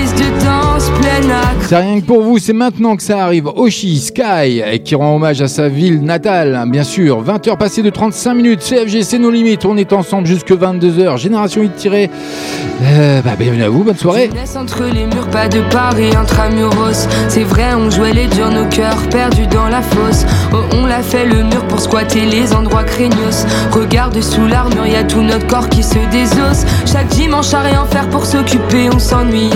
C'est 1.62 1.76
rien 1.76 2.00
que 2.00 2.06
pour 2.06 2.22
vous, 2.22 2.38
c'est 2.38 2.54
maintenant 2.54 2.96
que 2.96 3.04
ça 3.04 3.24
arrive. 3.24 3.48
Oshi, 3.48 4.00
Sky, 4.00 4.62
qui 4.86 4.96
rend 4.96 5.16
hommage 5.16 5.42
à 5.42 5.48
sa 5.48 5.68
ville 5.68 6.02
natale, 6.02 6.56
hein, 6.56 6.68
bien 6.68 6.84
sûr. 6.84 7.24
20h 7.24 7.58
passées 7.58 7.82
de 7.82 7.90
35 7.90 8.34
minutes, 8.36 8.62
CFG, 8.62 9.02
c'est 9.02 9.18
nos 9.18 9.32
limites. 9.32 9.66
On 9.66 9.76
est 9.78 9.94
ensemble 9.94 10.28
jusque 10.28 10.52
22h. 10.52 11.18
Génération 11.18 11.64
Hit 11.64 11.76
tiré. 11.76 12.10
Euh, 12.84 13.22
bah, 13.22 13.32
bienvenue 13.38 13.64
à 13.64 13.70
vous, 13.70 13.84
bonne 13.84 13.98
soirée. 13.98 14.30
Entre 14.56 14.84
les 14.84 15.06
murs, 15.08 15.28
pas 15.30 15.48
de 15.48 15.62
Paris, 15.72 16.16
intramuros. 16.16 17.08
C'est 17.28 17.44
vrai, 17.44 17.74
on 17.76 17.90
jouait 17.90 18.14
les 18.14 18.28
durs, 18.28 18.52
nos 18.52 18.68
cœurs 18.70 19.02
perdus 19.10 19.48
dans 19.48 19.68
la 19.68 19.82
fosse. 19.82 20.26
Oh, 20.54 20.58
on 20.74 20.86
l'a 20.86 21.02
fait 21.02 21.26
le 21.26 21.44
mur 21.44 21.66
pour 21.68 21.80
squatter 21.80 22.26
les 22.26 22.54
endroits 22.54 22.84
craignos. 22.84 23.46
Regarde 23.72 24.22
sous 24.22 24.46
l'armure, 24.46 24.86
y 24.86 24.96
a 24.96 25.04
tout 25.04 25.22
notre 25.22 25.48
corps 25.48 25.70
qui 25.70 25.84
se 25.84 26.00
désosse. 26.12 26.66
Chaque 26.86 27.08
dimanche 27.08 27.54
à 27.54 27.62
rien 27.62 27.86
faire 27.86 28.08
pour 28.10 28.26
s'occuper, 28.26 28.90
on 28.94 29.00
s'ennuyait. 29.00 29.52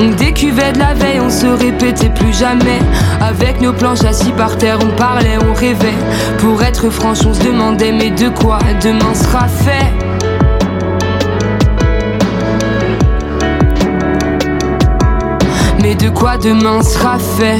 On 0.00 0.08
décuvait 0.10 0.72
de 0.72 0.80
la 0.80 0.95
on 1.20 1.30
se 1.30 1.46
répétait 1.46 2.10
plus 2.10 2.36
jamais. 2.36 2.78
Avec 3.20 3.60
nos 3.60 3.72
planches 3.72 4.04
assis 4.04 4.32
par 4.32 4.56
terre, 4.56 4.78
on 4.82 4.94
parlait, 4.96 5.38
on 5.48 5.52
rêvait. 5.52 5.94
Pour 6.38 6.62
être 6.62 6.90
franche, 6.90 7.24
on 7.26 7.34
se 7.34 7.42
demandait, 7.42 7.92
mais 7.92 8.10
de 8.10 8.28
quoi 8.28 8.58
demain 8.82 9.14
sera 9.14 9.48
fait? 9.48 9.92
Mais 15.82 15.94
de 15.94 16.08
quoi 16.08 16.36
demain 16.36 16.82
sera 16.82 17.18
fait? 17.18 17.58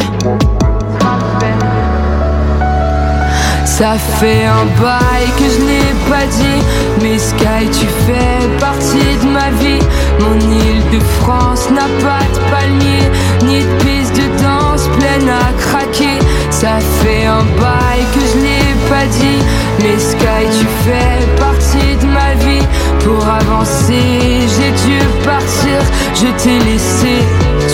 Ça 3.78 3.98
fait 3.98 4.46
un 4.46 4.64
bail 4.80 5.26
que 5.36 5.44
je 5.44 5.60
n'ai 5.66 5.92
pas 6.08 6.24
dit. 6.24 6.62
Mais 7.02 7.18
Sky 7.18 7.68
tu 7.78 7.86
fais 8.06 8.48
partie 8.58 9.18
de 9.22 9.28
ma 9.28 9.50
vie. 9.60 9.84
Mon 10.18 10.40
île 10.40 10.82
de 10.90 10.98
France 11.20 11.68
n'a 11.68 11.86
pas 12.00 12.24
de 12.32 12.50
palmier 12.50 13.02
Ni 13.42 13.58
de 13.60 13.84
piste 13.84 14.16
de 14.16 14.42
danse 14.42 14.88
pleine 14.98 15.28
à 15.28 15.52
craquer. 15.60 16.18
Ça 16.50 16.78
fait 17.02 17.26
un 17.26 17.44
bail 17.60 18.00
que 18.14 18.20
je 18.20 18.38
n'ai 18.38 18.88
pas 18.88 19.04
dit. 19.20 19.44
Mais 19.80 19.98
Sky 19.98 20.58
tu 20.58 20.66
fais 20.86 21.26
partie 21.38 21.96
de 22.00 22.06
ma 22.06 22.32
vie. 22.46 22.66
Pour 23.04 23.28
avancer 23.28 24.40
j'ai 24.56 24.72
dû 24.88 24.98
partir. 25.22 25.78
Je 26.14 26.28
t'ai 26.42 26.58
laissé 26.64 27.18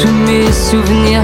tous 0.03 0.17
mes 0.27 0.51
souvenirs 0.51 1.23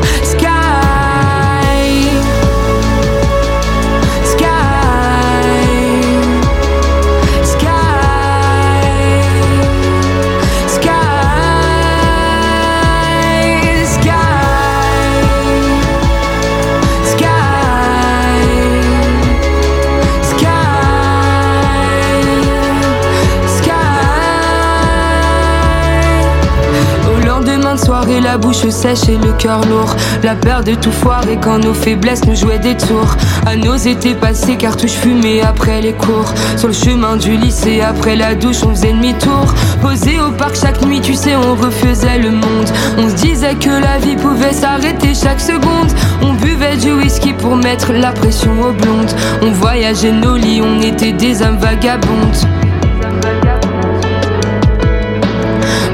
soirée, 27.78 28.20
la 28.20 28.36
bouche 28.36 28.68
sèche 28.68 29.08
et 29.08 29.16
le 29.16 29.32
cœur 29.32 29.60
lourd. 29.66 29.94
La 30.22 30.34
peur 30.34 30.64
de 30.64 30.74
tout 30.74 30.92
foirer 30.92 31.38
quand 31.40 31.58
nos 31.58 31.74
faiblesses 31.74 32.24
nous 32.26 32.34
jouaient 32.34 32.58
des 32.58 32.76
tours. 32.76 33.16
À 33.46 33.56
nos 33.56 33.76
étés 33.76 34.14
passés, 34.14 34.56
cartouches 34.56 34.92
fumées 34.92 35.42
après 35.42 35.80
les 35.80 35.92
cours. 35.92 36.32
Sur 36.56 36.68
le 36.68 36.74
chemin 36.74 37.16
du 37.16 37.36
lycée, 37.36 37.80
après 37.80 38.16
la 38.16 38.34
douche, 38.34 38.62
on 38.64 38.70
faisait 38.70 38.92
demi-tour. 38.92 39.54
Posé 39.80 40.20
au 40.20 40.32
parc 40.32 40.56
chaque 40.56 40.84
nuit, 40.84 41.00
tu 41.00 41.14
sais, 41.14 41.36
on 41.36 41.54
refaisait 41.54 42.18
le 42.18 42.30
monde. 42.30 42.68
On 42.98 43.08
se 43.08 43.14
disait 43.14 43.54
que 43.54 43.70
la 43.70 43.98
vie 43.98 44.16
pouvait 44.16 44.52
s'arrêter 44.52 45.14
chaque 45.14 45.40
seconde. 45.40 45.92
On 46.22 46.34
buvait 46.34 46.76
du 46.76 46.92
whisky 46.92 47.32
pour 47.32 47.56
mettre 47.56 47.92
la 47.92 48.12
pression 48.12 48.52
aux 48.60 48.72
blondes. 48.72 49.12
On 49.42 49.50
voyageait 49.52 50.12
nos 50.12 50.36
lits, 50.36 50.60
on 50.62 50.80
était 50.82 51.12
des 51.12 51.42
âmes 51.42 51.58
vagabondes. 51.58 52.57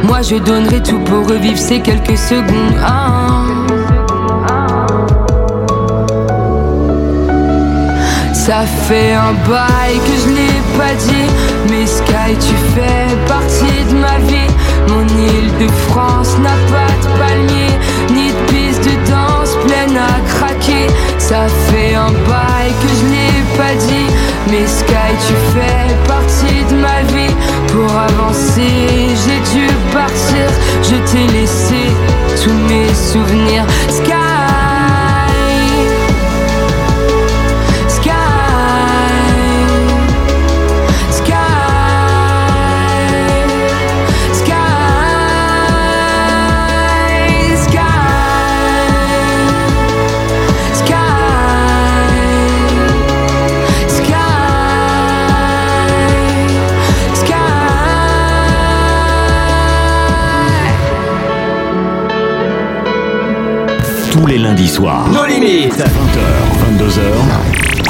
Moi 0.07 0.21
je 0.21 0.37
donnerais 0.37 0.83
tout 0.83 0.99
pour 1.01 1.27
revivre 1.27 1.59
ces 1.59 1.81
quelques 1.81 2.19
secondes. 2.19 2.77
Ah. 2.79 3.45
Ça 8.35 8.67
fait 8.87 9.15
un 9.15 9.33
bail 9.49 9.95
que 10.07 10.15
je 10.23 10.29
l'ai 10.37 10.61
pas 10.77 10.95
dit 11.07 11.31
Mais 11.71 11.87
Sky 11.87 12.37
tu 12.39 12.55
fais 12.75 13.17
partie 13.27 13.85
de 13.91 13.97
ma 13.97 14.19
vie 14.29 14.51
Mon 14.89 15.01
île 15.01 15.51
de 15.59 15.73
France 15.89 16.37
n'a 16.43 16.57
pas 16.71 16.93
de 17.03 17.19
palmier 17.19 17.73
Ni 18.11 18.29
de 18.29 18.53
piste 18.53 18.85
de 18.85 19.11
danse 19.11 19.57
pleine 19.65 19.97
à 19.97 20.21
craquer 20.29 20.89
Ça 21.17 21.47
fait 21.71 21.95
un 21.95 22.11
bail 22.29 22.71
que 22.83 22.89
je 22.89 23.05
l'ai 23.07 23.57
pas 23.57 23.75
dit 23.87 24.14
Mais 24.55 24.69
Sky 24.69 25.11
tu 25.27 25.35
fais 25.53 26.07
partie 26.07 26.65
de 26.71 26.77
ma 26.77 27.03
vie. 27.13 27.35
Pour 27.73 27.91
avancer 27.91 29.09
j'ai 29.25 29.41
dû 29.53 29.67
partir. 29.93 30.47
Je 30.83 30.97
t'ai 31.11 31.27
laissé 31.33 31.91
tous 32.41 32.53
mes 32.69 32.95
souvenirs. 32.95 33.67
Sky 33.89 34.44
Tous 64.15 64.25
les 64.27 64.39
lundis 64.39 64.69
soirs. 64.69 65.09
Nos 65.11 65.25
limites. 65.27 65.75
20h, 65.75 65.83
22h. 66.79 67.01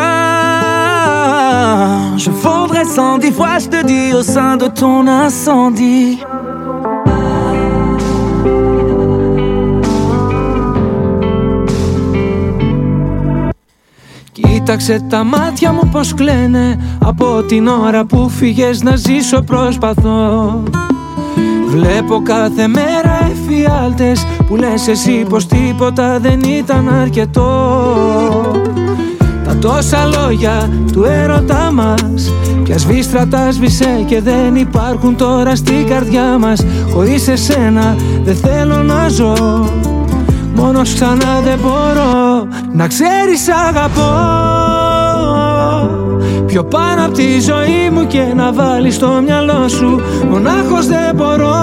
Je 2.17 2.29
fondrais 2.29 2.85
cent 2.85 3.17
dix 3.17 3.31
fois, 3.31 3.57
je 3.57 3.67
te 3.67 3.83
dis, 3.83 4.13
au 4.13 4.21
sein 4.21 4.57
de 4.57 4.67
ton 4.67 5.07
incendie. 5.07 6.19
Κοίταξε 14.69 15.05
τα 15.09 15.23
μάτια 15.23 15.71
μου 15.71 15.89
πως 15.91 16.13
κλαίνε. 16.13 16.79
Από 16.99 17.43
την 17.43 17.67
ώρα 17.67 18.05
που 18.05 18.29
φύγες 18.29 18.83
να 18.83 18.95
ζήσω 18.95 19.41
προσπαθώ. 19.41 20.63
Βλέπω 21.67 22.21
κάθε 22.23 22.67
μέρα 22.67 23.31
εφιάλτες 23.31 24.25
Που 24.47 24.55
λες 24.55 24.87
εσύ 24.87 25.25
πως 25.29 25.47
τίποτα 25.47 26.19
δεν 26.19 26.39
ήταν 26.41 26.89
αρκετό. 26.89 27.51
Τα 29.43 29.57
τόσα 29.57 30.05
λόγια 30.05 30.69
του 30.91 31.03
έρωτά 31.03 31.71
μας 31.71 32.33
Πια 32.63 32.77
σβήστρα 32.77 33.27
τα 33.27 33.51
σβήσε 33.51 34.03
και 34.05 34.21
δεν 34.21 34.55
υπάρχουν 34.55 35.15
τώρα 35.15 35.55
στην 35.55 35.87
καρδιά 35.87 36.37
μας. 36.37 36.65
Χωρίς 36.93 37.27
εσένα 37.27 37.95
δεν 38.23 38.35
θέλω 38.35 38.83
να 38.83 39.07
ζω. 39.07 39.33
Μόνος 40.55 40.93
ξανά 40.93 41.41
δεν 41.43 41.59
μπορώ 41.61 42.47
να 42.73 42.87
ξέρεις 42.87 43.49
αγαπώ 43.67 44.58
Πιο 46.49 46.63
πάνω 46.63 47.05
από 47.05 47.13
τη 47.13 47.39
ζωή 47.39 47.89
μου 47.91 48.07
και 48.07 48.23
να 48.35 48.53
βάλεις 48.53 48.95
στο 48.95 49.21
μυαλό 49.25 49.67
σου 49.67 50.01
Μονάχος 50.29 50.85
δεν 50.85 51.15
μπορώ. 51.15 51.55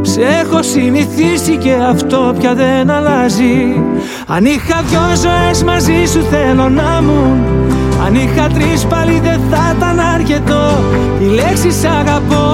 Σε 0.00 0.20
έχω 0.20 0.62
συνηθίσει 0.62 1.56
και 1.56 1.72
αυτό 1.90 2.34
πια 2.38 2.54
δεν 2.54 2.90
αλλάζει. 2.90 3.82
Αν 4.26 4.44
είχα 4.44 4.82
δυο 4.88 5.00
ζωές 5.00 5.62
μαζί 5.62 6.04
σου 6.06 6.22
θέλω 6.30 6.68
να 6.68 7.02
μου 7.02 7.44
Αν 8.06 8.14
είχα 8.14 8.46
τρεις 8.46 8.84
πάλι 8.84 9.20
δεν 9.20 9.40
θα 9.50 9.74
ήταν 9.76 10.00
αρκετό. 10.00 10.78
Η 11.20 11.24
λέξη 11.24 11.70
σ' 11.70 11.84
αγαπώ. 11.84 12.46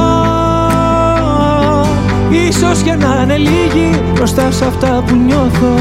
Ίσως 2.49 2.83
και 2.83 2.95
να 2.95 3.21
είναι 3.23 3.37
λίγοι 3.37 4.01
μπροστά 4.15 4.51
σε 4.51 4.65
αυτά 4.65 5.03
που 5.07 5.15
νιώθω 5.15 5.75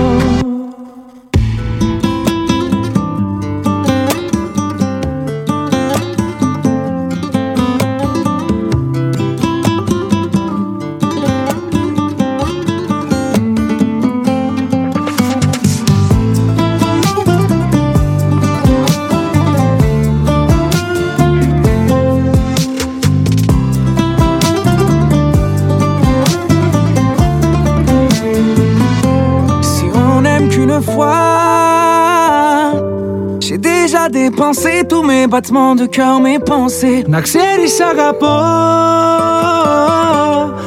déjà 34.50 34.50
dépensé 34.50 34.84
tous 34.88 35.02
mes 35.02 35.26
battements 35.26 35.74
de 35.74 35.86
cœur, 35.86 36.20
mes 36.20 36.38
pensées 36.38 37.04
Να 37.08 37.20
ξέρεις 37.20 37.80
αγαπώ 37.90 38.38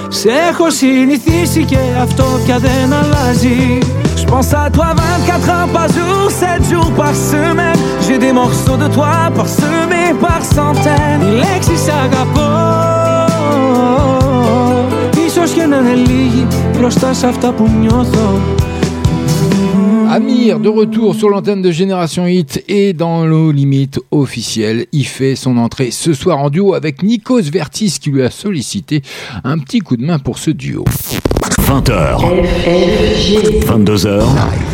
Σε 0.10 0.30
έχω 0.50 0.70
συνηθίσει 0.70 1.64
και 1.64 1.78
αυτό 2.02 2.26
πια 2.46 2.58
δεν 2.58 2.94
αλλάζει 2.94 3.78
Je 4.16 4.26
pense 4.32 4.54
à 4.54 4.70
toi 4.70 4.88
24 4.96 5.50
heures 5.50 5.72
par 5.78 5.88
jour, 5.98 6.30
7 6.30 6.64
jours 6.72 6.92
par 7.02 7.14
semaine 7.32 7.80
J'ai 8.06 8.18
des 8.26 8.34
morceaux 8.34 8.78
de 8.84 8.88
toi 8.96 9.14
parsemés 9.38 10.14
par 10.22 10.42
centaines 10.56 11.24
Οι 11.24 11.32
λέξεις 11.32 11.88
αγαπώ 12.04 12.50
Ίσως 15.26 15.52
και 15.52 15.66
να 15.66 15.78
είναι 15.78 15.94
λίγοι 15.94 16.48
μπροστά 16.78 17.14
σε 17.14 17.28
αυτά 17.28 17.52
που 17.52 17.70
νιώθω 17.80 18.40
Amir, 20.15 20.61
de 20.61 20.69
retour 20.69 21.17
sur 21.17 21.29
l'antenne 21.29 21.61
de 21.61 21.73
Génération 21.73 22.25
Hit 22.29 22.63
et 22.69 22.93
dans 22.93 23.27
l'eau 23.27 23.51
limite 23.51 23.99
officielle, 24.13 24.87
il 24.93 25.07
fait 25.07 25.35
son 25.35 25.57
entrée 25.57 25.91
ce 25.91 26.13
soir 26.13 26.39
en 26.39 26.51
duo 26.51 26.75
avec 26.75 27.03
Nikos 27.03 27.51
Vertis 27.51 27.99
qui 28.01 28.11
lui 28.11 28.23
a 28.23 28.31
sollicité 28.31 29.03
un 29.43 29.59
petit 29.59 29.81
coup 29.81 29.97
de 29.97 30.05
main 30.05 30.21
pour 30.21 30.39
ce 30.39 30.53
duo. 30.53 30.85
20h. 31.67 32.19
22h. 33.65 34.23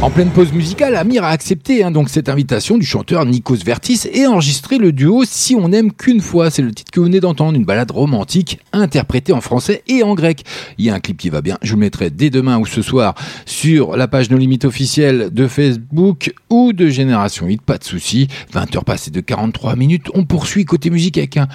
En 0.03 0.11
pleine 0.11 0.31
pause 0.31 0.53
musicale, 0.53 0.97
Amir 0.97 1.23
a 1.23 1.29
accepté 1.29 1.85
hein, 1.85 1.93
donc 1.93 2.09
cette 2.09 2.29
invitation 2.29 2.79
du 2.79 2.85
chanteur 2.85 3.25
Nikos 3.27 3.59
Vertis 3.65 4.09
et 4.13 4.27
enregistré 4.27 4.77
le 4.77 4.91
duo 4.91 5.23
Si 5.25 5.55
on 5.55 5.69
n'aime 5.69 5.93
qu'une 5.93 6.21
fois. 6.21 6.51
C'est 6.51 6.63
le 6.63 6.73
titre 6.73 6.91
que 6.91 6.99
vous 6.99 7.07
venez 7.07 7.21
d'entendre, 7.21 7.57
une 7.57 7.65
balade 7.65 7.93
romantique 7.93 8.59
interprétée 8.73 9.33
en 9.33 9.41
français 9.41 9.85
et 9.87 10.03
en 10.03 10.17
grec. 10.17 10.43
Il 10.79 10.85
y 10.85 10.91
a 10.91 10.95
un 10.95 10.99
clip 10.99 11.17
qui 11.17 11.31
va 11.31 11.43
bien. 11.43 11.59
Je 11.63 11.71
vous 11.71 11.77
le 11.77 11.81
mettrai 11.81 12.11
dès 12.11 12.29
demain 12.29 12.59
ou 12.59 12.67
ce 12.67 12.83
soir 12.83 13.15
sur 13.47 13.97
la 13.97 14.09
page 14.09 14.29
No 14.31 14.37
Limite 14.37 14.65
officielle 14.65 15.29
de 15.31 15.47
Facebook 15.47 16.33
ou 16.49 16.73
de 16.73 16.89
Génération 16.89 17.47
Hit. 17.47 17.63
Pas 17.63 17.79
de 17.79 17.85
souci. 17.85 18.27
20h 18.53 18.83
passées 18.83 19.13
de 19.13 19.21
43 19.21 19.77
minutes. 19.77 20.09
On 20.15 20.25
poursuit 20.25 20.65
côté 20.65 20.91
musique 20.91 21.19
avec 21.19 21.37
un 21.37 21.49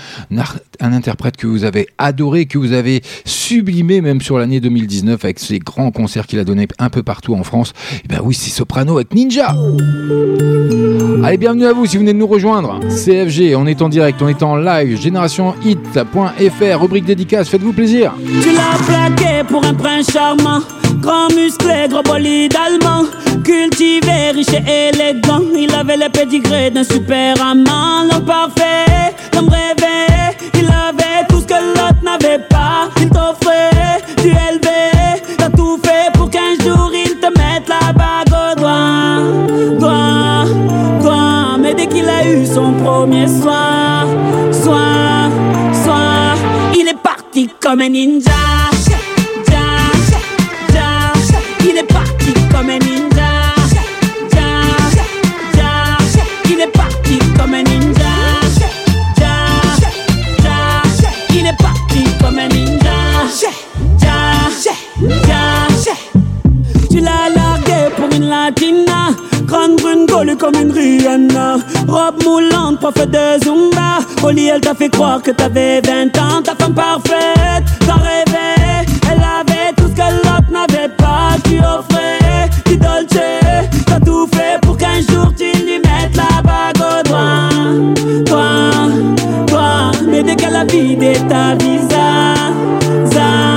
interprète 0.80 1.36
que 1.36 1.48
vous 1.48 1.66
avez 1.66 1.88
adoré, 1.98 2.46
que 2.46 2.58
vous 2.58 2.72
avez 2.72 3.02
sublimé 3.26 4.00
même 4.00 4.22
sur 4.22 4.38
l'année 4.38 4.62
2019 4.62 5.25
avec 5.26 5.40
ces 5.40 5.60
grands 5.60 5.92
concerts 5.92 6.28
qu'il 6.28 6.40
a 6.40 6.44
donné 6.44 6.68
un 6.80 6.90
peu 6.90 7.04
partout 7.04 7.36
en 7.36 7.44
France. 7.44 7.74
Et 8.04 8.08
ben 8.08 8.20
oui, 8.24 8.34
c'est 8.34 8.52
Soprano 8.52 8.96
avec 8.96 9.14
Ninja. 9.14 9.54
Allez, 11.24 11.38
bienvenue 11.38 11.66
à 11.66 11.74
vous 11.74 11.86
si 11.86 11.98
vous 11.98 12.02
venez 12.02 12.14
de 12.14 12.18
nous 12.18 12.28
rejoindre. 12.28 12.80
CFG, 12.90 13.56
on 13.56 13.66
est 13.66 13.82
en 13.82 13.90
direct, 13.90 14.22
on 14.22 14.28
est 14.28 14.44
en 14.44 14.56
live. 14.56 15.00
GénérationHit.fr, 15.02 16.80
rubrique 16.80 17.06
dédicace, 17.06 17.50
faites-vous 17.50 17.74
plaisir. 17.74 18.14
Tu 18.42 18.50
l'as 18.52 18.78
plaqué 18.86 19.44
pour 19.50 19.66
un 19.66 19.74
prince 19.74 20.12
charmant 20.12 20.62
Grand 21.02 21.30
musclé, 21.36 21.88
gros 21.90 22.04
bolide 22.04 22.56
allemand 22.56 23.06
Cultivé, 23.44 24.32
riche 24.34 24.54
et 24.54 24.90
élégant 24.90 25.42
Il 25.56 25.74
avait 25.74 25.98
le 25.98 26.10
pédigré 26.10 26.72
d'un 26.72 26.84
super 26.84 27.36
amant 27.42 28.04
L'homme 28.10 28.26
parfait, 28.26 29.14
l'homme 29.34 29.50
rêvé 29.50 30.38
Il 30.54 30.66
avait 30.66 31.26
tout 31.28 31.42
ce 31.42 31.46
que 31.46 31.54
l'autre 31.54 32.04
n'avait 32.04 32.40
pas 32.50 32.90
Il 33.02 33.10
t'offrait 33.10 33.76
du 34.26 34.32
LV 34.32 34.68
T'as 35.38 35.50
tout 35.50 35.78
fait 35.86 36.12
pour 36.14 36.30
qu'un 36.30 36.54
jour 36.64 36.92
il 36.94 37.20
te 37.20 37.28
mette 37.28 37.68
la 37.70 37.94
bague 37.94 38.34
au 38.44 38.60
doigt. 38.60 39.22
Doigt, 39.80 40.46
doigt 41.02 41.58
Mais 41.60 41.74
dès 41.76 41.88
qu'il 41.88 42.10
a 42.10 42.28
eu 42.28 42.46
son 42.46 42.74
premier 42.74 43.28
soir 43.28 44.06
Soir, 44.52 45.30
soir 45.84 46.38
Il 46.76 46.88
est 46.88 47.02
parti 47.02 47.50
comme 47.62 47.82
un 47.82 47.90
ninja. 47.90 48.32
Ja, 49.52 49.68
ja, 50.74 50.88
Il 51.62 51.78
est 51.78 51.94
parti 51.94 52.34
comme 52.52 52.70
un 52.70 52.80
ninja. 52.80 53.32
Ja, 54.34 54.50
ja, 55.58 56.24
Il 56.50 56.60
est 56.60 56.72
parti 56.72 57.20
comme 57.38 57.54
un 57.54 57.64
ninja 57.64 57.75
Tu 66.96 67.02
l'as 67.02 67.28
largué 67.28 67.93
pour 67.98 68.10
une 68.16 68.30
latina. 68.30 69.10
Grande 69.43 69.76
brune 69.82 70.06
gaulue 70.06 70.38
comme 70.38 70.56
une 70.56 70.72
Rihanna. 70.72 71.58
Robe 71.89 72.24
moulante, 72.24 72.80
prof 72.80 72.96
de 72.96 73.43
Zumba. 73.43 74.00
Lit 74.32 74.48
elle 74.48 74.62
t'a 74.62 74.74
fait 74.74 74.88
croire 74.88 75.22
que 75.22 75.32
t'avais 75.32 75.82
20 75.82 76.18
ans. 76.18 76.41
Ta 76.41 76.56
femme 76.56 76.74
parfaite, 76.74 77.66
t'en 77.86 77.96
rêvais 77.96 78.88
Elle 79.12 79.22
avait 79.22 79.74
tout 79.76 79.89
ce 79.89 79.93
que 79.93 80.10
l'autre 80.24 80.50
n'avait 80.50 80.88
pas. 80.88 81.36
Tu 81.43 81.58
offrais 81.60 82.50
du 82.66 82.78
dolce. 82.78 83.20
T'as 83.86 84.00
tout 84.00 84.26
fait 84.34 84.62
pour 84.62 84.78
qu'un 84.78 85.02
jour 85.02 85.34
tu 85.38 85.52
lui 85.52 85.80
mettes 85.80 86.16
la 86.16 86.41
bague 86.43 86.78
au 86.78 87.10
doigt. 87.10 88.24
Toi, 88.26 88.46
toi 89.48 89.91
Mais 90.08 90.24
dès 90.24 90.38
qu'elle 90.38 90.56
a 90.56 90.64
vidé 90.64 91.12
ta 91.28 91.56
visa 91.56 92.36
za, 93.04 93.56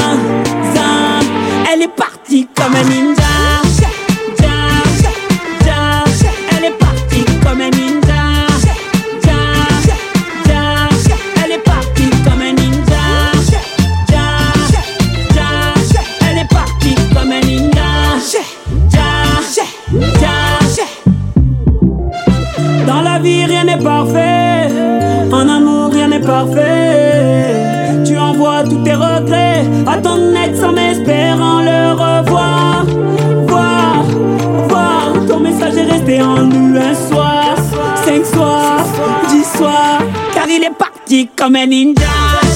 za, 0.75 0.89
Elle 1.73 1.83
est 1.83 1.95
partie 1.97 2.49
comme 2.57 2.75
un 2.75 2.83
ninja 2.83 3.18
parfait. 23.83 24.69
En 25.33 25.49
amour, 25.49 25.91
rien 25.93 26.09
n'est 26.09 26.21
parfait. 26.21 28.05
Tu 28.05 28.17
envoies 28.17 28.65
tous 28.65 28.83
tes 28.85 28.95
regrets 28.95 29.65
à 29.87 29.99
ton 29.99 30.35
ex 30.35 30.63
en 30.63 30.77
espérant 30.77 31.61
le 31.63 31.93
revoir. 31.93 32.85
Voir, 33.47 34.05
voir, 34.69 35.13
ton 35.29 35.41
message 35.41 35.77
est 35.77 35.91
resté 35.91 36.23
en 36.23 36.45
nous 36.45 36.77
un 36.79 36.95
soir, 36.95 37.57
cinq 38.05 38.25
soirs, 38.25 38.85
dix 39.31 39.45
soirs. 39.57 40.03
Car 40.35 40.49
il 40.49 40.65
est 40.65 40.77
parti 40.77 41.29
comme 41.37 41.57
un 41.57 41.67
ninja. 41.67 42.48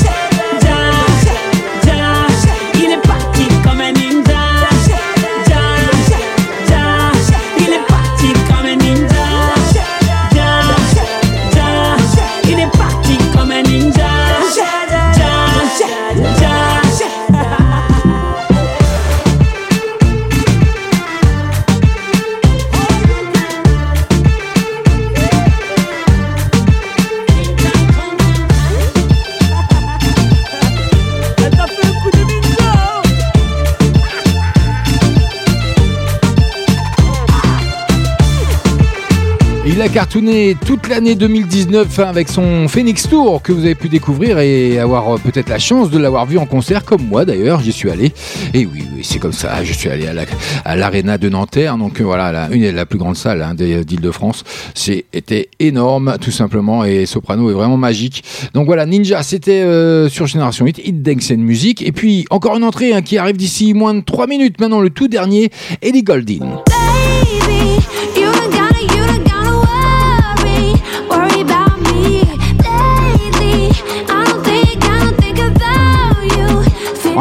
Cartonné 39.93 40.57
toute 40.64 40.88
l'année 40.88 41.14
2019 41.14 41.99
hein, 41.99 42.05
avec 42.05 42.30
son 42.30 42.66
Phoenix 42.66 43.07
Tour 43.07 43.43
que 43.43 43.53
vous 43.53 43.61
avez 43.66 43.74
pu 43.74 43.90
découvrir 43.90 44.38
et 44.38 44.78
avoir 44.78 45.14
euh, 45.14 45.18
peut-être 45.18 45.51
la 45.51 45.59
chance 45.59 45.90
de 45.90 45.99
l'avoir 45.99 46.24
vu 46.24 46.38
en 46.38 46.47
concert 46.47 46.86
comme 46.86 47.03
moi 47.07 47.26
d'ailleurs, 47.26 47.61
j'y 47.61 47.72
suis 47.72 47.90
allé. 47.90 48.11
Et 48.55 48.64
oui, 48.64 48.84
oui 48.97 49.03
c'est 49.03 49.18
comme 49.18 49.34
ça, 49.34 49.62
je 49.62 49.72
suis 49.74 49.90
allé 49.90 50.07
à 50.07 50.14
la- 50.14 50.24
à 50.64 50.76
l'Arena 50.76 51.18
de 51.18 51.28
Nanterre, 51.28 51.76
donc 51.76 52.01
euh, 52.01 52.05
voilà, 52.05 52.32
la, 52.32 52.49
une 52.51 52.70
la 52.70 52.86
plus 52.86 52.99
grande 52.99 53.16
salle 53.16 53.43
hein, 53.43 53.55
d'Île-de-France. 53.55 54.45
C'était 54.74 55.49
énorme 55.61 56.16
tout 56.22 56.30
simplement 56.30 56.86
et 56.86 57.05
Soprano 57.05 57.51
est 57.51 57.55
vraiment 57.55 57.76
magique. 57.76 58.24
Donc 58.55 58.64
voilà, 58.64 58.86
Ninja, 58.86 59.22
c'était 59.22 59.61
euh, 59.61 60.09
sur 60.09 60.26
Génération 60.26 60.64
8, 60.64 60.80
Hit 60.86 61.30
and 61.32 61.36
Music. 61.38 61.82
Et 61.86 61.93
puis 61.93 62.24
encore 62.30 62.57
une 62.57 62.64
entrée 62.64 62.95
hein, 62.95 63.03
qui 63.03 63.18
arrive 63.18 63.36
d'ici 63.36 63.74
moins 63.74 63.93
de 63.93 64.01
3 64.01 64.26
minutes 64.26 64.59
maintenant, 64.59 64.80
le 64.80 64.88
tout 64.88 65.09
dernier, 65.09 65.51
Ellie 65.82 66.03
Goulding. 66.03 66.45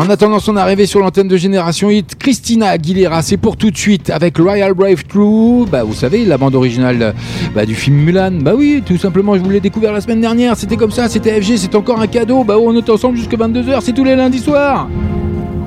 En 0.02 0.10
attendant 0.10 0.40
son 0.40 0.58
arrivée 0.58 0.88
sur 0.88 1.00
l'antenne 1.00 1.28
de 1.28 1.38
Génération 1.38 1.92
Hit, 1.92 2.16
Christina 2.18 2.70
Aguilera, 2.70 3.22
c'est 3.22 3.38
pour 3.38 3.56
tout 3.56 3.70
de 3.70 3.78
suite 3.78 4.10
avec 4.10 4.36
Royal 4.40 4.74
Brave 4.74 5.04
True. 5.08 5.68
Bah, 5.72 5.84
vous 5.84 5.94
savez, 5.94 6.26
la 6.26 6.40
bande 6.40 6.56
originale 6.56 7.14
bah, 7.54 7.68
du 7.68 7.76
film 7.76 7.98
Mulan. 7.98 8.32
Bah 8.42 8.54
oui, 8.58 8.82
tout 8.84 8.98
simplement, 8.98 9.36
je 9.36 9.44
vous 9.44 9.52
l'ai 9.52 9.60
découvert 9.60 9.94
la 9.94 10.02
semaine 10.02 10.20
dernière. 10.20 10.58
C'était 10.58 10.76
comme 10.76 10.90
ça, 10.90 11.08
c'était 11.08 11.40
FG, 11.40 11.56
c'est 11.58 11.76
encore 11.76 12.02
un 12.02 12.08
cadeau. 12.08 12.44
Bah, 12.44 12.58
on 12.60 12.76
est 12.76 12.90
ensemble 12.90 13.16
jusqu'à 13.16 13.38
22h, 13.38 13.82
c'est 13.82 13.94
tous 13.94 14.04
les 14.04 14.16
lundis 14.16 14.40
soirs. 14.40 14.90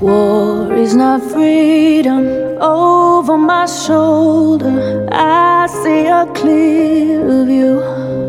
War 0.00 0.72
is 0.76 0.96
not 0.96 1.20
freedom 1.20 2.26
over 2.60 3.38
my 3.38 3.68
shoulder. 3.68 5.06
I 5.12 5.68
see 5.68 6.08
a 6.08 6.26
clear 6.34 7.44
view. 7.44 8.23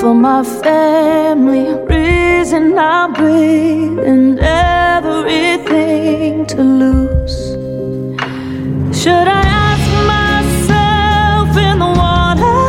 For 0.00 0.14
my 0.14 0.42
family, 0.44 1.74
reason 1.86 2.78
I 2.78 3.08
breathe, 3.08 3.98
and 3.98 4.38
everything 4.38 6.44
to 6.46 6.62
lose. 6.62 7.56
Should 9.00 9.28
I 9.40 9.42
ask 9.66 9.90
myself 10.14 11.56
in 11.56 11.78
the 11.78 11.92
water 12.04 12.60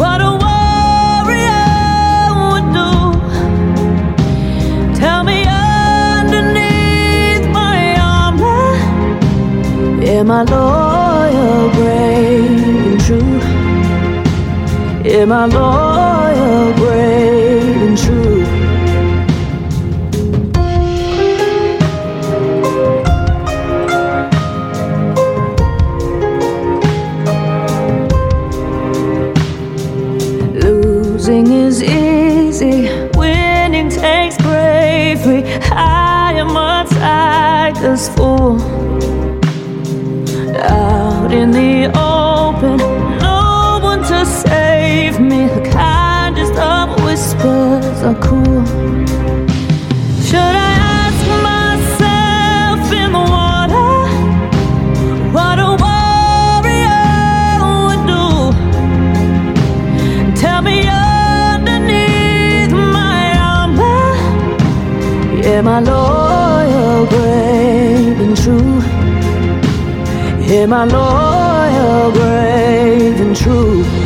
what 0.00 0.20
a 0.30 0.32
warrior 0.46 2.32
would 2.40 2.66
do? 2.80 2.92
Tell 4.94 5.22
me 5.24 5.38
underneath 6.16 7.44
my 7.52 7.78
armor, 8.00 8.68
am 10.02 10.30
I 10.30 10.42
loyal, 10.44 11.68
brave, 11.74 12.76
and 12.86 13.00
true? 13.00 13.49
Am 15.20 15.32
I 15.32 15.44
loyal, 15.44 16.72
brave, 16.76 17.82
and 17.82 17.98
true? 17.98 18.44
Losing 30.54 31.52
is 31.52 31.82
easy, 31.82 32.88
winning 33.14 33.90
takes 33.90 34.38
bravery. 34.38 35.44
I 35.70 36.32
am 36.36 36.56
a 36.56 36.86
tiger's 36.88 38.08
fool. 38.08 38.58
Out 40.62 41.30
in 41.30 41.50
the 41.50 41.69
Am 70.60 70.74
I 70.74 70.84
loyal, 70.84 72.12
brave, 72.12 73.18
and 73.18 73.34
true? 73.34 73.99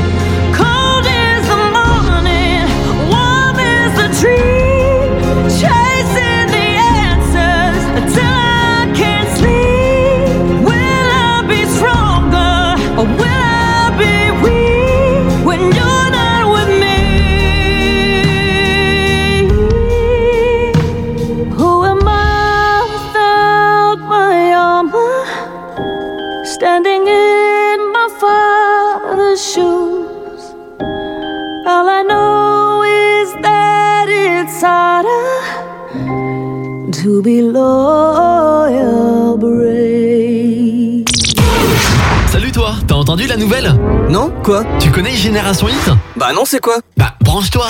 Quoi 44.44 44.62
Tu 44.78 44.90
connais 44.90 45.16
Génération 45.16 45.66
Hit 45.68 45.88
Bah 46.16 46.32
non, 46.34 46.42
c'est 46.44 46.60
quoi 46.60 46.76
Bah 46.98 47.14
branche-toi 47.22 47.66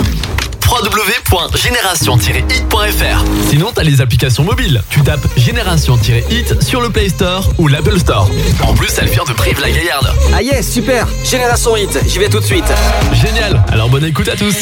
www.génération-hit.fr 0.66 3.24
Sinon 3.48 3.70
t'as 3.72 3.84
les 3.84 4.00
applications 4.00 4.42
mobiles. 4.42 4.82
Tu 4.90 5.02
tapes 5.02 5.24
Génération-hit 5.36 6.60
sur 6.62 6.80
le 6.80 6.90
Play 6.90 7.10
Store 7.10 7.48
ou 7.58 7.68
l'Apple 7.68 7.96
Store. 8.00 8.28
En 8.62 8.74
plus 8.74 8.88
elle 8.98 9.06
vient 9.08 9.22
de 9.28 9.34
Brive-la-Gaillarde. 9.34 10.10
Ah 10.34 10.42
yes, 10.42 10.68
super 10.72 11.06
Génération 11.24 11.76
Hit, 11.76 11.96
j'y 12.08 12.18
vais 12.18 12.28
tout 12.28 12.40
de 12.40 12.44
suite. 12.44 12.64
Génial, 13.12 13.62
alors 13.70 13.88
bonne 13.88 14.04
écoute 14.04 14.28
à 14.28 14.34
tous. 14.36 14.56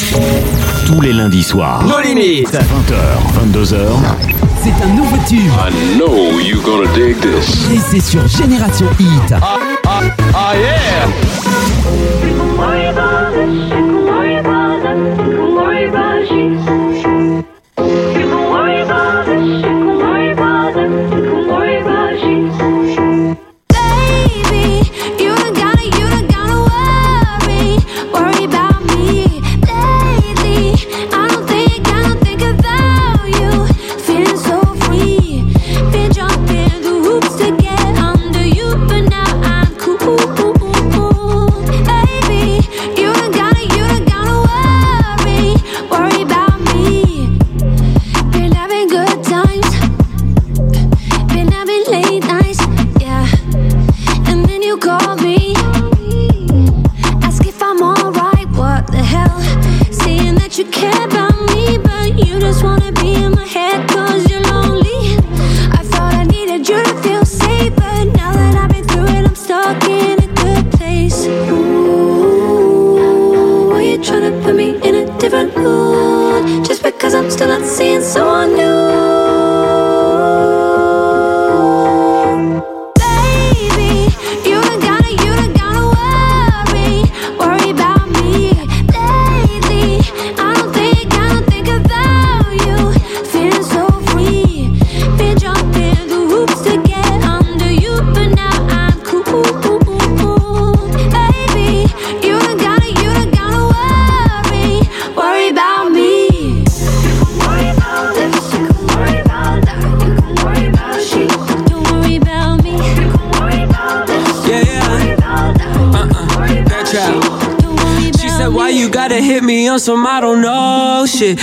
Tous 0.85 1.01
les 1.01 1.13
lundis 1.13 1.41
soirs. 1.43 1.81
No 1.83 1.99
limites. 1.99 2.53
20h, 2.53 2.61
22h. 3.51 3.77
C'est 4.63 4.83
un 4.85 4.89
nouveau 4.93 5.17
tube. 5.27 5.51
I 5.67 5.71
know 5.97 6.39
you're 6.39 6.61
gonna 6.61 6.87
dig 6.93 7.17
this. 7.21 7.71
Et 7.71 7.79
c'est 7.89 8.01
sur 8.01 8.27
Génération 8.27 8.85
Hit. 8.99 9.33
Ah 10.35 10.53
yeah! 10.55 11.07
Baby, 11.07 11.69
you 11.69 11.82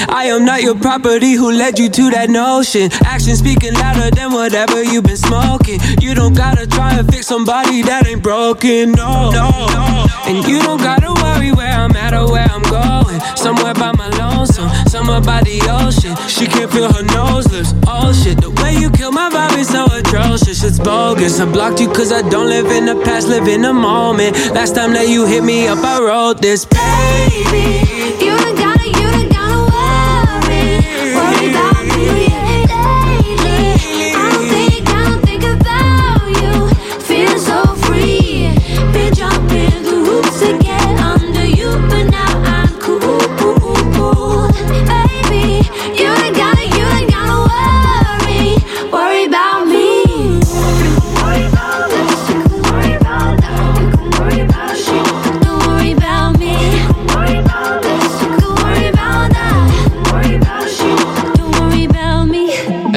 I 0.09 0.25
am 0.25 0.45
not 0.45 0.63
your 0.63 0.75
property, 0.75 1.33
who 1.33 1.53
led 1.53 1.79
you 1.79 1.89
to 1.89 2.11
that 2.11 2.31
notion? 2.31 2.91
Action 3.05 3.37
speaking 3.37 3.75
louder 3.75 4.11
than 4.11 4.33
whatever 4.33 4.83
you've 4.83 5.05
been 5.05 5.17
smoking. 5.17 5.81
You 6.01 6.15
don't 6.15 6.35
gotta 6.35 6.67
try 6.67 6.95
and 6.95 7.07
fix 7.11 7.27
somebody 7.27 7.83
that 7.83 8.07
ain't 8.07 8.23
broken, 8.23 8.93
no, 8.93 9.31
no, 9.31 9.51
no. 9.51 10.07
And 10.27 10.47
you 10.47 10.61
don't 10.61 10.79
gotta 10.81 11.13
worry 11.23 11.53
where 11.53 11.73
I'm 11.73 11.95
at 11.97 12.15
or 12.15 12.31
where 12.31 12.47
I'm 12.51 12.63
going. 12.63 13.21
Somewhere 13.37 13.75
by 13.75 13.93
my 13.93 14.09
lonesome, 14.11 14.69
somewhere 14.87 15.21
by 15.21 15.43
the 15.43 15.61
ocean. 15.71 16.15
She 16.29 16.47
can't 16.47 16.71
feel 16.71 16.93
her 16.93 17.03
nose 17.03 17.51
lips, 17.51 17.75
oh 17.87 18.13
shit. 18.13 18.41
The 18.41 18.51
way 18.63 18.75
you 18.77 18.91
kill 18.91 19.13
my 19.13 19.31
vibe 19.31 19.59
is 19.59 19.69
so 19.69 19.87
atrocious, 19.87 20.63
it's 20.63 20.79
bogus. 20.79 21.41
I 21.41 21.47
blocked 21.47 21.81
you 21.81 21.89
cause 21.89 22.13
I 22.13 22.23
don't 22.29 22.49
live 22.49 22.67
in 22.67 22.85
the 22.85 22.97
past, 23.05 23.29
live 23.29 23.49
in 23.49 23.63
the 23.63 23.73
moment. 23.73 24.37
Last 24.55 24.75
time 24.75 24.93
that 24.93 25.09
you 25.09 25.27
hit 25.27 25.43
me 25.43 25.69
up, 25.69 25.79
I 25.79 26.01
wrote 26.01 26.43
this. 26.43 26.65
Baby, 26.67 28.00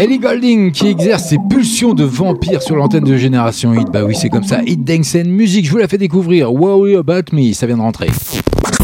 Ellie 0.04 0.20
Golding 0.20 0.74
qui 0.74 0.88
exerce 0.88 1.30
ses 1.30 1.38
pulsions 1.50 1.94
de 1.94 2.04
vampire 2.04 2.62
sur 2.62 2.76
l'antenne 2.76 3.06
de 3.06 3.16
Génération 3.16 3.74
Hit. 3.74 3.88
Bah 3.90 4.04
oui, 4.04 4.18
c'est 4.20 4.28
comme 4.28 4.44
ça. 4.44 4.62
Hit 4.66 4.84
Dance 4.84 5.16
Music, 5.16 5.66
je 5.66 5.72
vous 5.72 5.78
la 5.78 5.88
fais 5.88 5.98
découvrir. 5.98 6.54
Worry 6.54 6.98
About 6.98 7.32
Me, 7.32 7.54
ça 7.54 7.68
vient 7.68 7.78
de 7.78 7.82
rentrer. 7.84 8.10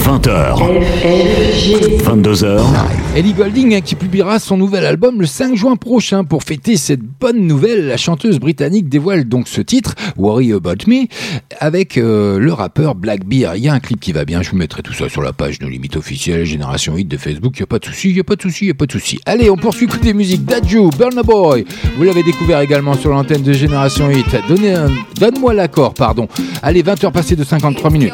20h. 0.09 0.55
22h. 2.03 2.61
Ellie 3.15 3.33
Golding 3.33 3.75
hein, 3.75 3.81
qui 3.81 3.93
publiera 3.93 4.39
son 4.39 4.57
nouvel 4.57 4.83
album 4.85 5.21
le 5.21 5.27
5 5.27 5.55
juin 5.55 5.75
prochain. 5.75 6.23
Pour 6.23 6.41
fêter 6.43 6.77
cette 6.77 7.01
bonne 7.01 7.45
nouvelle, 7.45 7.85
la 7.87 7.97
chanteuse 7.97 8.39
britannique 8.39 8.89
dévoile 8.89 9.25
donc 9.25 9.47
ce 9.47 9.61
titre, 9.61 9.93
Worry 10.17 10.51
About 10.53 10.87
Me, 10.87 11.05
avec 11.59 11.97
euh, 11.97 12.39
le 12.39 12.51
rappeur 12.53 12.95
Black 12.95 13.23
Bear. 13.23 13.55
Il 13.55 13.63
y 13.63 13.69
a 13.69 13.73
un 13.73 13.79
clip 13.79 13.99
qui 13.99 14.11
va 14.11 14.25
bien, 14.25 14.41
je 14.41 14.49
vous 14.49 14.57
mettrai 14.57 14.81
tout 14.81 14.93
ça 14.93 15.09
sur 15.09 15.21
la 15.21 15.31
page 15.31 15.59
de 15.59 15.67
limite 15.67 15.95
officielle 15.95 16.43
Génération 16.43 16.97
Hit 16.97 17.07
de 17.07 17.17
Facebook. 17.17 17.53
Il 17.57 17.61
n'y 17.61 17.63
a 17.63 17.67
pas 17.67 17.77
de 17.79 17.85
souci, 17.85 18.09
il 18.09 18.13
n'y 18.15 18.19
a 18.19 18.23
pas 18.23 18.35
de 18.35 18.41
souci, 18.41 18.65
il 18.65 18.67
n'y 18.67 18.71
a 18.71 18.75
pas 18.75 18.85
de 18.87 18.91
souci. 18.91 19.19
Allez, 19.27 19.51
on 19.51 19.57
poursuit 19.57 19.85
côté 19.85 20.13
musique. 20.15 20.43
Dadju, 20.43 20.89
Burna 20.97 21.21
Boy. 21.21 21.65
Vous 21.97 22.03
l'avez 22.03 22.23
découvert 22.23 22.61
également 22.61 22.95
sur 22.95 23.11
l'antenne 23.11 23.43
de 23.43 23.53
Génération 23.53 24.09
Hit. 24.09 24.25
Donnez 24.47 24.73
un- 24.73 24.89
Donne-moi 25.19 25.53
l'accord, 25.53 25.93
pardon. 25.93 26.27
Allez, 26.63 26.81
20h 26.81 27.11
passées 27.11 27.35
de 27.35 27.43
53 27.43 27.91
minutes. 27.91 28.13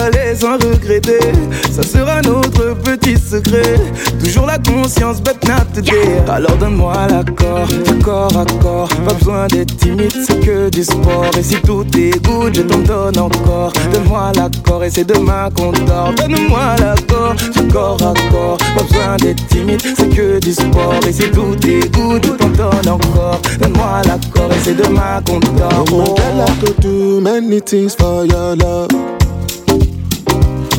aller 0.00 0.34
sans 0.34 0.54
regretter. 0.54 1.20
Ça 1.70 1.82
sera 1.82 2.20
notre 2.22 2.74
petit 2.82 3.16
secret. 3.16 3.76
Toujours 4.22 4.46
la 4.46 4.58
conscience 4.58 5.20
bête 5.22 5.46
not 5.46 5.64
today 5.74 6.18
Alors 6.28 6.56
donne-moi 6.56 6.94
l'accord 7.08 7.68
Corps 8.02 8.36
à 8.36 8.44
corps. 8.62 8.88
Pas 9.06 9.14
besoin 9.14 9.46
d'être 9.48 9.76
timide 9.76 10.12
c'est 10.26 10.40
que 10.40 10.68
du 10.70 10.84
sport. 10.84 11.30
Et 11.38 11.42
si 11.42 11.56
tout 11.62 11.86
est 11.96 12.22
good 12.24 12.54
je 12.54 12.62
t'en 12.62 12.78
donne 12.78 13.18
encore. 13.18 13.72
Donne-moi 13.92 14.32
l'accord 14.36 14.84
et 14.84 14.90
c'est 14.90 15.04
demain 15.04 15.48
qu'on 15.56 15.72
dort 15.72 16.12
Donne-moi 16.16 16.76
l'accord 16.80 17.34
Corps 17.72 18.02
à 18.02 18.14
corps. 18.32 18.58
Pas 18.76 18.82
besoin 18.82 19.16
d'être 19.18 19.46
timide 19.48 19.80
c'est 19.82 20.08
que 20.08 20.38
du 20.40 20.52
sport. 20.52 21.00
Et 21.08 21.12
si 21.12 21.30
tout 21.30 21.56
est 21.66 21.92
good 21.94 22.24
je 22.24 22.32
t'en 22.32 22.48
donne 22.48 22.88
encore. 22.88 23.40
Donne-moi 23.60 24.02
l'accord 24.06 24.50
et 24.52 24.60
c'est 24.64 24.74
demain 24.74 25.20
qu'on 25.26 25.38
dort 25.38 25.84
Oh, 25.92 26.14
do 26.80 27.20
many 27.20 27.60
things 27.60 27.94
for 27.94 28.24
your 28.24 28.56
love. 28.56 29.09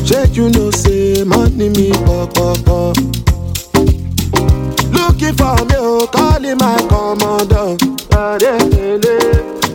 Check, 0.04 0.36
you 0.36 0.50
know, 0.50 0.70
say 0.70 1.24
money 1.24 1.68
me 1.70 1.90
pop 2.04 2.34
pop 2.34 2.58
pop. 2.64 2.96
Looking 4.92 5.34
for 5.34 5.56
me, 5.64 5.76
oh, 5.78 6.06
calling 6.12 6.58
my 6.58 6.76
commander. 6.88 7.76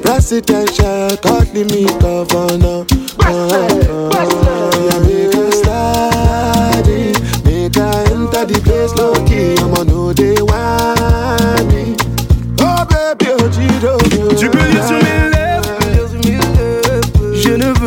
Presidential, 0.01 1.17
calling 1.17 1.67
me 1.67 1.85
governor. 1.99 2.85
Yeah, 3.19 4.99
make 4.99 5.33
a 5.33 5.51
slide 5.51 6.87
in, 6.87 7.13
make 7.43 7.77
I 7.77 8.03
enter 8.11 8.45
the 8.45 8.61
place 8.63 8.93
low 8.95 9.13
key. 9.25 9.55
I'ma 9.57 9.83
know 9.83 10.13
they 10.13 10.41
want 10.41 11.67
me. 11.73 11.95
Oh 12.59 12.85
baby, 12.85 13.31
oh 13.31 13.49
Giro, 13.49 13.97
Tu 14.37 14.47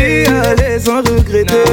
D'y 0.00 0.24
aller 0.26 0.78
sans 0.78 1.02
regretter. 1.02 1.64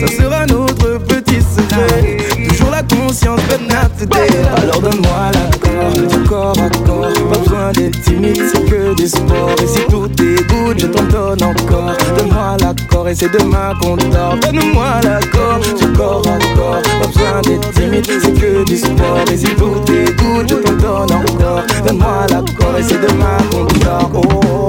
Ça 0.00 0.06
sera 0.14 0.44
notre 0.44 0.98
petit 0.98 1.40
secret. 1.40 2.18
Toujours 2.48 2.70
la 2.70 2.82
conscience 2.82 3.40
not 3.68 3.88
today 3.98 4.28
Alors 4.56 4.80
donne-moi 4.82 5.30
l'accord 5.32 6.28
Corps 6.28 6.58
à 6.58 6.68
corps. 6.86 7.12
Pas 7.30 7.38
besoin 7.38 7.72
d'être 7.72 8.00
timide 8.02 8.42
C'est 8.52 8.64
que 8.68 8.94
du 8.94 9.08
sport 9.08 9.54
Et 9.62 9.66
si 9.66 9.80
tout 9.88 10.10
est 10.22 10.78
Je 10.78 10.86
t'en 10.86 11.04
donne 11.04 11.42
encore. 11.42 11.96
Donne-moi 12.16 12.56
l'accord 12.60 13.08
Et 13.08 13.14
c'est 13.14 13.32
demain 13.32 13.72
qu'on 13.80 13.96
dort. 13.96 14.36
Donne-moi 14.42 15.00
l'accord 15.02 15.60
Corps 15.96 16.22
à 16.26 16.56
corps. 16.56 16.82
Pas 16.82 17.06
besoin 17.06 17.40
d'être 17.42 17.72
timide 17.72 18.06
C'est 18.06 18.34
que 18.34 18.64
du 18.64 18.76
sport 18.76 19.24
Et 19.32 19.36
si 19.36 19.46
tout 19.56 19.92
est 19.92 20.48
Je 20.48 20.54
t'en 20.54 20.72
donne 20.72 21.16
encore. 21.16 21.62
Donne-moi 21.86 22.26
l'accord 22.30 22.78
Et 22.78 22.82
c'est 22.82 23.00
demain 23.00 23.38
qu'on 23.50 23.64
dort. 23.78 24.10
Oh 24.14 24.68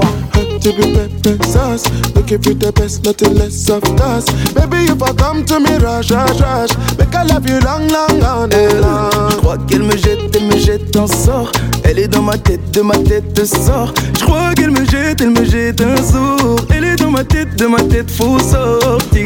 to 0.62 0.72
be 0.74 0.94
pepper 0.94 1.44
sauce. 1.44 1.84
Looking 2.16 2.42
for 2.42 2.54
the 2.54 2.72
best, 2.72 3.04
nothing 3.04 3.34
less 3.36 3.70
of 3.70 3.84
us. 4.00 4.26
Baby, 4.54 4.92
if 4.92 5.02
I 5.02 5.12
come 5.14 5.44
to 5.46 5.60
me, 5.60 5.78
rush, 5.78 6.12
rush, 6.12 6.40
rush. 6.40 6.72
Make 6.98 7.16
I 7.16 7.24
love 7.24 7.50
you 7.50 7.60
long, 7.60 7.88
long, 7.90 8.20
long, 8.20 8.50
long. 8.50 9.30
Je 9.32 9.38
crois 9.38 9.58
qu'elle 9.68 9.84
me 9.84 9.98
jette, 9.98 10.36
elle 10.36 10.46
me 10.46 10.58
jette 10.58 10.96
un 10.96 11.08
sort. 11.08 11.52
Elle 11.84 12.00
est 12.00 12.08
dans 12.08 12.22
ma 12.22 12.38
tête, 12.38 12.72
de 12.72 12.82
ma 12.82 12.98
tête 12.98 13.44
sort. 13.46 13.94
Je 14.18 14.24
crois 14.24 14.54
qu'elle 14.54 14.72
me 14.72 14.86
jette, 14.86 15.22
elle 15.22 15.32
me 15.32 15.44
jette 15.44 15.82
un 15.82 15.98
sort. 15.98 16.60
Elle 16.70 16.86
est 16.86 16.96
dans 16.96 17.12
ma 17.12 17.24
tête, 17.24 17.56
de 17.58 17.66
ma 17.66 17.82
tête 17.82 18.12
faut 18.12 18.40
sortir. 18.40 19.26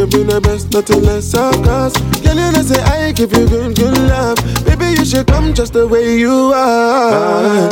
Give 0.00 0.10
for 0.12 0.24
the 0.24 0.40
best, 0.40 0.72
nothing 0.72 1.02
less 1.02 1.26
circus. 1.26 1.92
Girl, 2.22 2.34
you 2.34 2.52
know 2.52 2.62
say 2.62 2.80
I 2.80 3.12
give 3.12 3.36
you 3.36 3.46
good, 3.46 3.76
good 3.76 3.98
love. 4.08 4.38
Baby, 4.64 4.98
you 4.98 5.04
should 5.04 5.26
come 5.26 5.52
just 5.52 5.74
the 5.74 5.86
way 5.86 6.16
you 6.16 6.52
are. 6.54 7.68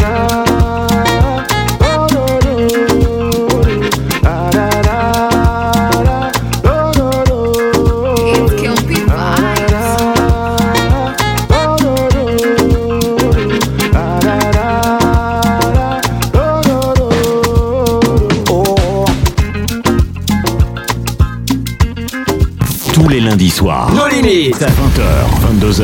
Soirs. 23.58 23.90
Nos 23.92 24.06
limites. 24.06 24.54
20h, 24.54 25.02
22h. 25.42 25.82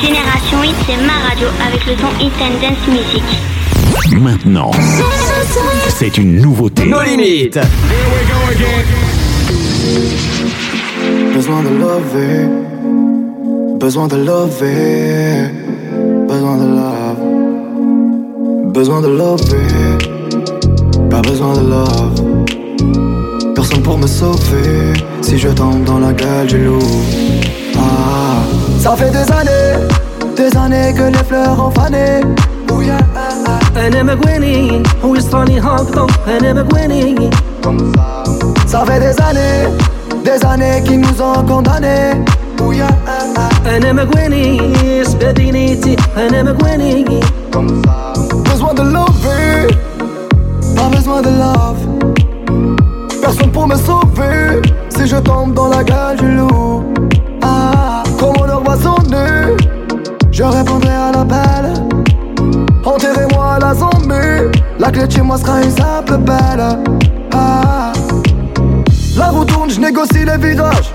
Génération 0.00 0.62
Hit, 0.62 0.76
c'est 0.86 0.96
ma 1.04 1.18
radio 1.28 1.48
avec 1.66 1.84
le 1.84 1.96
son 1.96 2.12
Hit 2.20 2.32
and 2.40 2.60
Dance 2.62 2.86
Music. 2.86 3.24
Maintenant, 4.20 4.70
c'est 5.88 6.16
une 6.18 6.40
nouveauté. 6.40 6.84
Nos 6.84 7.02
limites. 7.02 7.58
Besoin 11.34 11.62
de 11.64 11.70
lover, 11.70 12.48
besoin 13.80 14.06
de 14.06 14.16
lover, 14.18 15.50
besoin 16.28 16.56
de 16.56 16.66
love, 16.78 17.22
besoin 18.72 19.00
de 19.00 19.08
lover, 19.08 19.98
pas 21.10 21.20
besoin 21.20 21.54
de 21.54 21.68
love 21.68 22.41
Personne 23.61 23.81
pour 23.81 23.97
me 23.97 24.07
sauver, 24.07 24.93
si 25.21 25.37
je 25.37 25.49
tombe 25.49 25.83
dans 25.83 25.99
la 25.99 26.13
gueule 26.13 26.47
du 26.47 26.65
loup. 26.65 26.79
Ah. 27.77 28.41
Ça 28.79 28.95
fait 28.95 29.11
des 29.11 29.31
années, 29.31 29.87
des 30.35 30.55
années 30.57 30.93
que 30.93 31.03
les 31.03 31.23
fleurs 31.29 31.57
ont 31.65 31.71
fané. 31.71 32.21
انا 33.77 34.03
مقواني 34.03 34.83
ويصراني 35.03 35.59
هابطة 35.59 36.07
انا 36.27 36.53
مقواني 36.53 37.29
Ça 38.71 38.83
fait 38.85 38.99
des 38.99 39.21
années, 39.21 39.67
des 40.25 40.45
années 40.45 40.83
qui 40.85 40.97
nous 40.97 41.21
ont 41.21 41.43
condamnés. 41.45 42.25
انا 43.65 43.93
مقواني 43.93 45.03
سبادينيتي 45.03 45.95
انا 46.17 46.43
مقواني 46.43 47.05
Besoin 48.49 48.73
de 48.73 48.83
lover, 48.95 49.67
pas 50.75 50.89
besoin 50.95 51.21
de 51.21 51.31
love. 51.43 52.10
Personne 53.32 53.50
pour 53.50 53.66
me 53.66 53.76
sauver 53.76 54.60
si 54.90 55.06
je 55.06 55.16
tombe 55.16 55.54
dans 55.54 55.68
la 55.68 55.82
gueule 55.82 56.18
du 56.18 56.36
loup. 56.36 56.84
Ah, 57.40 58.02
comme 58.18 58.34
on 58.38 58.44
leur 58.44 58.62
sonner, 58.76 59.56
je 60.30 60.42
répondrai 60.42 60.90
à 60.90 61.12
l'appel. 61.12 61.72
Enterrez-moi 62.84 63.58
la 63.58 63.74
zombie, 63.74 64.58
la 64.78 64.90
clé 64.90 65.06
de 65.06 65.12
chez 65.12 65.22
moi 65.22 65.38
sera 65.38 65.62
une 65.62 65.70
simple 65.70 66.18
belle. 66.18 66.78
Ah, 67.32 67.94
la 69.16 69.26
roue 69.28 69.46
tourne, 69.46 69.70
je 69.70 69.80
négocie 69.80 70.26
les 70.26 70.36
virages. 70.36 70.92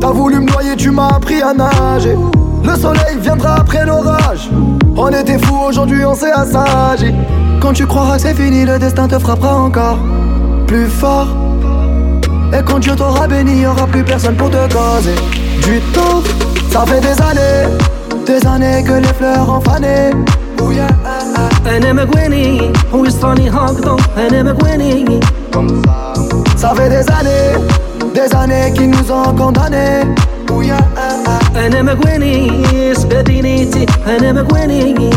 T'as 0.00 0.10
voulu 0.10 0.40
me 0.40 0.50
noyer, 0.50 0.76
tu 0.76 0.90
m'as 0.90 1.08
appris 1.08 1.42
à 1.42 1.52
nager. 1.52 2.16
Le 2.64 2.76
soleil 2.76 3.18
viendra 3.20 3.56
après 3.56 3.84
l'orage. 3.84 4.48
On 4.96 5.08
était 5.08 5.38
fous, 5.38 5.60
aujourd'hui 5.68 6.02
on 6.06 6.14
s'est 6.14 6.32
assagi. 6.32 7.14
Quand 7.60 7.74
tu 7.74 7.84
croiras 7.84 8.16
que 8.16 8.22
c'est 8.22 8.34
fini, 8.34 8.64
le 8.64 8.78
destin 8.78 9.06
te 9.06 9.18
frappera 9.18 9.54
encore 9.56 9.98
plus 10.66 10.86
fort. 10.86 11.43
Et 12.53 12.63
quand 12.63 12.79
Dieu 12.79 12.95
t'aura 12.95 13.27
béni, 13.27 13.61
y'aura 13.61 13.85
plus 13.87 14.03
personne 14.03 14.35
pour 14.35 14.49
te 14.49 14.61
causer 14.73 15.15
du 15.63 15.79
tort. 15.93 16.23
Ça 16.71 16.85
fait 16.85 17.01
des 17.01 17.17
années, 17.29 17.67
des 18.25 18.45
années 18.45 18.83
que 18.83 18.93
les 18.93 19.13
fleurs 19.19 19.49
ont 19.49 19.61
fané. 19.61 20.11
انا 21.67 21.93
مقواني 21.93 22.71
ويصراني 22.93 23.49
هابطة 23.49 23.97
انا 24.17 24.43
مقواني 24.43 25.19
Ça 26.61 26.69
fait 26.75 26.89
des 26.89 27.05
années, 27.17 27.51
des 28.13 28.35
années 28.35 28.73
qui 28.75 28.87
nous 28.87 29.11
ont 29.11 29.33
condamnés. 29.35 30.03
انا 31.55 31.81
مقواني 31.81 32.51
سبادينيتي 32.93 33.85
انا 34.07 34.31
مقواني 34.33 35.09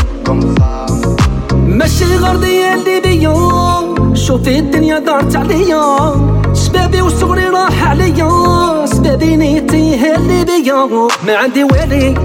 ماشي 1.53 2.17
غردي 2.17 2.75
اللي 2.75 3.01
بيا 3.01 3.76
شوفي 4.18 4.60
الدنيا 4.60 5.00
دارت 5.00 5.36
عليا 5.36 6.12
شبابي 6.54 7.02
وصغري 7.02 7.46
راح 7.46 7.90
عليا. 7.90 8.86
سبابينيتي 8.86 9.96
هي 9.96 10.16
اللي 10.16 10.46
بيا. 10.46 10.88
ما 11.28 11.38
عندي 11.38 11.64
والي. 11.64 12.16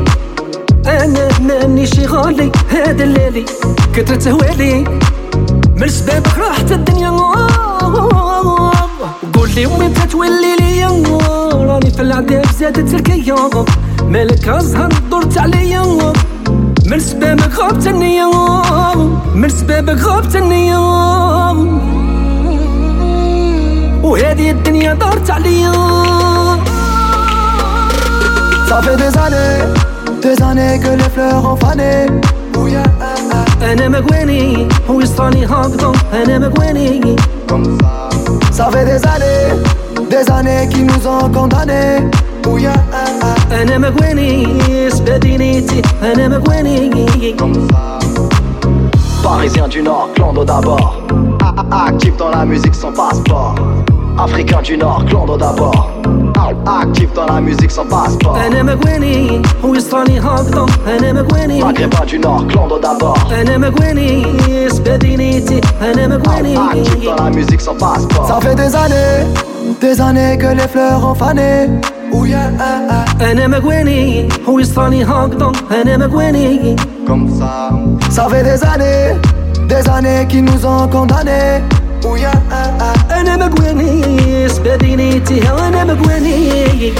أنا 0.86 1.28
ماني 1.40 1.86
شي 1.86 2.06
غالي. 2.06 2.52
هذا 2.70 3.04
الليلي 3.04 3.44
كترت 3.94 4.28
هوالي. 4.28 4.84
من 5.76 5.88
سبابك 5.88 6.38
راحت 6.38 6.72
الدنيا. 6.72 7.10
قول 9.34 9.50
لي 9.56 9.66
وين 9.66 9.94
تتولي 9.94 10.56
ليا. 10.60 10.88
راني 11.54 11.90
في 11.90 12.02
العذاب 12.02 12.46
زادت 12.58 12.94
الكيا. 12.94 13.50
مالك 14.08 14.48
أزهر 14.48 14.92
دورت 15.10 15.38
عليا. 15.38 16.12
من 16.86 17.00
سبابك 17.00 17.54
غابت 17.58 17.86
النية 17.86 18.30
من 19.34 19.48
سبابك 19.48 20.00
غابت 20.00 20.36
النية 20.36 20.78
وهذه 24.03 24.51
الدنيا 24.51 24.93
دارت 24.93 25.31
عليا 25.31 25.71
Ça 28.69 28.81
fait 28.81 28.97
des 28.97 29.17
années, 29.25 29.59
des 30.21 30.37
années 30.43 30.77
que 30.83 30.91
les 31.01 31.09
fleurs 31.15 31.43
ont 31.51 31.55
fané. 31.55 32.07
انا 33.71 33.89
مقواني 33.89 34.67
ويصراني 34.89 35.45
هابطة 35.45 35.91
انا 36.13 36.39
مقواني 36.39 37.15
Ça 38.57 38.65
fait 38.71 38.85
des 38.91 39.01
années, 39.13 39.47
des 40.13 40.25
années 40.31 40.67
qui 40.71 40.81
nous 40.83 41.07
ont 41.07 41.29
condamnés. 41.29 42.11
انا 43.51 43.77
مقواني 43.77 44.89
سبادينيتي 44.89 45.81
انا 46.03 46.27
مقواني 46.27 47.05
Parisien 49.23 49.67
du 49.67 49.81
Nord, 49.81 50.09
clando 50.15 50.45
d'abord. 50.45 51.00
Actif 51.72 52.14
dans 52.18 52.28
la 52.28 52.44
musique 52.44 52.74
sans 52.74 52.92
passeport. 52.92 53.54
Africain 54.18 54.60
du 54.60 54.76
Nord, 54.76 55.06
Clondo 55.06 55.38
d'abord. 55.38 55.90
Actif 56.66 57.10
dans 57.14 57.24
la 57.24 57.40
musique 57.40 57.70
sans 57.70 57.86
passeport. 57.86 58.36
Maghrébin 61.64 62.04
du 62.04 62.18
Nord, 62.18 62.46
Clondo 62.48 62.78
d'abord. 62.78 63.16
Actif 66.58 67.04
dans 67.04 67.24
la 67.24 67.30
musique 67.30 67.60
sans 67.62 67.74
passeport. 67.74 68.28
Ça 68.28 68.38
fait 68.40 68.54
des 68.54 68.76
années, 68.76 69.26
des 69.80 69.98
années 69.98 70.36
que 70.36 70.48
les 70.48 70.68
fleurs 70.68 71.02
ont 71.06 71.14
fané. 71.14 71.70
Ah, 72.60 72.80
ah. 72.90 73.04
Comme 77.06 77.30
ça. 77.38 77.70
Ça 78.10 78.28
fait 78.28 78.42
des 78.42 78.62
années. 78.62 79.16
Des 79.68 79.88
années 79.88 80.26
qui 80.28 80.42
nous 80.42 80.66
ont 80.66 80.88
condamnés. 80.88 81.62
Enemy 83.10 83.48
Gwenny, 83.54 84.48
Spedinity, 84.48 85.40
Enemy 85.40 85.94
Gwenny. 86.02 86.92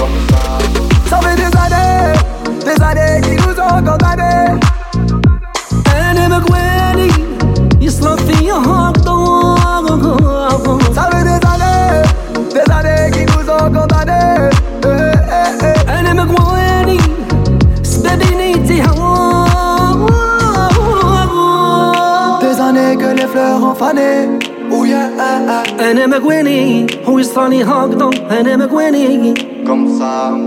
Ça 1.09 1.19
fait 1.19 1.35
des 1.35 1.51
années, 1.57 2.13
des 2.65 2.81
années 2.81 3.21
qui 3.21 3.35
nous 3.35 3.59
ont 3.59 3.83
condamnés. 3.83 4.59
Enemy 6.09 6.39
Gwenny, 6.45 7.09
Islam 7.81 8.17
Fiyan. 8.19 9.02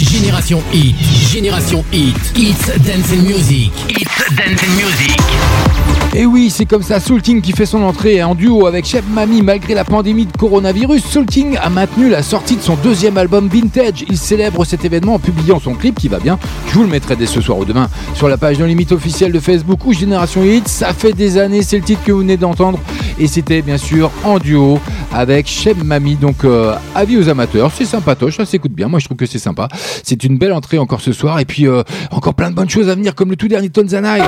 Génération 0.00 0.62
Hit. 0.72 0.96
Génération 1.30 1.84
Hit. 1.92 2.16
It's 2.34 2.66
Dancing 2.78 3.24
Music. 3.26 3.70
It's 3.90 4.34
Dancing 4.34 4.74
Music. 4.76 5.99
Et 6.12 6.26
oui, 6.26 6.50
c'est 6.50 6.66
comme 6.66 6.82
ça, 6.82 6.98
Soulting 6.98 7.40
qui 7.40 7.52
fait 7.52 7.66
son 7.66 7.82
entrée 7.82 8.20
en 8.24 8.34
duo 8.34 8.66
avec 8.66 8.84
Chef 8.84 9.04
Mami 9.12 9.42
malgré 9.42 9.74
la 9.74 9.84
pandémie 9.84 10.26
de 10.26 10.36
coronavirus. 10.36 11.04
Soulting 11.04 11.56
a 11.56 11.70
maintenu 11.70 12.08
la 12.08 12.24
sortie 12.24 12.56
de 12.56 12.62
son 12.62 12.74
deuxième 12.74 13.16
album 13.16 13.48
Vintage. 13.48 14.04
Il 14.08 14.18
célèbre 14.18 14.64
cet 14.64 14.84
événement 14.84 15.14
en 15.14 15.18
publiant 15.20 15.60
son 15.60 15.74
clip 15.74 15.94
qui 15.94 16.08
va 16.08 16.18
bien. 16.18 16.36
Je 16.66 16.74
vous 16.74 16.82
le 16.82 16.88
mettrai 16.88 17.14
dès 17.14 17.26
ce 17.26 17.40
soir 17.40 17.58
ou 17.58 17.64
demain 17.64 17.88
sur 18.14 18.28
la 18.28 18.36
page 18.36 18.58
non 18.58 18.66
Limite 18.66 18.90
officielle 18.90 19.30
de 19.30 19.38
Facebook 19.38 19.86
ou 19.86 19.92
Génération 19.92 20.42
Hit. 20.42 20.66
Ça 20.66 20.92
fait 20.92 21.12
des 21.12 21.38
années, 21.38 21.62
c'est 21.62 21.76
le 21.76 21.84
titre 21.84 22.02
que 22.04 22.10
vous 22.10 22.18
venez 22.18 22.36
d'entendre. 22.36 22.80
Et 23.20 23.28
c'était 23.28 23.62
bien 23.62 23.78
sûr 23.78 24.10
en 24.24 24.40
duo 24.40 24.80
avec 25.12 25.46
Chef 25.46 25.80
Mami. 25.84 26.16
Donc, 26.16 26.44
euh, 26.44 26.74
avis 26.96 27.18
aux 27.18 27.28
amateurs, 27.28 27.70
c'est 27.72 27.84
sympatoche, 27.84 28.38
ça 28.38 28.46
s'écoute 28.46 28.72
bien. 28.72 28.88
Moi, 28.88 28.98
je 28.98 29.04
trouve 29.04 29.16
que 29.16 29.26
c'est 29.26 29.38
sympa. 29.38 29.68
C'est 30.02 30.24
une 30.24 30.38
belle 30.38 30.52
entrée 30.52 30.78
encore 30.78 31.00
ce 31.00 31.12
soir. 31.12 31.38
Et 31.38 31.44
puis, 31.44 31.68
euh, 31.68 31.84
encore 32.10 32.34
plein 32.34 32.50
de 32.50 32.56
bonnes 32.56 32.70
choses 32.70 32.88
à 32.88 32.96
venir 32.96 33.14
comme 33.14 33.30
le 33.30 33.36
tout 33.36 33.48
dernier 33.48 33.70
Tonzanaï. 33.70 34.22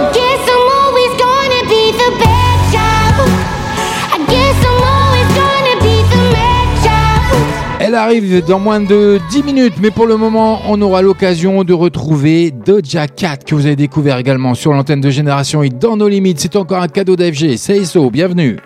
Elle 7.93 7.99
arrive 7.99 8.43
dans 8.47 8.59
moins 8.59 8.81
de 8.81 9.21
10 9.31 9.43
minutes, 9.43 9.75
mais 9.79 9.91
pour 9.91 10.07
le 10.07 10.17
moment, 10.17 10.63
on 10.67 10.81
aura 10.81 11.03
l'occasion 11.03 11.63
de 11.63 11.75
retrouver 11.75 12.51
Doja 12.51 13.07
Cat 13.07 13.37
que 13.37 13.55
vous 13.55 13.67
avez 13.67 13.77
découvert 13.77 14.17
également 14.17 14.55
sur 14.55 14.73
l'antenne 14.73 15.03
de 15.03 15.11
Génération 15.11 15.63
et 15.63 15.69
dans 15.69 15.99
nos 15.99 16.09
limites. 16.09 16.41
C'est 16.41 16.57
encore 16.57 16.81
un 16.81 16.89
cadeau 16.89 17.17
d'AFG. 17.17 17.57
C'est 17.59 17.77
ISO, 17.77 18.11
bienvenue. 18.11 18.57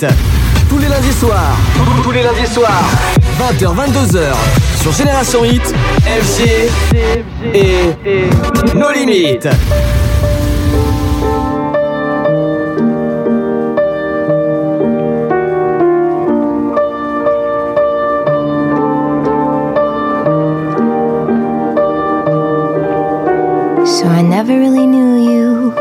Tous 0.00 0.78
les 0.78 0.88
lundis 0.88 1.12
soirs, 1.12 1.58
tous 2.02 2.10
les 2.10 2.22
lundis 2.22 2.46
soirs, 2.46 2.84
20h, 3.38 3.74
22h, 3.74 4.32
sur 4.80 4.92
Génération 4.92 5.44
Hit, 5.44 5.74
FG 6.06 6.70
et 7.52 7.94
nos 8.74 8.90
limites. 8.92 9.48
So 23.84 24.06
I 24.06 24.22
never 24.22 24.58
really 24.58 24.86
knew 24.86 25.18
you. 25.30 25.74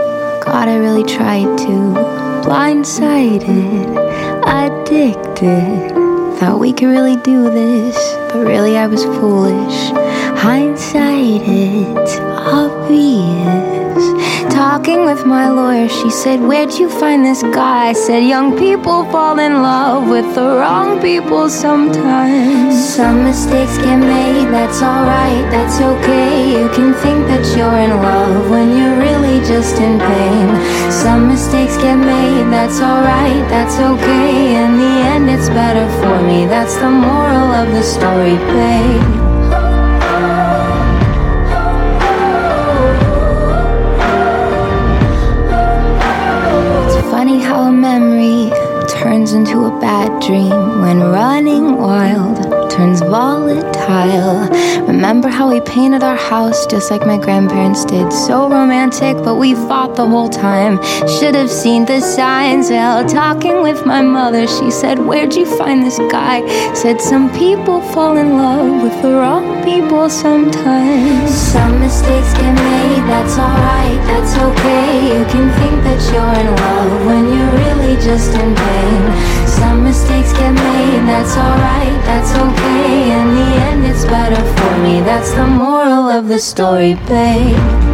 God, 0.44 0.68
I 0.68 0.78
really 0.78 1.06
tried 1.06 1.58
to. 1.60 2.20
Blindsided, 2.40 3.89
addicted. 4.50 5.94
Thought 6.40 6.60
we 6.60 6.74
could 6.74 6.88
really 6.88 7.18
do 7.18 7.44
this, 7.52 7.96
but 8.32 8.46
really 8.46 8.78
I 8.78 8.88
was 8.88 9.04
foolish. 9.04 9.92
Hindsight, 10.40 11.42
it's 11.46 12.18
obvious. 12.20 13.79
Talking 14.60 15.06
with 15.06 15.26
my 15.26 15.48
lawyer, 15.48 15.88
she 15.88 16.10
said, 16.10 16.42
Where'd 16.42 16.74
you 16.74 16.90
find 16.90 17.24
this 17.24 17.44
guy? 17.44 17.92
I 17.92 17.94
said, 17.94 18.28
Young 18.28 18.58
people 18.60 19.06
fall 19.06 19.40
in 19.40 19.62
love 19.62 20.10
with 20.10 20.36
the 20.36 20.60
wrong 20.60 21.00
people 21.00 21.50
sometimes. 21.50 22.76
Some 22.76 23.24
mistakes 23.24 23.78
get 23.78 24.00
made, 24.00 24.52
that's 24.52 24.82
alright, 24.82 25.50
that's 25.50 25.80
okay. 25.80 26.60
You 26.60 26.68
can 26.76 26.94
think 26.96 27.26
that 27.32 27.48
you're 27.56 27.80
in 27.88 28.04
love 28.04 28.50
when 28.50 28.76
you're 28.76 29.00
really 29.00 29.40
just 29.48 29.80
in 29.80 29.98
pain. 29.98 30.92
Some 30.92 31.30
mistakes 31.30 31.78
get 31.78 31.96
made, 31.96 32.52
that's 32.52 32.82
alright, 32.82 33.48
that's 33.48 33.80
okay. 33.80 34.56
In 34.62 34.78
the 34.78 34.94
end, 35.14 35.30
it's 35.30 35.48
better 35.48 35.88
for 36.04 36.22
me, 36.28 36.46
that's 36.48 36.76
the 36.76 36.90
moral 36.90 37.48
of 37.62 37.72
the 37.72 37.82
story, 37.82 38.36
babe. 38.52 39.19
Memory 47.90 48.52
turns 48.88 49.34
into 49.34 49.66
a 49.66 49.80
bad 49.80 50.22
dream 50.22 50.82
when 50.82 51.00
running 51.00 51.76
wild 51.78 52.49
turns 52.70 53.02
volatile. 53.02 54.48
Remember 54.86 55.28
how 55.28 55.50
we 55.50 55.60
painted 55.62 56.04
our 56.04 56.16
house 56.16 56.66
just 56.68 56.92
like 56.92 57.06
my 57.06 57.18
grandparents 57.18 57.86
did? 57.86 58.12
So 58.12 58.50
romantic, 58.50 59.18
but 59.18 59.36
we 59.36 59.56
fought 59.56 59.96
the 59.96 60.08
whole 60.08 60.30
time. 60.30 60.82
Should 61.08 61.36
have 61.36 61.50
seen 61.50 61.86
the 61.86 62.00
signs. 62.00 62.70
Well, 62.70 63.08
talking 63.08 63.62
with 63.62 63.86
my 63.86 64.02
mother, 64.02 64.48
she 64.48 64.72
said, 64.72 65.00
Where'd 65.00 65.36
you 65.36 65.46
find 65.58 65.84
this 65.84 66.00
guy? 66.12 66.46
Said, 66.74 67.02
Some 67.02 67.30
people 67.34 67.82
fall 67.82 68.18
in 68.18 68.38
love 68.38 68.84
with 68.84 69.02
the 69.02 69.14
wrong 69.14 69.64
people 69.64 70.10
sometimes. 70.10 71.32
Some 71.34 71.80
mistakes 71.80 72.34
get 72.34 72.54
made, 72.54 73.04
that's 73.12 73.38
alright, 73.38 74.02
that's 74.10 74.34
okay. 74.48 75.18
You 75.18 75.26
can 75.26 75.48
think 75.60 75.78
that 75.88 76.00
you're 76.12 76.36
in 76.42 76.50
love 76.64 77.06
when 77.06 77.24
you're 77.34 77.54
really 77.64 77.96
just 78.02 78.34
in 78.34 78.56
pain. 78.56 79.39
Some 79.60 79.84
mistakes 79.84 80.32
get 80.34 80.54
made, 80.54 81.04
that's 81.08 81.36
alright, 81.38 82.00
that's 82.06 82.32
okay. 82.32 83.12
In 83.12 83.28
the 83.36 83.50
end, 83.70 83.86
it's 83.86 84.06
better 84.06 84.42
for 84.58 84.78
me. 84.84 85.02
That's 85.02 85.32
the 85.34 85.48
moral 85.48 86.10
of 86.10 86.28
the 86.28 86.40
story, 86.40 86.96
babe. 87.08 87.89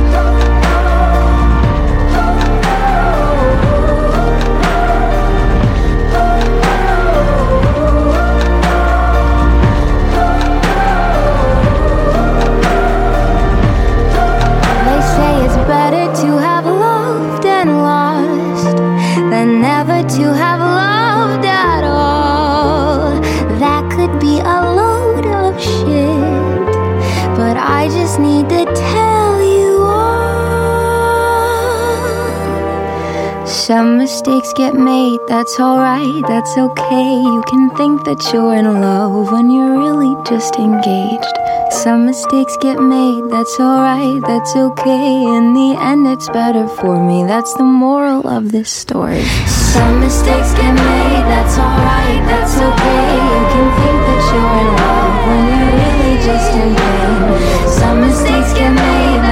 That's 36.03 36.35
that's 36.35 36.57
okay. 36.57 37.21
You 37.23 37.43
can 37.47 37.69
think 37.75 38.03
that 38.05 38.21
you're 38.33 38.55
in 38.55 38.65
love 38.81 39.31
when 39.31 39.49
you're 39.49 39.77
really 39.79 40.15
just 40.27 40.55
engaged. 40.57 41.35
Some 41.71 42.05
mistakes 42.05 42.57
get 42.57 42.79
made, 42.79 43.23
that's 43.31 43.59
alright, 43.59 44.21
that's 44.21 44.55
okay. 44.55 45.23
In 45.37 45.53
the 45.53 45.77
end, 45.79 46.07
it's 46.07 46.29
better 46.29 46.67
for 46.67 46.95
me, 47.01 47.23
that's 47.23 47.53
the 47.55 47.63
moral 47.63 48.27
of 48.27 48.51
this 48.51 48.69
story. 48.69 49.23
Some 49.47 49.99
mistakes 50.01 50.53
get 50.53 50.73
made, 50.73 51.25
that's 51.31 51.57
alright, 51.57 52.23
that's 52.27 52.55
okay. 52.55 53.07
You 53.31 53.43
can 53.53 53.67
think 53.79 53.99
that 54.07 54.21
you're 54.31 54.55
in 54.61 54.69
love 54.83 55.15
when 55.27 55.41
you're 55.51 55.71
really 55.79 56.15
just 56.29 56.47
pain. 56.53 57.69
Some 57.79 58.01
mistakes 58.01 58.53
get 58.53 58.71
made, 58.71 59.24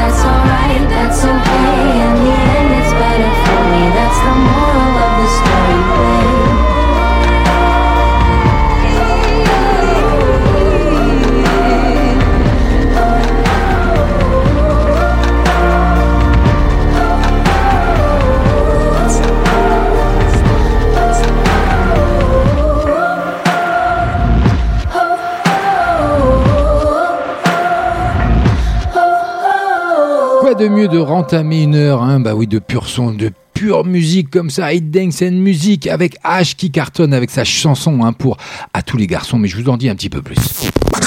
de 30.63 30.69
mieux 30.69 30.87
de 30.87 30.97
rentamer 30.97 31.63
une 31.63 31.75
heure, 31.75 32.03
hein 32.03 32.21
bah 32.21 32.35
oui, 32.35 32.47
de 32.47 32.57
pur 32.57 32.87
son, 32.87 33.11
de 33.11 33.31
pure 33.53 33.83
musique 33.83 34.29
comme 34.29 34.49
ça, 34.49 34.73
Hit 34.73 34.91
Dance 34.91 35.21
and 35.21 35.33
Music 35.33 35.87
avec 35.87 36.15
H 36.23 36.55
qui 36.55 36.71
cartonne 36.71 37.13
avec 37.13 37.31
sa 37.31 37.43
chanson 37.43 37.99
hein, 38.03 38.13
pour 38.13 38.37
à 38.73 38.81
tous 38.81 38.95
les 38.95 39.05
garçons, 39.05 39.37
mais 39.37 39.49
je 39.49 39.57
vous 39.57 39.69
en 39.69 39.75
dis 39.75 39.89
un 39.89 39.95
petit 39.95 40.09
peu 40.09 40.21
plus. 40.21 40.37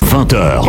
20h, 0.05 0.63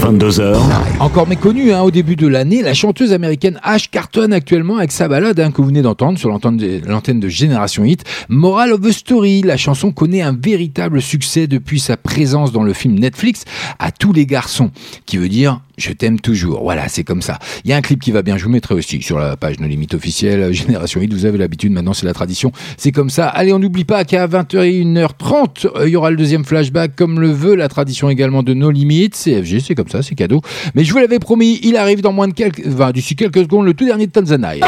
22h, 0.00 0.56
Encore 0.98 1.28
méconnue 1.28 1.72
hein, 1.72 1.82
au 1.82 1.92
début 1.92 2.16
de 2.16 2.26
l'année, 2.26 2.62
la 2.62 2.74
chanteuse 2.74 3.12
américaine 3.12 3.60
Ash 3.62 3.90
cartonne 3.90 4.32
actuellement 4.32 4.78
avec 4.78 4.90
sa 4.90 5.06
balade 5.06 5.38
hein, 5.38 5.52
que 5.52 5.58
vous 5.58 5.68
venez 5.68 5.82
d'entendre 5.82 6.18
sur 6.18 6.30
l'antenne 6.30 6.56
de, 6.56 6.80
l'antenne 6.84 7.20
de 7.20 7.28
Génération 7.28 7.84
Hit. 7.84 8.02
Moral 8.28 8.72
of 8.72 8.80
the 8.80 8.90
Story, 8.90 9.42
la 9.42 9.56
chanson 9.56 9.92
connaît 9.92 10.22
un 10.22 10.32
véritable 10.32 11.00
succès 11.00 11.46
depuis 11.46 11.78
sa 11.78 11.96
présence 11.96 12.50
dans 12.50 12.64
le 12.64 12.72
film 12.72 12.98
Netflix 12.98 13.44
à 13.78 13.92
tous 13.92 14.12
les 14.12 14.26
garçons, 14.26 14.72
qui 15.04 15.16
veut 15.16 15.28
dire 15.28 15.60
je 15.76 15.92
t'aime 15.92 16.20
toujours. 16.20 16.62
Voilà, 16.62 16.88
c'est 16.88 17.04
comme 17.04 17.22
ça. 17.22 17.38
Il 17.64 17.70
y 17.70 17.72
a 17.72 17.76
un 17.76 17.80
clip 17.80 18.00
qui 18.00 18.10
va 18.10 18.22
bien, 18.22 18.36
je 18.36 18.44
vous 18.44 18.50
mettrai 18.50 18.74
aussi 18.74 19.02
sur 19.02 19.18
la 19.18 19.36
page 19.36 19.60
No 19.60 19.66
Limite 19.66 19.94
officielle 19.94 20.40
euh, 20.40 20.52
Génération 20.52 21.00
Hit. 21.00 21.12
Vous 21.12 21.26
avez 21.26 21.38
l'habitude, 21.38 21.72
maintenant 21.72 21.92
c'est 21.94 22.06
la 22.06 22.14
tradition. 22.14 22.52
C'est 22.76 22.92
comme 22.92 23.10
ça. 23.10 23.28
Allez, 23.28 23.52
on 23.52 23.58
n'oublie 23.58 23.84
pas 23.84 24.04
qu'à 24.04 24.26
21h30, 24.26 25.66
euh, 25.66 25.86
il 25.86 25.90
y 25.90 25.96
aura 25.96 26.10
le 26.10 26.16
deuxième 26.16 26.44
flashback 26.44 26.96
comme 26.96 27.20
le 27.20 27.30
veut 27.30 27.54
la 27.54 27.68
tradition 27.68 28.08
également 28.08 28.42
de 28.42 28.54
No 28.54 28.70
Limites. 28.70 29.14
CFG, 29.14 29.60
c'est 29.60 29.74
comme 29.74 29.88
ça, 29.88 30.02
c'est 30.02 30.14
cadeau. 30.14 30.40
Mais 30.74 30.84
je 30.84 30.92
vous 30.92 30.98
l'avais 30.98 31.18
promis, 31.18 31.60
il 31.62 31.76
arrive 31.76 32.00
dans 32.00 32.12
moins 32.12 32.28
de 32.28 32.34
quelques, 32.34 32.62
enfin, 32.66 32.90
d'ici 32.92 33.16
quelques 33.16 33.42
secondes, 33.42 33.66
le 33.66 33.74
tout 33.74 33.84
dernier 33.84 34.06
de 34.06 34.12
Tanzania. 34.12 34.66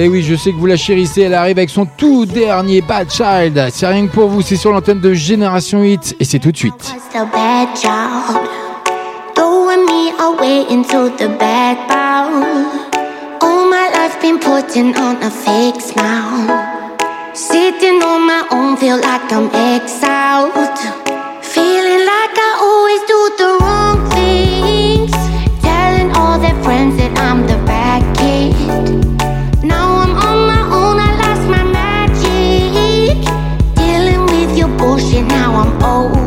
Be. 0.00 0.06
Eh 0.06 0.08
oui, 0.08 0.22
je 0.22 0.34
sais 0.34 0.50
que 0.52 0.56
vous 0.56 0.64
la 0.64 0.78
chérissez, 0.78 1.22
elle 1.22 1.34
arrive 1.34 1.58
avec 1.58 1.68
son 1.68 1.84
tout 1.84 2.24
dernier 2.24 2.80
Bad 2.80 3.10
Child. 3.10 3.68
C'est 3.70 3.86
rien 3.86 4.06
que 4.06 4.12
pour 4.12 4.28
vous, 4.28 4.40
c'est 4.40 4.56
sur 4.56 4.72
l'antenne 4.72 4.98
de 4.98 5.12
Génération 5.12 5.84
Hit 5.84 6.16
et 6.18 6.24
c'est 6.24 6.38
tout 6.38 6.52
de 6.52 6.56
suite. 6.56 6.94
Sitting 17.32 18.02
on 18.02 18.26
my 18.26 18.42
own, 18.50 18.76
feel 18.76 18.96
like 18.96 19.30
I'm 19.30 19.48
exiled. 19.54 20.52
Feeling 21.42 22.04
like 22.04 22.36
I 22.36 22.50
always 22.60 23.02
do 23.06 23.20
the 23.38 23.50
wrong 23.60 23.98
things. 24.10 25.12
Telling 25.62 26.10
all 26.16 26.38
their 26.38 26.60
friends 26.62 26.96
that 26.96 27.16
I'm 27.18 27.49
I'm 35.60 35.82
over 35.82 36.19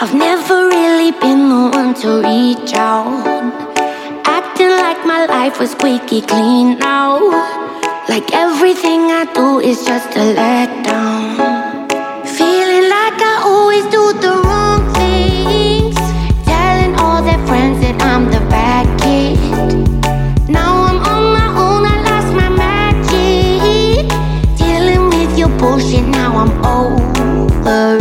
I've 0.00 0.14
never 0.14 0.68
really 0.68 1.10
been 1.10 1.48
the 1.48 1.76
one 1.76 1.92
to 2.02 2.22
reach 2.22 2.72
out. 2.74 3.26
Acting 4.24 4.70
like 4.70 5.04
my 5.04 5.26
life 5.26 5.58
was 5.58 5.72
squeaky 5.72 6.20
clean 6.20 6.78
now. 6.78 7.18
Like 8.08 8.32
everything 8.32 9.10
I 9.10 9.26
do 9.34 9.58
is 9.58 9.84
just 9.84 10.14
a 10.14 10.26
letdown. 10.38 11.34
Feeling 12.38 12.86
like 12.96 13.18
I 13.32 13.42
always 13.42 13.86
do 13.86 14.12
the 14.22 14.34
wrong 14.46 14.86
things. 14.94 15.96
Telling 16.46 16.94
all 17.00 17.20
their 17.20 17.44
friends 17.48 17.80
that 17.80 18.00
I'm 18.00 18.26
the 18.26 18.38
bad 18.54 18.86
kid. 19.02 19.36
Now 20.48 20.74
I'm 20.88 20.98
on 21.12 21.24
my 21.38 21.48
own, 21.58 21.82
I 21.84 21.96
lost 22.08 22.30
my 22.38 22.48
magic. 22.64 24.06
Dealing 24.62 25.10
with 25.10 25.36
your 25.36 25.50
bullshit, 25.58 26.06
now 26.06 26.36
I'm 26.36 26.54
over 26.64 27.97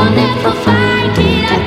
only 0.00 0.28
for 0.42 0.54
finding 0.64 1.44
a 1.56 1.58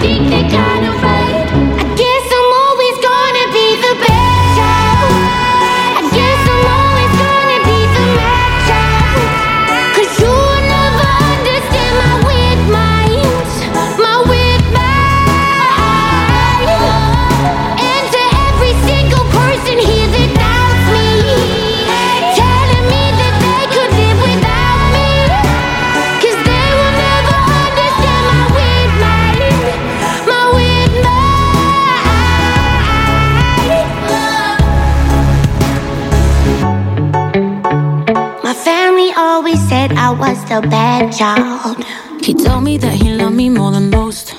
The 40.58 40.68
bad 40.70 41.14
child. 41.14 41.86
He 42.20 42.34
told 42.34 42.64
me 42.64 42.80
that 42.80 42.94
he 42.94 43.14
loved 43.14 43.36
me 43.36 43.48
more 43.48 43.70
than 43.70 43.92
most. 43.92 44.34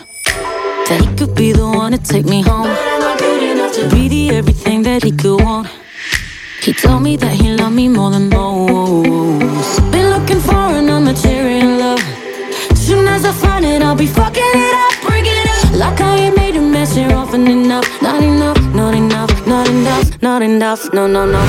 That 0.88 1.00
he 1.00 1.16
could 1.16 1.32
be 1.36 1.52
the 1.52 1.64
one 1.64 1.92
to 1.92 1.98
take 1.98 2.26
me 2.26 2.42
home. 2.42 2.64
But 2.64 2.76
I'm 2.76 3.00
not 3.00 3.18
good 3.20 3.42
enough 3.52 3.72
To 3.76 3.88
be 3.88 4.08
the 4.08 4.30
everything 4.30 4.82
that 4.82 5.04
he 5.04 5.12
could 5.12 5.40
want. 5.40 5.68
He 6.60 6.72
told 6.72 7.04
me 7.04 7.14
that 7.18 7.34
he 7.40 7.54
loved 7.54 7.76
me 7.76 7.86
more 7.86 8.10
than 8.10 8.30
most. 8.30 9.78
Been 9.92 10.10
looking 10.10 10.40
for 10.40 10.56
an 10.56 10.86
material 11.04 11.78
love. 11.78 12.02
Soon 12.74 13.06
as 13.06 13.24
I 13.24 13.30
find 13.30 13.64
it, 13.64 13.80
I'll 13.80 13.94
be 13.94 14.08
fucking 14.08 14.42
it 14.42 14.74
up, 14.74 14.94
break 15.06 15.24
it 15.24 15.46
up. 15.46 15.70
Like 15.78 16.00
I 16.00 16.16
ain't 16.16 16.36
made 16.36 16.56
a 16.56 16.60
mess 16.60 16.96
here 16.96 17.14
often 17.14 17.46
enough. 17.46 17.86
Not 18.02 18.24
enough, 18.24 18.58
not 18.74 18.92
enough, 18.92 19.46
not 19.46 19.68
enough, 19.68 20.20
not 20.20 20.42
enough, 20.42 20.92
no, 20.92 21.06
no, 21.06 21.26
no. 21.26 21.42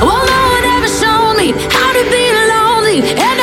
Well, 0.00 0.24
no 0.32 0.40
one 0.54 0.64
ever 0.76 0.88
showed 0.88 1.34
me 1.36 1.52
how 1.76 1.92
to 1.92 2.02
be 2.10 2.22
lonely. 2.32 3.33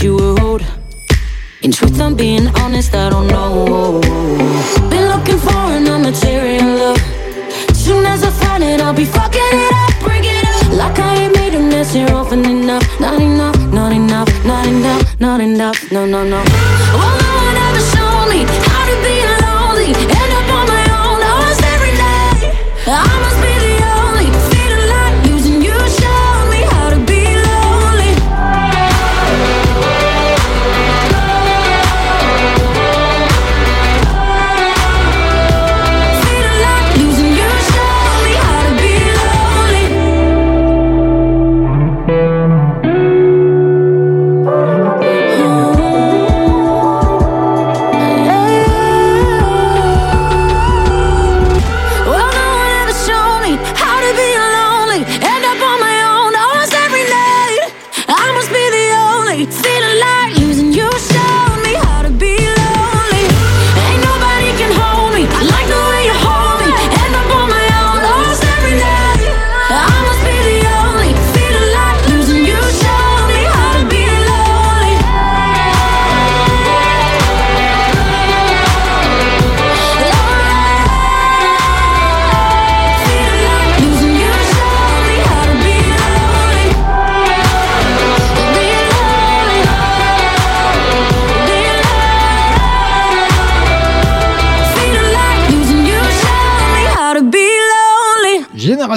That 0.00 0.04
you 0.04 0.18
owed. 0.40 0.64
In 1.62 1.70
truth, 1.70 2.00
I'm 2.00 2.14
being 2.14 2.48
honest, 2.58 2.94
I 2.94 3.10
don't 3.10 3.26
know. 3.28 4.00
Been 4.90 5.08
looking 5.08 5.38
for 5.38 5.52
an 5.52 5.84
material 6.02 6.66
love. 6.78 7.00
Soon 7.74 8.04
as 8.06 8.22
I 8.22 8.30
find 8.30 8.62
it, 8.62 8.80
I'll 8.80 8.94
be 8.94 9.04
fucking 9.04 9.40
it 9.40 9.72
up, 9.72 10.02
break 10.02 10.24
it 10.24 10.44
up. 10.44 10.72
Like 10.72 10.98
I 10.98 11.24
ain't 11.24 11.34
made 11.34 11.54
a 11.54 11.60
mess 11.60 11.92
here 11.92 12.08
often 12.12 12.44
enough. 12.44 12.84
Not 13.00 13.20
enough, 13.20 13.58
not 13.72 13.92
enough, 13.92 14.44
not 14.44 14.66
enough, 14.66 15.20
not 15.20 15.40
enough, 15.40 15.92
no, 15.92 16.06
no, 16.06 16.24
no. 16.24 16.42
No 16.44 16.69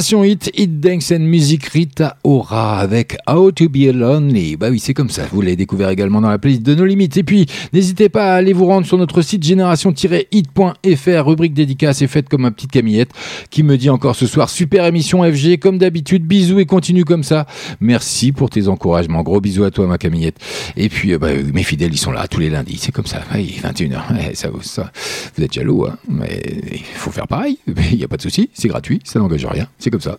Génération 0.03 0.23
Hit, 0.25 0.51
Hit 0.53 0.81
Dance 0.81 1.13
and 1.13 1.19
Music, 1.19 1.63
Rita 1.67 2.17
Ora 2.25 2.77
avec 2.79 3.15
How 3.25 3.53
to 3.53 3.69
Be 3.69 3.89
Lonely. 3.93 4.57
Bah 4.57 4.67
oui, 4.69 4.77
c'est 4.77 4.93
comme 4.93 5.09
ça. 5.09 5.23
Vous 5.31 5.39
l'avez 5.39 5.55
découvert 5.55 5.87
également 5.87 6.19
dans 6.19 6.29
la 6.29 6.37
playlist 6.37 6.63
de 6.63 6.75
nos 6.75 6.83
limites. 6.83 7.15
Et 7.15 7.23
puis, 7.23 7.45
n'hésitez 7.71 8.09
pas 8.09 8.33
à 8.33 8.35
aller 8.35 8.51
vous 8.51 8.65
rendre 8.65 8.85
sur 8.85 8.97
notre 8.97 9.21
site 9.21 9.43
génération-hit.fr, 9.43 11.25
rubrique 11.25 11.53
dédicace 11.53 12.01
et 12.01 12.07
faite 12.07 12.27
comme 12.27 12.41
ma 12.41 12.51
petite 12.51 12.71
Camillette 12.71 13.11
qui 13.49 13.63
me 13.63 13.77
dit 13.77 13.89
encore 13.89 14.17
ce 14.17 14.27
soir 14.27 14.49
super 14.49 14.85
émission 14.85 15.23
FG 15.23 15.57
comme 15.57 15.77
d'habitude. 15.77 16.25
Bisous 16.25 16.59
et 16.59 16.65
continue 16.65 17.05
comme 17.05 17.23
ça. 17.23 17.47
Merci 17.79 18.33
pour 18.33 18.49
tes 18.49 18.67
encouragements. 18.67 19.23
Gros 19.23 19.39
bisous 19.39 19.63
à 19.63 19.71
toi, 19.71 19.87
ma 19.87 19.97
Camillette. 19.97 20.35
Et 20.75 20.89
puis, 20.89 21.13
euh, 21.13 21.17
bah, 21.17 21.29
mes 21.53 21.63
fidèles, 21.63 21.93
ils 21.93 21.97
sont 21.97 22.11
là 22.11 22.27
tous 22.27 22.41
les 22.41 22.49
lundis. 22.49 22.77
C'est 22.77 22.91
comme 22.91 23.05
ça. 23.05 23.21
Oui, 23.33 23.57
21h. 23.63 24.35
ça, 24.35 24.49
ça, 24.63 24.91
vous 25.37 25.43
êtes 25.43 25.53
jaloux, 25.53 25.85
hein. 25.85 25.97
Mais 26.09 26.41
il 26.73 26.83
faut 26.83 27.11
faire 27.11 27.27
pareil. 27.29 27.57
Il 27.91 27.99
n'y 27.99 28.03
a 28.03 28.09
pas 28.09 28.17
de 28.17 28.21
souci. 28.21 28.49
C'est 28.53 28.67
gratuit. 28.67 28.99
Ça 29.05 29.19
n'engage 29.19 29.45
rien. 29.45 29.67
C'est 29.79 29.92
comme 29.93 30.01
ça. 30.01 30.17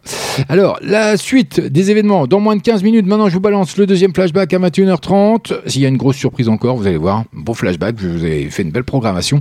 Alors, 0.49 0.79
la 0.83 1.17
suite 1.17 1.61
des 1.61 1.91
événements 1.91 2.29
dans 2.29 2.39
moins 2.39 2.55
de 2.55 2.63
15 2.63 2.85
minutes. 2.85 3.07
Maintenant, 3.07 3.29
je 3.29 3.35
vous 3.35 3.41
balance 3.41 3.77
le 3.77 3.87
deuxième 3.87 4.15
flashback 4.15 4.55
à 4.55 4.59
21h30. 4.61 5.53
S'il 5.67 5.83
y 5.83 5.87
a 5.87 5.89
une 5.89 5.97
grosse 5.97 6.15
surprise 6.17 6.49
encore, 6.49 6.77
vous 6.77 6.87
allez 6.87 6.97
voir. 6.97 7.25
Bon 7.33 7.55
flashback. 7.55 7.97
Je 7.99 8.07
vous 8.07 8.25
ai 8.25 8.49
fait 8.51 8.63
une 8.63 8.71
belle 8.71 8.85
programmation. 8.85 9.41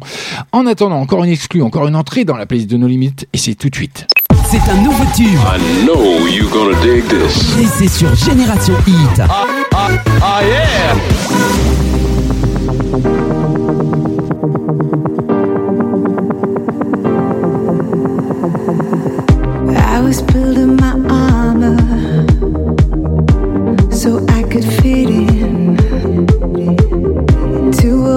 En 0.52 0.66
attendant, 0.66 1.00
encore 1.00 1.24
une 1.24 1.30
exclue, 1.30 1.62
encore 1.62 1.88
une 1.88 1.96
entrée 1.96 2.26
dans 2.26 2.36
la 2.36 2.48
playlist 2.48 2.70
de 2.72 2.78
nos 2.78 2.88
limites. 2.88 3.28
Et 3.32 3.38
c'est 3.38 3.54
tout 3.54 3.70
de 3.70 3.76
suite. 3.76 4.08
C'est 4.50 4.72
un 4.72 4.82
nouveau 4.82 5.04
tube. 5.16 5.28
I 5.28 5.86
know 5.86 6.28
you 6.28 6.50
gonna 6.50 6.76
dig 6.82 7.08
this. 7.08 7.56
Et 7.60 7.68
c'est 7.68 7.88
sur 7.88 8.16
Génération 8.16 8.74
Hit. 8.88 9.20
Ah, 9.20 9.46
ah, 9.74 9.90
ah 10.22 10.42
yeah! 10.44 10.96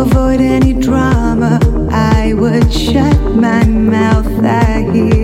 Avoid 0.07 0.41
any 0.41 0.73
drama, 0.73 1.59
I 1.91 2.33
would 2.35 2.73
shut 2.73 3.17
my 3.35 3.65
mouth. 3.65 4.27
I 4.45 4.91
hear. 4.93 5.16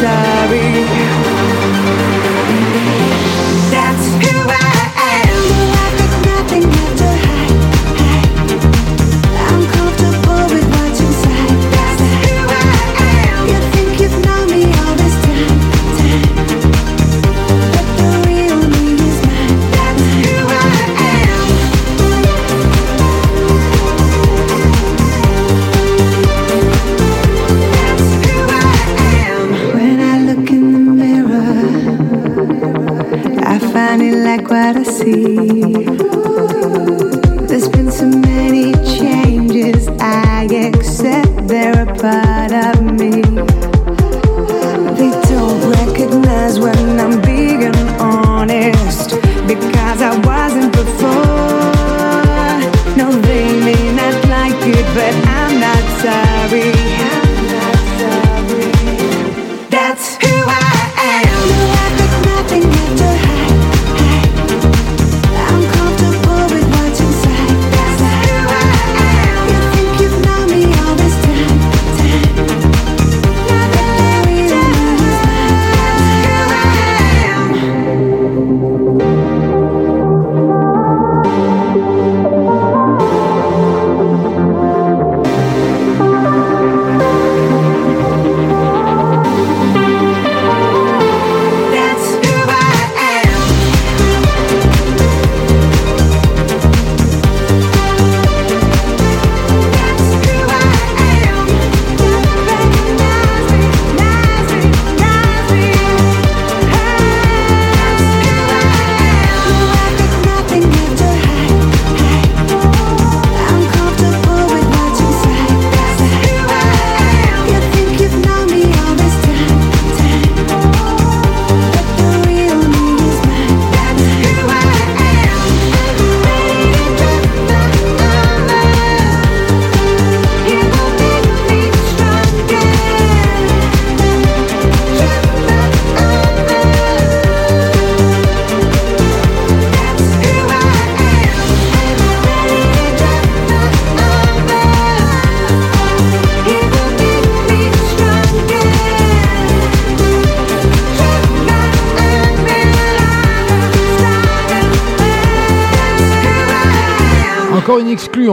I'm 0.00 0.37
see. 34.98 35.87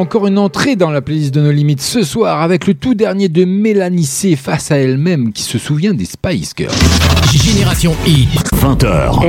Encore 0.06 0.27
une 0.27 0.38
entrée 0.38 0.76
dans 0.76 0.91
la 0.91 1.02
playlist 1.02 1.34
de 1.34 1.41
nos 1.41 1.52
limites 1.52 1.82
ce 1.82 2.03
soir 2.03 2.44
avec 2.44 2.68
le 2.68 2.76
tout 2.76 2.94
dernier 2.94 3.27
de 3.27 3.44
Mélanie 3.44 4.06
C 4.06 4.36
face 4.36 4.69
à 4.69 4.77
elle-même 4.77 5.34
qui 5.34 5.41
se 5.41 5.57
souvient 5.57 5.95
des 5.95 6.06
Spice 6.06 6.53
Girls. 6.56 6.72
Génération 7.34 7.93
Hit. 8.06 8.30
20h. 8.56 9.22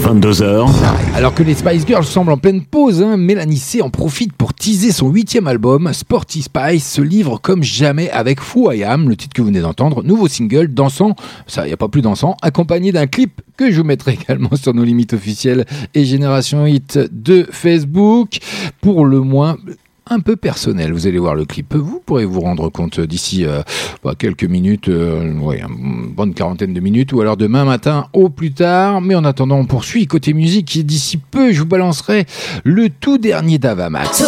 22h. 0.00 0.68
Alors 1.14 1.34
que 1.34 1.42
les 1.42 1.54
Spice 1.54 1.86
Girls 1.86 2.04
semblent 2.04 2.32
en 2.32 2.38
pleine 2.38 2.62
pause, 2.62 3.02
hein, 3.02 3.16
Mélanie 3.16 3.56
C 3.56 3.82
en 3.82 3.90
profite 3.90 4.32
pour 4.32 4.54
teaser 4.54 4.92
son 4.92 5.10
huitième 5.10 5.46
album, 5.46 5.92
Sporty 5.92 6.42
Spice, 6.42 6.90
se 6.90 7.02
livre 7.02 7.40
comme 7.40 7.62
jamais 7.62 8.10
avec 8.10 8.38
Who 8.40 8.72
I 8.72 8.84
Am, 8.84 9.08
le 9.08 9.16
titre 9.16 9.34
que 9.34 9.42
vous 9.42 9.48
venez 9.48 9.60
d'entendre, 9.60 10.02
nouveau 10.02 10.28
single, 10.28 10.68
dansant, 10.68 11.16
ça 11.46 11.66
y 11.66 11.72
a 11.72 11.76
pas 11.76 11.88
plus 11.88 12.02
dansant, 12.02 12.36
accompagné 12.42 12.92
d'un 12.92 13.06
clip 13.06 13.42
que 13.56 13.70
je 13.70 13.78
vous 13.78 13.86
mettrai 13.86 14.12
également 14.22 14.54
sur 14.54 14.74
nos 14.74 14.84
limites 14.84 15.12
officielles 15.12 15.64
et 15.94 16.04
Génération 16.04 16.66
Hit 16.66 16.98
de 17.10 17.46
Facebook. 17.50 18.38
Pour 18.80 19.04
le 19.04 19.20
moins 19.20 19.56
un 20.08 20.20
peu 20.20 20.36
personnel. 20.36 20.92
Vous 20.92 21.06
allez 21.06 21.18
voir 21.18 21.34
le 21.34 21.44
clip. 21.44 21.74
Vous 21.74 22.00
pourrez 22.04 22.24
vous 22.24 22.40
rendre 22.40 22.68
compte 22.68 23.00
d'ici 23.00 23.44
euh, 23.44 23.62
bah, 24.04 24.14
quelques 24.16 24.44
minutes, 24.44 24.88
euh, 24.88 25.22
une 25.22 26.12
bonne 26.14 26.34
quarantaine 26.34 26.72
de 26.72 26.80
minutes, 26.80 27.12
ou 27.12 27.20
alors 27.20 27.36
demain 27.36 27.64
matin 27.64 28.06
au 28.12 28.28
plus 28.28 28.52
tard. 28.52 29.00
Mais 29.00 29.14
en 29.14 29.24
attendant, 29.24 29.56
on 29.56 29.66
poursuit 29.66 30.06
côté 30.06 30.32
musique. 30.32 30.76
Et 30.76 30.82
d'ici 30.82 31.16
peu, 31.18 31.52
je 31.52 31.60
vous 31.60 31.66
balancerai 31.66 32.26
le 32.64 32.88
tout 32.88 33.18
dernier 33.18 33.58
d'Avamax. 33.58 34.24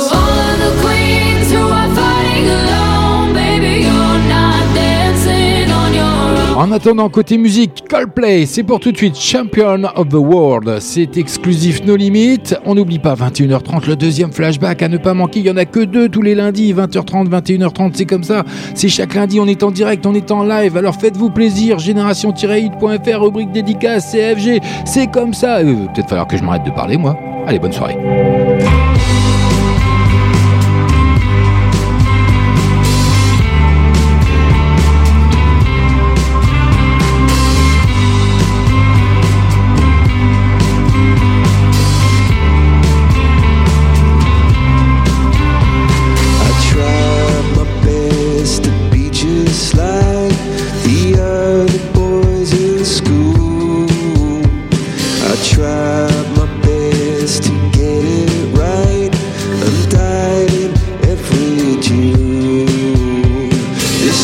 En 6.59 6.73
attendant, 6.73 7.09
côté 7.09 7.39
musique, 7.39 7.85
Coldplay, 7.89 8.45
c'est 8.45 8.65
pour 8.65 8.81
tout 8.81 8.91
de 8.91 8.97
suite 8.97 9.17
Champion 9.17 9.85
of 9.95 10.09
the 10.09 10.15
World. 10.15 10.79
C'est 10.81 11.17
exclusif 11.17 11.85
No 11.87 11.95
limites. 11.95 12.57
On 12.65 12.75
n'oublie 12.75 12.99
pas 12.99 13.15
21h30, 13.15 13.87
le 13.87 13.95
deuxième 13.95 14.33
flashback 14.33 14.83
à 14.83 14.89
ne 14.89 14.97
pas 14.97 15.15
manquer. 15.15 15.39
Il 15.39 15.45
n'y 15.45 15.51
en 15.51 15.57
a 15.57 15.67
que 15.67 15.79
deux 15.79 16.09
tous 16.09 16.21
les 16.21 16.35
lundis, 16.35 16.75
20h30, 16.75 17.29
21h30, 17.29 17.93
c'est 17.95 18.07
comme 18.07 18.25
ça. 18.25 18.43
C'est 18.75 18.89
chaque 18.89 19.15
lundi, 19.15 19.39
on 19.39 19.47
est 19.47 19.63
en 19.63 19.71
direct, 19.71 20.05
on 20.05 20.15
est 20.15 20.33
en 20.33 20.43
live. 20.43 20.77
Alors 20.77 20.97
faites-vous 20.97 21.31
plaisir, 21.31 21.79
génération-hit.fr, 21.79 23.23
rubrique 23.23 23.53
dédicace, 23.53 24.11
CFG. 24.11 24.59
C'est 24.85 25.07
comme 25.07 25.35
ça. 25.35 25.59
Euh, 25.59 25.87
peut-être 25.95 26.09
falloir 26.09 26.27
que 26.27 26.37
je 26.37 26.43
m'arrête 26.43 26.65
de 26.65 26.73
parler, 26.73 26.97
moi. 26.97 27.17
Allez, 27.47 27.61
bonne 27.61 27.73
soirée. 27.73 27.97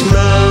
Krishna 0.04 0.43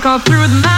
talk 0.00 0.06
all 0.06 0.18
through 0.20 0.48
the 0.48 0.60
night. 0.62 0.69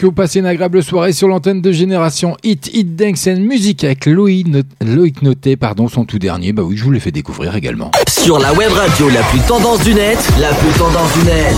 Que 0.00 0.06
vous 0.06 0.12
passez 0.12 0.38
une 0.38 0.46
agréable 0.46 0.82
soirée 0.82 1.12
sur 1.12 1.28
l'antenne 1.28 1.60
de 1.60 1.72
Génération 1.72 2.34
Hit, 2.42 2.70
Hit 2.72 2.96
Dance 2.96 3.26
and 3.26 3.40
Music 3.40 3.84
avec 3.84 4.06
Loïc, 4.06 4.48
Not- 4.48 4.62
Loïc 4.82 5.20
Noté, 5.20 5.56
pardon, 5.56 5.88
son 5.88 6.06
tout 6.06 6.18
dernier. 6.18 6.54
Bah 6.54 6.62
oui, 6.64 6.74
je 6.78 6.84
vous 6.84 6.90
l'ai 6.90 7.00
fait 7.00 7.10
découvrir 7.10 7.54
également. 7.54 7.90
Sur 8.08 8.38
la 8.38 8.50
web 8.54 8.72
radio 8.72 9.10
la 9.10 9.20
plus 9.24 9.40
tendance 9.40 9.80
du 9.80 9.92
net, 9.92 10.18
la 10.40 10.54
plus 10.54 10.70
tendance 10.78 11.12
du 11.18 11.24
net, 11.26 11.54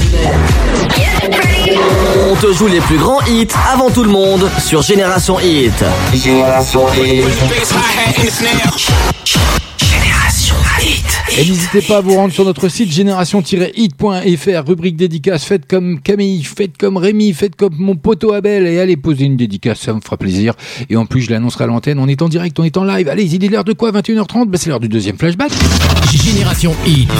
du 0.00 0.10
net. 0.16 1.76
On 2.28 2.34
te 2.34 2.52
joue 2.52 2.66
les 2.66 2.80
plus 2.80 2.98
grands 2.98 3.24
hits 3.26 3.46
avant 3.72 3.90
tout 3.90 4.02
le 4.02 4.10
monde 4.10 4.50
sur 4.58 4.82
Génération 4.82 5.38
Hit. 5.38 5.84
Génération 6.12 6.86
Hit. 6.92 7.24
Et 11.38 11.40
n'hésitez 11.40 11.82
pas 11.82 11.98
à 11.98 12.00
vous 12.00 12.14
rendre 12.14 12.32
sur 12.32 12.46
notre 12.46 12.70
site 12.70 12.90
génération-hit.fr, 12.90 14.66
rubrique 14.66 14.96
dédicace, 14.96 15.44
faites 15.44 15.66
comme 15.66 16.00
Camille, 16.00 16.42
faites 16.42 16.78
comme 16.78 16.96
Rémi, 16.96 17.34
faites 17.34 17.56
comme 17.56 17.74
mon 17.78 17.94
poteau 17.94 18.32
Abel 18.32 18.66
et 18.66 18.80
allez 18.80 18.96
poser 18.96 19.26
une 19.26 19.36
dédicace, 19.36 19.80
ça 19.80 19.92
me 19.92 20.00
fera 20.00 20.16
plaisir. 20.16 20.54
Et 20.88 20.96
en 20.96 21.04
plus, 21.04 21.20
je 21.20 21.30
l'annoncerai 21.30 21.64
à 21.64 21.66
l'antenne, 21.66 21.98
on 21.98 22.08
est 22.08 22.22
en 22.22 22.30
direct, 22.30 22.58
on 22.58 22.64
est 22.64 22.78
en 22.78 22.84
live. 22.84 23.10
Allez, 23.10 23.34
il 23.34 23.44
est 23.44 23.48
l'heure 23.48 23.64
de 23.64 23.74
quoi? 23.74 23.92
21h30 23.92 24.46
bah, 24.46 24.56
C'est 24.56 24.70
l'heure 24.70 24.80
du 24.80 24.88
deuxième 24.88 25.18
flashback. 25.18 25.52
Génération 26.10 26.74
Hit. 26.86 27.10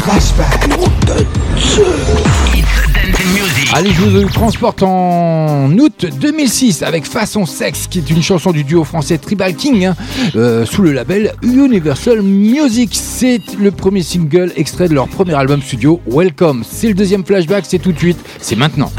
Allez, 3.78 3.92
je 3.92 4.00
vous 4.00 4.28
transporte 4.30 4.82
en 4.82 5.70
août 5.72 6.06
2006 6.18 6.82
avec 6.82 7.04
Façon 7.04 7.44
Sexe, 7.44 7.88
qui 7.88 7.98
est 7.98 8.08
une 8.08 8.22
chanson 8.22 8.50
du 8.50 8.64
duo 8.64 8.84
français 8.84 9.18
Tribal 9.18 9.54
King, 9.54 9.84
hein, 9.84 9.96
euh, 10.34 10.64
sous 10.64 10.80
le 10.80 10.92
label 10.92 11.34
Universal 11.42 12.22
Music. 12.22 12.88
C'est 12.94 13.42
le 13.58 13.70
premier 13.70 14.02
single 14.02 14.50
extrait 14.56 14.88
de 14.88 14.94
leur 14.94 15.08
premier 15.08 15.34
album 15.34 15.60
studio, 15.60 16.00
Welcome. 16.06 16.64
C'est 16.66 16.88
le 16.88 16.94
deuxième 16.94 17.22
flashback, 17.22 17.66
c'est 17.68 17.78
tout 17.78 17.92
de 17.92 17.98
suite, 17.98 18.16
c'est 18.40 18.56
maintenant. 18.56 18.90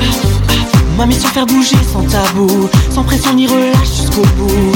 Ma 0.96 1.08
mission 1.08 1.30
faire 1.30 1.48
bouger 1.48 1.76
sans 1.92 2.04
tabou, 2.04 2.70
sans 2.92 3.02
pression 3.02 3.34
ni 3.34 3.48
relâche 3.48 3.98
jusqu'au 3.98 4.22
bout. 4.38 4.74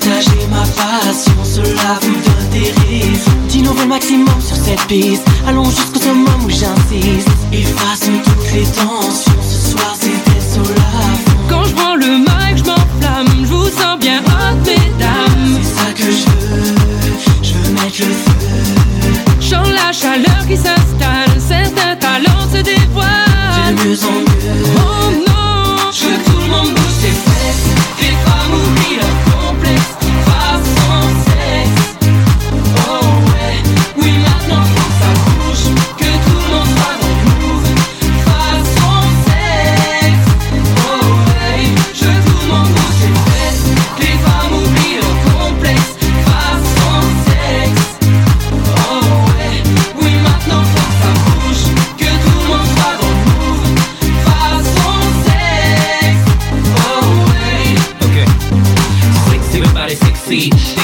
Vous 0.00 0.08
partagez 0.08 0.46
ma 0.50 0.62
passion, 0.62 1.34
cela 1.44 1.98
vous 2.00 2.14
donne 2.14 2.48
des 2.50 2.72
raisons. 2.88 3.30
D'innover 3.48 3.82
le 3.82 3.88
maximum 3.88 4.40
sur 4.40 4.56
cette 4.56 4.82
piste, 4.86 5.26
allons 5.46 5.64
jusqu'au 5.64 6.00
summum 6.00 6.44
où 6.44 6.48
j'insiste. 6.48 7.28
Efface 7.52 8.00
toutes 8.24 8.52
les 8.52 8.64
tensions, 8.64 9.32
ce 9.42 9.70
soir 9.70 9.96
la 10.54 10.82
fond. 10.82 11.38
Quand 11.48 11.64
je 11.64 11.74
prends 11.74 11.96
le 11.96 12.18
mic, 12.18 12.56
je 12.56 12.64
m'enflamme, 12.64 13.26
je 13.40 13.46
vous 13.46 13.66
sens 13.66 13.98
bien 13.98 14.20
hot, 14.20 14.56
mesdames. 14.64 15.58
C'est 15.62 15.74
ça 15.74 15.92
que 15.92 16.10
je 16.10 16.26
veux, 16.46 16.74
je 17.42 17.52
veux 17.54 17.72
mettre 17.72 18.00
le 18.00 18.12
feu. 18.14 19.40
Chant 19.40 19.62
la 19.62 19.92
chaleur 19.92 20.46
qui 20.48 20.56
s'installe, 20.56 21.38
certains 21.38 21.96
talents 21.96 22.48
se 22.52 22.62
dévoilent. 22.62 23.74
De 23.76 23.88
mieux 23.88 23.98
en 24.04 24.20
mieux. 24.20 24.99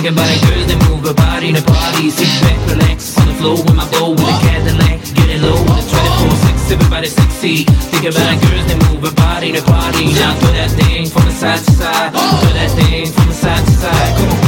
Thinking 0.07 0.23
about 0.23 0.37
it, 0.37 0.43
girls 0.47 0.67
that 0.71 0.79
move 0.89 1.03
her 1.03 1.15
body 1.15 1.49
in 1.49 1.57
a 1.57 1.63
party. 1.63 2.11
Sit 2.11 2.31
back, 2.39 2.55
relax 2.71 3.19
on 3.19 3.27
the 3.27 3.35
floor 3.35 3.57
with 3.57 3.75
my 3.75 3.91
bow 3.91 4.11
with 4.11 4.23
a 4.23 4.39
Cadillac. 4.39 5.03
Getting 5.19 5.43
low, 5.43 5.59
try 5.67 5.99
to 5.99 6.13
pull 6.23 6.37
sex, 6.47 6.71
everybody 6.71 7.09
sexy. 7.09 7.65
Thinking 7.91 8.15
about 8.15 8.31
it, 8.31 8.39
girls 8.39 8.67
that 8.71 8.79
move 8.87 9.03
her 9.03 9.15
body 9.17 9.51
in 9.51 9.57
a 9.57 9.63
party. 9.63 10.15
Now 10.15 10.39
throw 10.39 10.53
that 10.55 10.71
thing 10.79 11.11
from 11.11 11.25
the 11.27 11.35
side 11.35 11.59
to 11.59 11.73
side. 11.73 12.13
Throw 12.15 12.55
that 12.55 12.71
thing 12.79 13.11
from 13.11 13.27
the 13.27 13.35
side 13.35 13.67
to 13.67 13.73
side. 13.73 14.15
Come 14.15 14.31
on. 14.31 14.46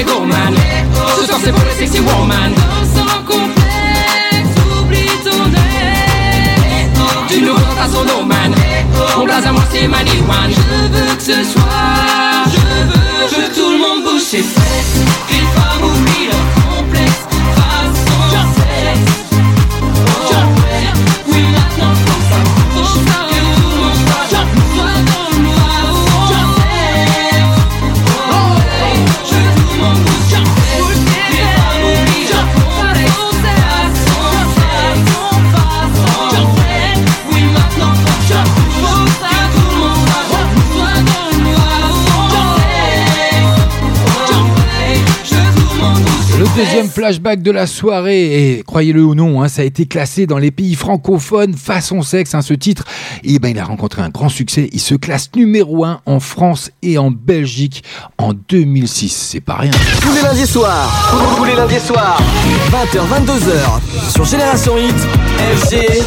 Les 0.00 0.12
gourmands. 0.12 0.56
Ce 1.18 1.26
soir 1.26 1.38
c'est 1.42 1.52
pour 1.52 1.64
les 1.64 1.74
sexy 1.74 2.00
woman. 2.00 2.54
Sans 2.94 3.22
complexe, 3.24 4.54
oublie 4.78 5.16
ton 5.24 5.44
ex. 5.52 7.34
Du 7.34 7.42
nouveau 7.42 7.60
dans 7.60 7.74
ta 7.74 7.88
sono 7.88 8.22
man. 8.24 8.54
Mon 9.16 9.24
blaze 9.24 9.46
à 9.46 9.52
moi 9.52 9.62
c'est 9.70 9.86
Maniwan. 9.86 10.50
Je 10.50 10.60
veux 10.96 11.14
que 11.16 11.22
ce 11.22 11.44
soit, 11.52 12.44
je 12.52 12.60
veux, 12.66 12.84
je 13.30 13.34
veux 13.36 13.48
que 13.48 13.54
tout 13.54 13.70
le 13.70 13.78
monde 13.78 14.04
bouge 14.04 14.22
ses 14.22 14.42
fesses. 14.42 15.09
16e 46.60 46.90
flashback 46.90 47.40
de 47.40 47.50
la 47.50 47.66
soirée, 47.66 48.58
et 48.58 48.62
croyez-le 48.62 49.02
ou 49.02 49.14
non, 49.14 49.40
hein, 49.40 49.48
ça 49.48 49.62
a 49.62 49.64
été 49.64 49.86
classé 49.86 50.26
dans 50.26 50.36
les 50.36 50.50
pays 50.50 50.74
francophones 50.74 51.54
façon 51.54 52.02
sexe, 52.02 52.34
hein, 52.34 52.42
ce 52.42 52.52
titre. 52.52 52.84
Et 53.24 53.38
ben, 53.38 53.48
il 53.48 53.58
a 53.58 53.64
rencontré 53.64 54.02
un 54.02 54.10
grand 54.10 54.28
succès. 54.28 54.68
Il 54.72 54.80
se 54.80 54.94
classe 54.94 55.30
numéro 55.34 55.86
1 55.86 56.02
en 56.04 56.20
France 56.20 56.70
et 56.82 56.98
en 56.98 57.10
Belgique 57.10 57.82
en 58.18 58.34
2006. 58.34 59.28
C'est 59.30 59.40
pas 59.40 59.54
rien. 59.54 59.70
Tous 60.02 60.12
les 60.12 60.20
lundis 60.20 60.46
soirs, 60.46 61.36
tous 61.36 61.44
les 61.44 61.54
lundis 61.54 61.80
soirs, 61.80 62.20
20h, 62.70 63.24
22h, 63.24 64.12
sur 64.12 64.26
Génération 64.26 64.76
Hit 64.76 65.19
et 65.72 66.02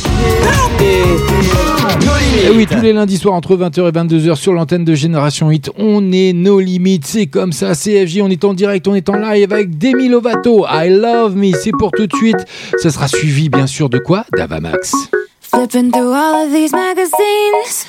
Limites. 1.99 2.55
oui, 2.55 2.67
tous 2.67 2.81
les 2.81 2.93
lundis 2.93 3.17
soirs 3.17 3.33
entre 3.33 3.55
20h 3.55 3.87
et 3.87 3.91
22h 3.91 4.35
sur 4.35 4.53
l'antenne 4.53 4.85
de 4.85 4.93
Génération 4.93 5.49
Hit, 5.51 5.71
on 5.77 6.11
est 6.11 6.33
nos 6.33 6.59
limites, 6.59 7.05
c'est 7.05 7.27
comme 7.27 7.51
ça, 7.51 7.73
CFJ, 7.73 8.21
on 8.21 8.29
est 8.29 8.43
en 8.43 8.53
direct, 8.53 8.87
on 8.87 8.95
est 8.95 9.09
en 9.09 9.15
live 9.15 9.51
avec 9.51 9.77
Demi 9.77 10.07
Lovato, 10.09 10.65
I 10.69 10.89
Love 10.89 11.35
Me, 11.35 11.51
c'est 11.53 11.71
pour 11.71 11.91
tout 11.91 12.07
de 12.07 12.15
suite. 12.15 12.45
Ça 12.77 12.89
sera 12.89 13.07
suivi 13.07 13.49
bien 13.49 13.67
sûr 13.67 13.89
de 13.89 13.99
quoi? 13.99 14.25
D'Avamax. 14.35 14.93
Flipping 15.41 15.91
through 15.91 16.13
all 16.13 16.45
of 16.45 16.51
these 16.51 16.71
magazines, 16.73 17.85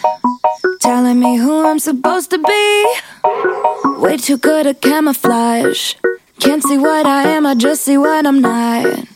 telling 0.81 1.19
me 1.19 1.39
who 1.39 1.67
I'm 1.67 1.79
supposed 1.79 2.31
to 2.31 2.39
be. 2.39 4.01
Way 4.01 4.19
too 4.19 4.37
good 4.37 4.67
at 4.67 4.81
camouflage. 4.81 5.95
Can't 6.41 6.63
see 6.63 6.77
what 6.77 7.07
I 7.07 7.37
am, 7.37 7.47
I 7.47 7.55
just 7.55 7.83
see 7.83 7.97
what 7.97 8.27
I'm 8.27 8.41
not. 8.41 9.14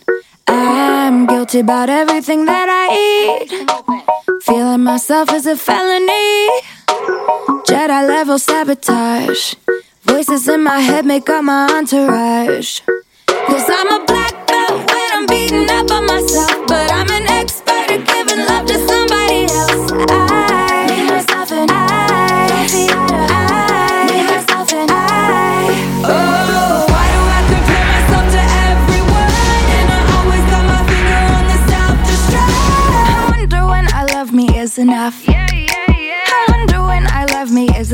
I'm 0.49 1.27
guilty 1.27 1.61
about 1.61 1.91
everything 1.91 2.47
that 2.47 2.69
I 2.69 2.87
eat. 3.07 4.43
Feeling 4.43 4.83
myself 4.83 5.33
is 5.33 5.47
a 5.47 5.57
felony. 5.57 6.49
Jedi 7.69 8.09
level 8.09 8.39
sabotage. 8.39 9.55
Voices 10.05 10.49
in 10.49 10.63
my 10.65 10.81
head 10.81 11.05
make 11.05 11.29
up 11.29 11.45
my 11.45 11.69
entourage. 11.71 12.81
Cause 13.27 13.67
I'm 13.69 14.03
a 14.03 14.05
black 14.07 14.47
belt 14.47 14.91
when 14.91 15.11
I'm 15.13 15.27
beating 15.27 15.69
up 15.71 15.91
on 15.91 16.07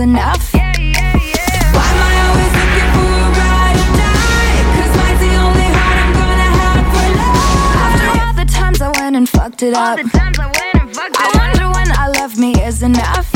enough. 0.04 0.52
Yeah, 0.52 0.72
yeah, 0.78 1.16
yeah. 1.16 1.72
Why 1.76 1.86
am 1.92 2.00
I 2.08 2.14
always 2.26 2.52
looking 2.60 2.88
for 2.94 3.08
a 3.24 3.30
ride 3.40 3.78
or 3.84 3.90
die? 4.02 4.56
'Cause 4.74 4.92
mine's 5.00 5.20
the 5.26 5.32
only 5.46 5.68
heart 5.76 5.98
I'm 6.04 6.12
gonna 6.20 6.50
have 6.60 6.84
for 6.92 7.06
love. 7.20 7.84
After 7.86 8.08
all 8.24 8.34
the 8.42 8.48
times 8.58 8.80
I 8.88 8.90
went 9.00 9.14
and 9.16 9.26
fucked 9.36 9.62
it 9.68 9.74
up. 9.74 9.98
I 11.24 11.28
wonder 11.40 11.66
when 11.76 11.88
I 12.04 12.06
love 12.18 12.32
me 12.38 12.50
is 12.68 12.82
enough. 12.82 13.33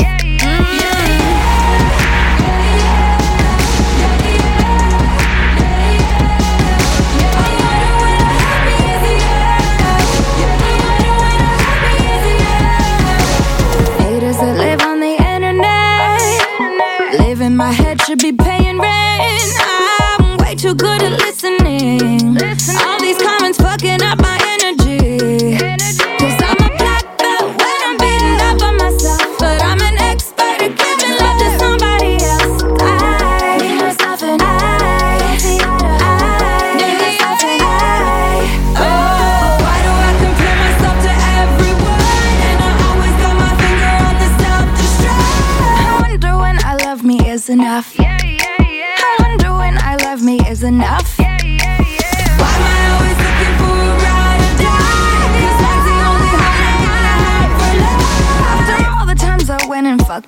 Should 18.09 18.17
be 18.21 18.38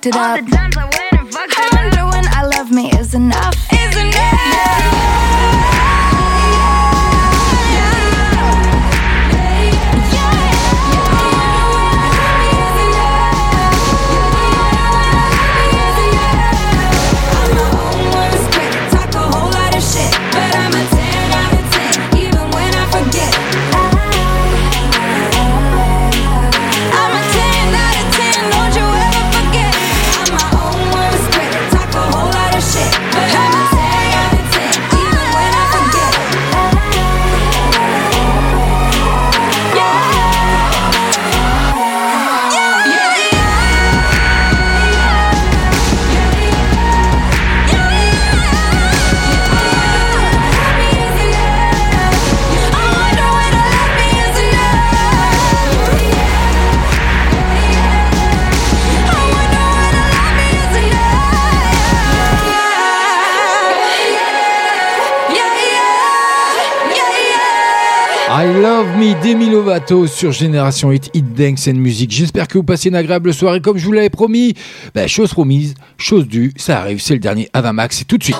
it 0.06 0.16
up. 0.16 0.71
Me 69.02 69.20
Demi 69.20 69.50
Lovato 69.50 70.06
sur 70.06 70.30
Génération 70.30 70.92
Hit, 70.92 71.10
Hit 71.12 71.34
Dance 71.34 71.66
and 71.66 71.74
Music. 71.74 72.08
J'espère 72.12 72.46
que 72.46 72.56
vous 72.56 72.62
passez 72.62 72.88
une 72.88 72.94
agréable 72.94 73.34
soirée 73.34 73.60
comme 73.60 73.76
je 73.76 73.84
vous 73.84 73.90
l'avais 73.90 74.10
promis. 74.10 74.54
Ben, 74.94 75.08
chose 75.08 75.32
promise, 75.32 75.74
chose 75.98 76.28
due, 76.28 76.52
ça 76.56 76.78
arrive, 76.78 77.00
c'est 77.00 77.14
le 77.14 77.18
dernier 77.18 77.48
Avamax, 77.52 77.98
c'est 77.98 78.04
tout 78.04 78.16
de 78.16 78.22
suite. 78.22 78.36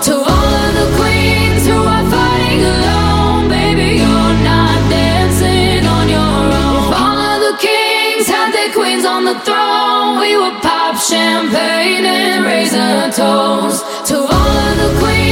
Champagne 11.11 12.07
and 12.07 12.45
raise 12.45 12.75
a 12.75 13.11
toast. 13.11 14.07
To 14.07 14.15
all 14.15 14.29
of 14.29 14.77
the 14.79 15.01
queens 15.01 15.32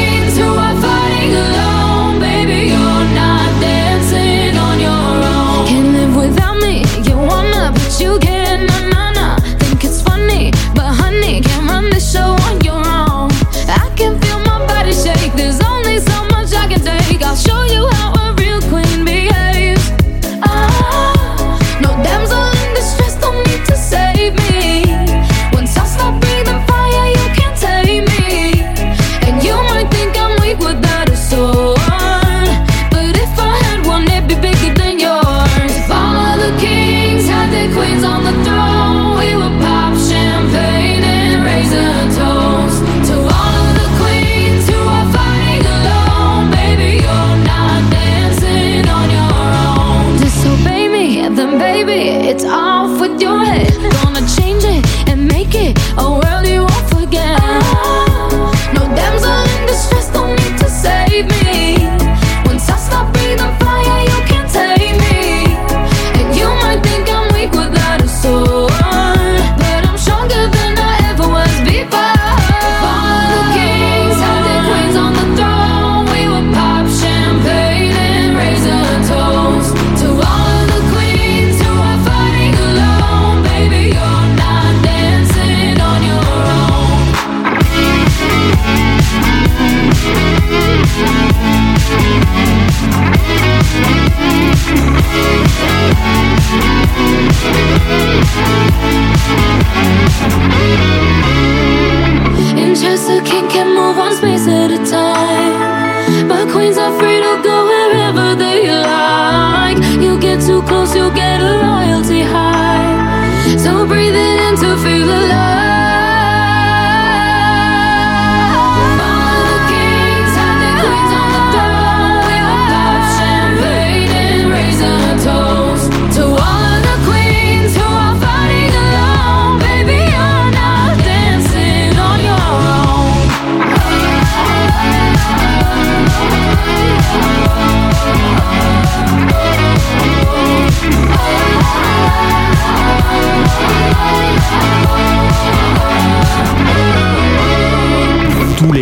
too 110.50 110.62
close, 110.62 110.94
you'll 110.96 111.10
get 111.12 111.40
a 111.40 111.58
royalty 111.58 112.22
high. 112.22 113.56
So 113.56 113.86
breathe 113.86 114.14
it 114.14 114.40
in 114.46 114.56
to 114.56 114.76
feel 114.82 115.08
alive. 115.08 115.59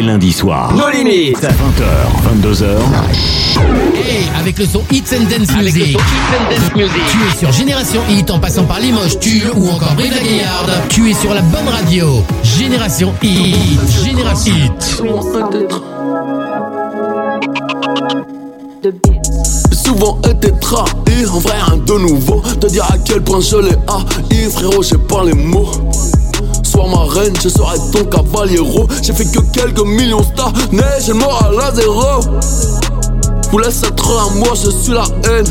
Lundis 0.08 0.32
soirs. 0.32 0.72
Nos 0.74 0.88
limites. 0.88 1.36
20h, 1.36 2.40
22h. 2.40 2.64
Hey, 3.94 4.26
avec 4.40 4.58
le 4.58 4.64
son 4.64 4.82
Hits 4.90 5.04
and 5.14 5.24
Dance 5.24 5.54
Music. 5.62 5.98
Tu 6.72 6.80
es 6.80 7.38
sur 7.38 7.52
Génération 7.52 8.00
Hit 8.08 8.30
en 8.30 8.38
passant 8.38 8.64
par 8.64 8.80
Limoges, 8.80 9.18
Tulle 9.18 9.50
ou 9.54 9.68
encore 9.68 9.92
Brive 9.96 10.14
la 10.14 10.22
Gaillarde. 10.22 10.70
Tu 10.88 11.10
es 11.10 11.12
sur 11.12 11.34
la 11.34 11.42
bonne 11.42 11.68
radio. 11.68 12.24
Génération 12.42 13.12
Hit. 13.22 13.54
Génération 14.02 14.54
Hit. 14.54 15.02
souvent 19.88 20.18
été 20.30 20.52
trahi, 20.60 21.26
en 21.32 21.38
vrai 21.38 21.54
rien 21.66 21.76
de 21.78 21.92
nouveau 21.94 22.42
Te 22.60 22.66
dire 22.66 22.84
à 22.84 22.98
quel 22.98 23.22
point 23.22 23.40
je 23.40 23.56
l'ai 23.56 23.76
haï, 23.88 24.50
frérot 24.50 24.82
j'ai 24.82 24.98
pas 24.98 25.24
les 25.24 25.32
mots 25.32 25.70
Ma 26.86 27.04
reine, 27.12 27.34
je 27.42 27.48
serai 27.48 27.76
ton 27.92 28.04
cavaliero. 28.04 28.86
J'ai 29.02 29.12
fait 29.12 29.24
que 29.24 29.40
quelques 29.52 29.84
millions 29.84 30.22
stars, 30.22 30.52
mais 30.70 30.82
j'ai 31.04 31.12
le 31.12 31.18
moral 31.18 31.54
à 31.60 31.74
zéro. 31.74 32.20
Vous 33.50 33.58
laisse 33.58 33.82
être 33.82 34.10
à 34.10 34.34
moi, 34.34 34.54
je 34.54 34.70
suis 34.70 34.92
la 34.92 35.04
haine. 35.28 35.46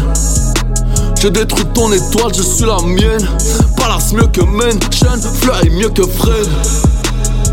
Je 1.20 1.28
détruis 1.28 1.66
ton 1.74 1.92
étoile, 1.92 2.32
je 2.36 2.44
suis 2.44 2.66
la 2.66 2.80
mienne. 2.82 3.28
Palace 3.76 4.14
mieux 4.14 4.28
que 4.28 4.42
Mansion, 4.42 5.30
Fleury 5.42 5.70
mieux 5.72 5.90
que 5.90 6.04
Fred 6.04 6.48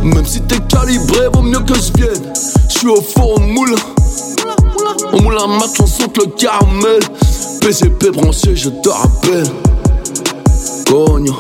Même 0.02 0.26
si 0.26 0.40
t'es 0.42 0.58
calibré, 0.68 1.28
vaut 1.32 1.42
mieux 1.42 1.60
que 1.60 1.74
je 1.74 1.92
vienne. 1.96 2.32
Je 2.68 2.78
suis 2.78 2.88
au 2.88 3.00
four 3.00 3.36
au 3.36 3.40
moulin. 3.40 3.76
On 5.12 5.22
moule 5.22 5.38
un 5.38 5.46
match, 5.46 5.80
on 5.80 5.86
saute 5.86 6.18
le 6.18 6.26
caramel. 6.26 7.00
PGP 7.60 8.10
branché, 8.10 8.54
je 8.54 8.68
te 8.68 8.88
rappelle. 8.88 9.46
Cogno, 10.86 11.34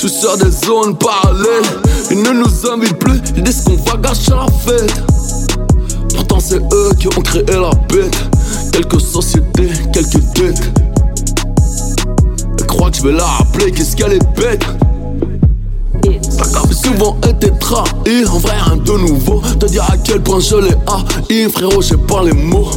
je 0.00 0.06
sur 0.06 0.36
des 0.36 0.50
zones 0.50 0.96
parallèles. 0.96 1.64
Ils 2.10 2.22
ne 2.22 2.30
nous 2.30 2.70
invitent 2.70 2.98
plus, 2.98 3.20
ils 3.36 3.42
disent 3.42 3.62
qu'on 3.62 3.76
va 3.76 3.96
gâcher 3.96 4.30
la 4.30 4.46
fête. 4.64 5.02
Pourtant, 6.14 6.38
c'est 6.40 6.60
eux 6.72 6.90
qui 6.98 7.08
ont 7.08 7.22
créé 7.22 7.44
la 7.46 7.70
bête. 7.88 8.16
Quelques 8.72 9.00
sociétés, 9.00 9.70
quelques 9.92 10.22
dettes. 10.34 10.72
Elle 12.60 12.66
croit 12.66 12.90
que 12.90 12.98
je 12.98 13.02
vais 13.02 13.12
la 13.12 13.24
rappeler, 13.24 13.72
qu'est-ce 13.72 13.96
qu'elle 13.96 14.12
est 14.12 14.36
bête. 14.36 14.64
J'ai 16.04 16.74
souvent 16.74 17.16
été 17.28 17.50
trahi, 17.58 18.24
en 18.26 18.38
vrai 18.38 18.52
rien 18.56 18.76
de 18.76 18.92
nouveau 18.92 19.42
Te 19.58 19.66
dire 19.66 19.84
à 19.84 19.96
quel 19.96 20.22
point 20.22 20.38
je 20.38 20.56
l'ai 20.56 20.74
haï, 20.86 21.50
frérot 21.50 21.82
j'ai 21.82 21.96
pas 21.96 22.22
les 22.22 22.32
mots 22.32 22.68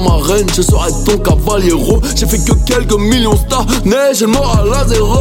Ma 0.00 0.16
reine, 0.16 0.46
je 0.56 0.62
serai 0.62 0.90
ton 1.04 1.18
cavaliero. 1.18 2.00
J'ai 2.16 2.26
fait 2.26 2.38
que 2.38 2.54
quelques 2.64 2.98
millions 2.98 3.36
stars, 3.36 3.66
mais 3.84 4.14
j'ai 4.14 4.26
le 4.26 4.32
moral 4.32 4.72
à 4.74 4.86
zéro. 4.86 5.16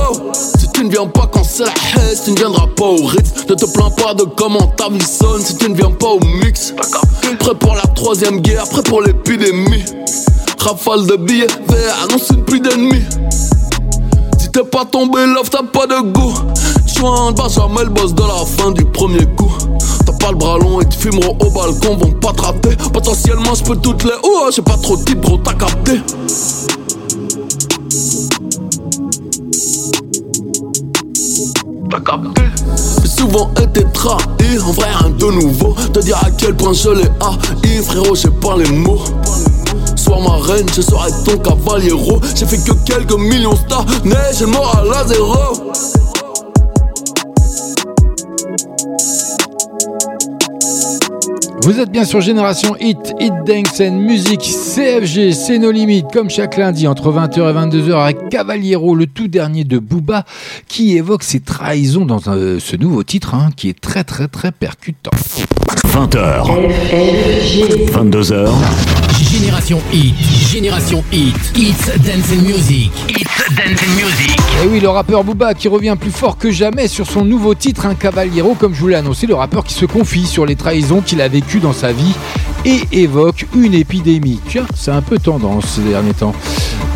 Si 0.58 0.70
tu 0.72 0.86
ne 0.86 0.90
viens 0.90 1.08
pas 1.08 1.30
quand 1.32 1.44
c'est 1.44 1.64
la 1.64 1.72
haisse, 1.98 2.24
tu 2.24 2.32
ne 2.32 2.38
viendras 2.38 2.68
pas 2.76 2.86
au 2.86 3.06
Ritz 3.06 3.46
Ne 3.50 3.56
te 3.56 3.66
plains 3.66 3.90
pas 3.92 4.14
de 4.14 4.24
comment 4.24 4.68
ta 4.78 4.90
vie 4.90 5.02
sonne. 5.02 5.42
Si 5.42 5.58
tu 5.58 5.70
ne 5.70 5.76
viens 5.76 5.92
pas 5.92 6.08
au 6.08 6.20
mix 6.20 6.74
Prêt 7.40 7.56
pour 7.60 7.76
la 7.76 7.84
troisième 7.96 8.40
guerre, 8.40 8.68
prêt 8.70 8.84
pour 8.84 9.02
l'épidémie. 9.02 9.84
Rafale 10.60 11.06
de 11.08 11.16
billets 11.16 11.48
verts, 11.68 11.96
annonce 12.04 12.30
une 12.30 12.44
pluie 12.44 12.62
d'ennemis. 12.62 13.04
Si 14.40 14.50
t'es 14.50 14.64
pas 14.64 14.86
tombé, 14.86 15.26
love, 15.26 15.50
t'as 15.50 15.64
pas 15.64 15.88
de 15.88 16.02
goût 16.12 16.34
Joint, 16.96 17.32
Benjamin, 17.32 17.84
le 17.84 17.90
boss 17.90 18.14
de 18.14 18.22
la 18.22 18.46
fin 18.46 18.72
du 18.72 18.86
premier 18.86 19.26
coup. 19.36 19.52
T'as 20.06 20.14
pas 20.14 20.32
le 20.32 20.38
bras 20.38 20.58
long 20.58 20.82
et 20.82 20.86
tu 20.86 20.98
fumeront 20.98 21.38
au 21.40 21.50
balcon, 21.50 21.96
vont 21.98 22.12
pas 22.12 22.34
te 22.34 22.42
rater. 22.42 22.76
Potentiellement, 22.92 23.54
je 23.56 23.64
peux 23.64 23.76
toutes 23.76 24.04
les. 24.04 24.12
Oh, 24.24 24.50
j'ai 24.54 24.62
pas 24.62 24.78
trop 24.78 24.98
de 24.98 25.04
type, 25.04 25.22
gros, 25.22 25.38
t'as 25.38 25.54
capté. 25.54 26.02
T'as 31.90 32.00
capté. 32.00 32.42
Souvent 33.06 33.52
été 33.62 33.84
trahi, 33.94 34.60
en 34.60 34.72
vrai 34.72 34.90
rien 34.92 35.10
de 35.10 35.26
nouveau. 35.26 35.76
Te 35.94 36.00
dire 36.00 36.18
à 36.18 36.30
quel 36.32 36.56
point 36.56 36.74
je 36.74 36.90
l'ai 36.90 37.10
haï, 37.22 37.84
frérot, 37.84 38.16
j'ai 38.16 38.30
pas 38.30 38.58
les 38.58 38.72
mots. 38.72 39.02
Sois 39.96 40.20
ma 40.20 40.38
reine, 40.38 40.68
je 40.76 40.82
serai 40.82 41.12
ton 41.26 41.38
cavaliero. 41.38 42.20
J'ai 42.36 42.46
fait 42.46 42.58
que 42.58 42.74
quelques 42.86 43.18
millions 43.18 43.56
stars, 43.56 43.86
mais 44.04 44.16
j'ai 44.38 44.46
le 44.46 44.52
moral 44.52 44.88
à 44.94 45.08
zéro. 45.08 45.36
Vous 51.64 51.80
êtes 51.80 51.92
bien 51.92 52.06
sur 52.06 52.22
Génération 52.22 52.76
Hit, 52.80 53.14
Hit 53.20 53.34
Dance 53.46 53.82
and 53.82 53.92
Music, 54.00 54.42
CFG, 54.42 55.32
c'est 55.34 55.60
nos 55.60 55.72
limites, 55.72 56.08
comme 56.12 56.30
chaque 56.30 56.58
lundi 56.58 56.88
entre 56.88 57.12
20h 57.12 57.38
et 57.50 57.54
22h 57.54 57.94
avec 58.04 58.30
Cavaliero, 58.30 58.96
le 58.96 59.06
tout 59.06 59.28
dernier 59.28 59.64
de 59.64 59.78
Booba, 59.78 60.24
qui 60.68 60.98
évoque 60.98 61.22
ses 61.24 61.40
trahisons 61.40 62.06
dans 62.06 62.30
un- 62.30 62.60
ce 62.60 62.76
nouveau 62.78 63.04
titre, 63.04 63.36
hein, 63.36 63.50
qui 63.56 63.70
est 63.70 63.80
très 63.80 64.04
très 64.04 64.28
très 64.28 64.52
percutant. 64.52 65.12
20h, 65.86 66.48
22h, 67.92 68.50
Génération 69.20 69.82
Hit, 69.92 70.16
Génération 70.50 71.04
Hit, 71.12 71.36
Hits 71.56 71.92
Dance 72.00 72.32
and 72.32 72.44
Music, 72.44 72.92
Hits 73.10 73.56
Dance 73.56 73.80
and 73.84 73.96
Music. 73.96 74.40
Et 74.64 74.68
oui, 74.68 74.80
le 74.80 74.90
rappeur 74.90 75.24
Booba 75.24 75.54
qui 75.54 75.68
revient 75.68 75.96
plus 76.00 76.12
fort 76.12 76.38
que 76.38 76.52
jamais 76.52 76.88
sur 76.88 77.08
son 77.08 77.26
nouveau 77.26 77.54
titre, 77.54 77.86
un 77.86 77.96
Cavaliero, 77.96 78.56
comme 78.56 78.74
je 78.74 78.80
vous 78.80 78.88
l'ai 78.88 78.96
annoncé, 78.96 79.28
le 79.28 79.36
rappeur 79.36 79.64
qui 79.64 79.74
se 79.74 79.86
confie 79.86 80.26
sur 80.26 80.46
les 80.46 80.56
trahisons 80.56 81.02
qu'il 81.02 81.22
a 81.22 81.28
vécues 81.28 81.60
dans 81.60 81.74
sa 81.74 81.92
vie 81.92 82.14
et 82.66 82.82
évoque 82.92 83.48
une 83.56 83.74
épidémie. 83.74 84.40
Tiens, 84.48 84.66
c'est 84.76 84.92
un 84.92 85.02
peu 85.02 85.18
tendance 85.18 85.66
ces 85.66 85.82
derniers 85.82 86.14
temps. 86.14 86.34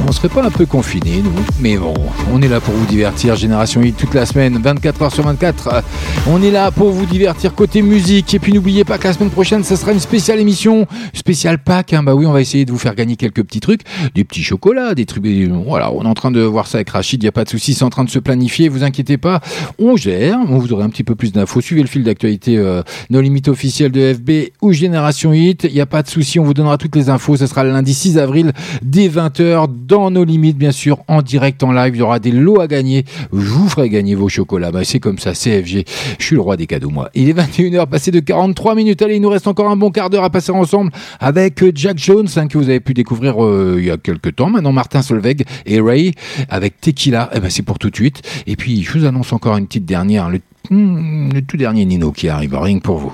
On 0.08 0.12
serait 0.12 0.30
pas 0.30 0.44
un 0.44 0.52
peu 0.52 0.66
confinés, 0.66 1.22
nous 1.24 1.32
Mais 1.60 1.78
bon, 1.78 1.94
on 2.32 2.42
est 2.42 2.48
là 2.48 2.60
pour 2.60 2.74
vous 2.76 2.86
divertir, 2.86 3.36
Génération 3.36 3.82
Hit 3.82 3.96
toute 3.98 4.14
la 4.14 4.26
semaine, 4.26 4.60
24 4.62 5.02
heures 5.02 5.14
sur 5.14 5.24
24. 5.24 5.70
Euh, 5.74 5.82
On 6.28 6.44
est 6.44 6.52
là 6.52 6.70
pour 6.70 6.92
vous 6.92 7.06
divertir 7.06 7.56
côté 7.56 7.82
musique. 7.82 8.34
Et 8.34 8.40
puis 8.40 8.54
n'oubliez 8.54 8.84
pas 8.84 8.98
que 8.98 9.08
la 9.08 9.14
semaine 9.14 9.30
prochaine, 9.30 9.64
ça 9.64 9.76
sera 9.78 9.94
une 9.94 10.00
spéciale 10.00 10.40
émission, 10.40 10.86
spéciale 11.14 11.58
Pâques. 11.60 11.94
hein. 11.94 12.04
Bah 12.04 12.14
oui, 12.14 12.26
on 12.26 12.34
va 12.34 12.42
essayer 12.42 12.66
de 12.66 12.72
vous 12.72 12.78
faire 12.78 12.94
gagner 12.94 13.16
quelques 13.16 13.44
petits 13.44 13.62
trucs, 13.62 13.82
des 14.14 14.24
petits 14.24 14.44
chocolats, 14.44 14.94
des 14.94 15.06
trucs. 15.06 15.26
Voilà, 15.66 15.92
on 15.92 16.04
est 16.04 16.08
en 16.08 16.14
train 16.14 16.32
de 16.32 16.42
voir 16.42 16.68
ça 16.68 16.78
avec 16.80 16.90
Rachid, 16.90 17.24
il 17.24 17.26
n'y 17.26 17.30
a 17.30 17.32
pas 17.32 17.46
de 17.46 17.50
souci, 17.50 17.74
c'est 17.74 17.84
en 17.84 17.90
train 17.90 18.04
de 18.04 18.10
se 18.10 18.20
planifier, 18.20 18.70
vous 18.70 18.84
inquiétez 18.84 19.18
pas. 19.18 19.40
On 19.80 19.96
gère, 19.96 20.38
on 20.50 20.58
vous 20.60 20.74
aurez 20.74 20.84
un 20.84 20.90
petit 20.90 21.04
peu 21.06 21.16
plus 21.16 21.32
d'infos. 21.32 21.62
Suivez 21.62 21.82
le 21.82 21.88
fil 21.88 22.04
d'actualité, 22.04 22.58
euh, 22.58 22.84
nos 23.10 23.22
limites 23.22 23.48
officielles 23.48 23.92
de 23.92 24.14
FB 24.14 24.52
ou 24.62 24.74
Génération 24.74 25.32
Hit. 25.34 25.55
Il 25.64 25.74
n'y 25.74 25.82
a 25.82 25.86
pas 25.86 26.04
de 26.04 26.08
souci, 26.08 26.40
on 26.40 26.44
vous 26.44 26.54
donnera 26.54 26.78
toutes 26.78 26.96
les 26.96 27.10
infos. 27.10 27.38
Ce 27.38 27.48
sera 27.48 27.64
lundi 27.64 27.94
6 27.94 28.18
avril 28.18 28.52
dès 28.82 29.08
20h 29.08 29.68
dans 29.88 30.12
nos 30.12 30.24
limites, 30.24 30.58
bien 30.58 30.72
sûr, 30.72 31.00
en 31.08 31.22
direct, 31.22 31.64
en 31.64 31.72
live. 31.72 31.96
Il 31.96 32.00
y 32.00 32.02
aura 32.02 32.20
des 32.20 32.32
lots 32.32 32.60
à 32.60 32.68
gagner. 32.68 33.06
Vous 33.32 33.70
ferai 33.70 33.90
gagner 33.90 34.16
vos 34.16 34.30
chocolats. 34.30 34.72
Bah, 34.72 34.84
c'est 34.84 35.00
comme 35.00 35.20
ça, 35.20 35.34
CFG. 35.34 35.86
Je 36.20 36.26
suis 36.26 36.36
le 36.36 36.42
roi 36.42 36.58
des 36.58 36.68
cadeaux, 36.68 36.90
moi. 36.90 37.10
Il 37.16 37.30
est 37.30 37.34
21h, 37.34 37.88
passé 37.88 38.12
de 38.12 38.20
43 38.20 38.76
minutes. 38.76 39.02
Allez, 39.02 39.16
il 39.16 39.22
nous 39.22 39.30
reste 39.30 39.48
encore 39.48 39.70
un 39.70 39.76
bon 39.76 39.92
quart 39.92 40.10
d'heure 40.10 40.24
à 40.24 40.30
passer 40.30 40.52
ensemble 40.52 40.92
avec 41.20 41.64
Jack 41.76 41.98
Jones, 41.98 42.28
hein, 42.36 42.48
que 42.48 42.58
vous 42.58 42.70
avez 42.70 42.80
pu 42.80 42.94
découvrir 42.94 43.44
euh, 43.44 43.78
il 43.80 43.86
y 43.86 43.92
a 43.92 43.98
quelques 43.98 44.36
temps. 44.36 44.50
Maintenant, 44.50 44.72
Martin 44.72 45.02
Solveig 45.02 45.46
et 45.66 45.80
Ray 45.80 46.14
avec 46.50 46.80
Tequila. 46.82 47.30
Eh 47.34 47.40
ben, 47.40 47.50
c'est 47.50 47.64
pour 47.64 47.80
tout 47.80 47.90
de 47.90 47.96
suite. 47.96 48.22
Et 48.48 48.56
puis, 48.56 48.84
je 48.84 48.98
vous 48.98 49.06
annonce 49.06 49.34
encore 49.34 49.58
une 49.58 49.68
petite 49.68 49.86
dernière. 49.86 50.30
Le, 50.30 50.40
hmm, 50.70 51.42
tout 51.48 51.58
dernier 51.58 51.86
Nino 51.86 52.12
qui 52.12 52.30
arrive. 52.30 52.56
Rien 52.56 52.80
que 52.80 52.84
pour 52.84 52.98
vous. 52.98 53.14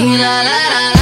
Floor. 0.00 0.08
Tequila, 0.08 0.42
la, 0.42 0.70
la, 0.70 0.90
la. 0.94 0.99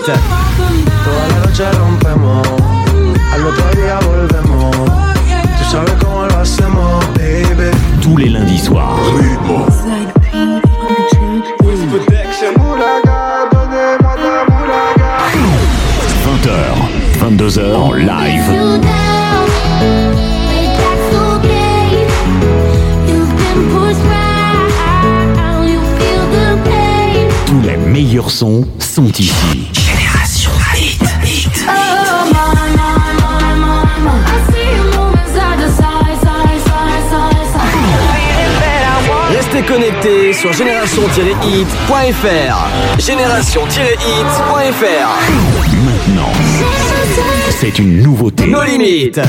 No 0.00 0.06
limites. 0.06 0.20
Toda 1.04 1.28
la 1.28 1.46
noche 1.46 1.64
rompemos, 1.72 2.46
al 3.32 3.46
otro 3.46 3.70
día 3.76 3.98
volvemos. 4.06 4.76
Tú 4.76 5.70
sabes 5.70 5.92
cómo 6.02 6.26
lo 6.26 6.38
hacemos, 6.38 7.04
baby. 7.14 7.70
Tous 8.00 8.16
les 8.16 8.30
lundis 8.30 8.62
soirs. 8.62 8.98
20h, 16.24 16.50
22h 17.20 17.74
en 17.74 17.92
live. 17.94 18.80
Tous 27.46 27.60
les 27.62 27.76
meilleurs 27.76 28.30
sons 28.30 28.64
sont 28.78 29.08
ici. 29.18 29.89
Restez 39.60 39.74
connectés 39.74 40.32
sur 40.32 40.52
génération-hit.fr. 40.52 42.98
Génération-hit.fr. 42.98 45.08
Maintenant, 45.84 46.32
c'est 47.58 47.78
une 47.78 48.02
nouveauté. 48.02 48.46
No 48.46 48.62
limites. 48.62 49.20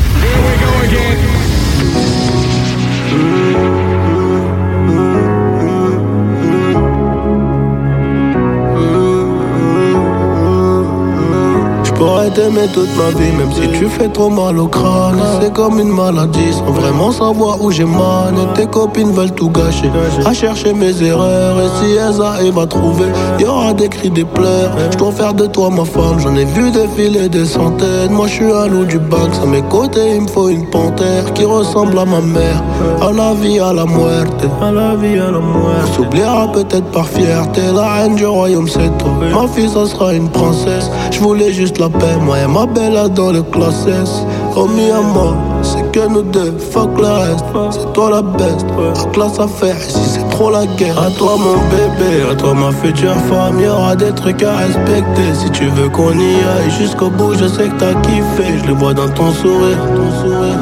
T'aimer 12.34 12.68
toute 12.74 12.90
ma 12.98 13.10
vie, 13.20 13.32
même 13.32 13.52
si 13.54 13.68
tu 13.78 13.88
fais 13.88 14.08
trop 14.08 14.30
mal 14.30 14.58
au 14.58 14.68
crâne. 14.68 15.22
C'est 15.42 15.54
comme 15.54 15.80
une 15.80 15.92
maladie, 15.92 16.54
sans 16.54 16.72
vraiment 16.72 17.12
savoir 17.12 17.62
où 17.62 17.72
j'ai 17.72 17.86
mal. 17.86 18.34
Et 18.34 18.60
tes 18.60 18.68
copines 18.68 19.12
veulent 19.12 19.32
tout 19.32 19.50
gâcher, 19.50 19.90
à 20.26 20.34
chercher 20.34 20.74
mes 20.74 21.02
erreurs. 21.04 21.60
Et 21.60 21.70
si 21.80 21.92
elles 21.96 22.22
arrivent 22.22 22.60
à 22.60 22.68
trouver, 22.68 23.08
y 23.40 23.46
aura 23.46 23.74
des 23.74 23.90
cris, 23.90 24.10
des 24.10 24.26
pleurs. 24.26 24.72
J'dois 24.92 25.12
faire 25.12 25.34
de 25.34 25.46
toi 25.46 25.70
ma 25.70 25.86
femme, 25.86 26.20
j'en 26.20 26.36
ai 26.36 26.46
vu 26.46 26.72
défiler 26.72 27.30
des 27.30 27.46
centaines. 27.46 28.12
Moi 28.12 28.28
je 28.28 28.34
suis 28.34 28.52
un 28.52 28.68
loup 28.68 28.86
du 28.86 29.00
bac, 29.00 29.30
à 29.42 29.46
mes 29.46 29.62
côtés 29.64 30.16
il 30.16 30.22
me 30.22 30.28
faut 30.28 30.50
une 30.50 30.70
panthère 30.70 31.34
qui 31.34 31.46
ressemble 31.46 31.98
à 32.00 32.06
ma 32.06 32.22
mère. 32.22 32.62
À 33.02 33.12
la 33.12 33.34
vie, 33.34 33.60
à 33.60 33.74
la 33.74 33.86
muerte, 33.86 34.46
à 34.62 34.72
la 34.72 34.96
vie, 34.96 35.20
à 35.20 35.32
la 35.32 35.40
muerte. 35.40 35.88
On 35.90 35.94
s'oubliera 35.94 36.52
peut-être 36.52 36.90
par 36.92 37.08
fierté, 37.08 37.62
la 37.74 37.94
reine 37.94 38.16
du 38.16 38.26
royaume 38.26 38.68
c'est 38.68 38.96
toi. 38.98 39.12
Ma 39.34 39.48
fille 39.48 39.70
ça 39.70 39.86
sera 39.86 40.14
une 40.14 40.30
princesse, 40.30 40.90
je 41.12 41.20
voulais 41.20 41.52
juste 41.52 41.78
la 41.80 41.90
paix, 41.90 42.18
moi 42.22 42.40
et 42.40 42.48
ma 42.48 42.66
belle 42.66 42.98
dans 43.16 43.32
le 43.32 43.44
classe 43.44 43.86
S. 43.88 44.26
Oh 44.56 44.68
mi 44.68 44.90
amor, 44.92 45.36
c'est 45.62 45.92
que 45.92 46.08
nous 46.08 46.24
deux, 46.24 46.54
fuck 46.72 46.90
le 46.98 47.08
reste. 47.08 47.46
C'est 47.72 47.94
toi 47.94 48.10
la 48.10 48.22
best, 48.22 48.66
la 48.78 49.12
classe 49.12 49.40
à 49.40 49.48
faire 49.48 49.78
ici 49.78 50.00
c'est 50.04 50.30
trop 50.30 50.50
la 50.50 50.66
guerre. 50.66 51.00
À 51.00 51.10
toi 51.12 51.36
mon 51.38 51.58
bébé, 51.70 52.30
à 52.32 52.36
toi 52.36 52.54
ma 52.54 52.72
future 52.72 53.16
femme, 53.30 53.60
y 53.60 53.68
aura 53.68 53.96
des 53.96 54.12
trucs 54.12 54.44
à 54.44 54.58
respecter. 54.58 55.34
Si 55.34 55.50
tu 55.52 55.66
veux 55.68 55.90
qu'on 55.90 56.14
y 56.14 56.36
aille 56.36 56.72
jusqu'au 56.78 57.10
bout, 57.10 57.34
je 57.34 57.48
sais 57.48 57.68
que 57.70 57.80
t'as 57.80 57.94
kiffé, 58.02 58.60
je 58.62 58.68
le 58.68 58.74
vois 58.74 58.94
dans 58.94 59.10
ton 59.10 59.32
sourire. 59.32 59.78
Ton 59.96 60.12
sourire. 60.22 60.60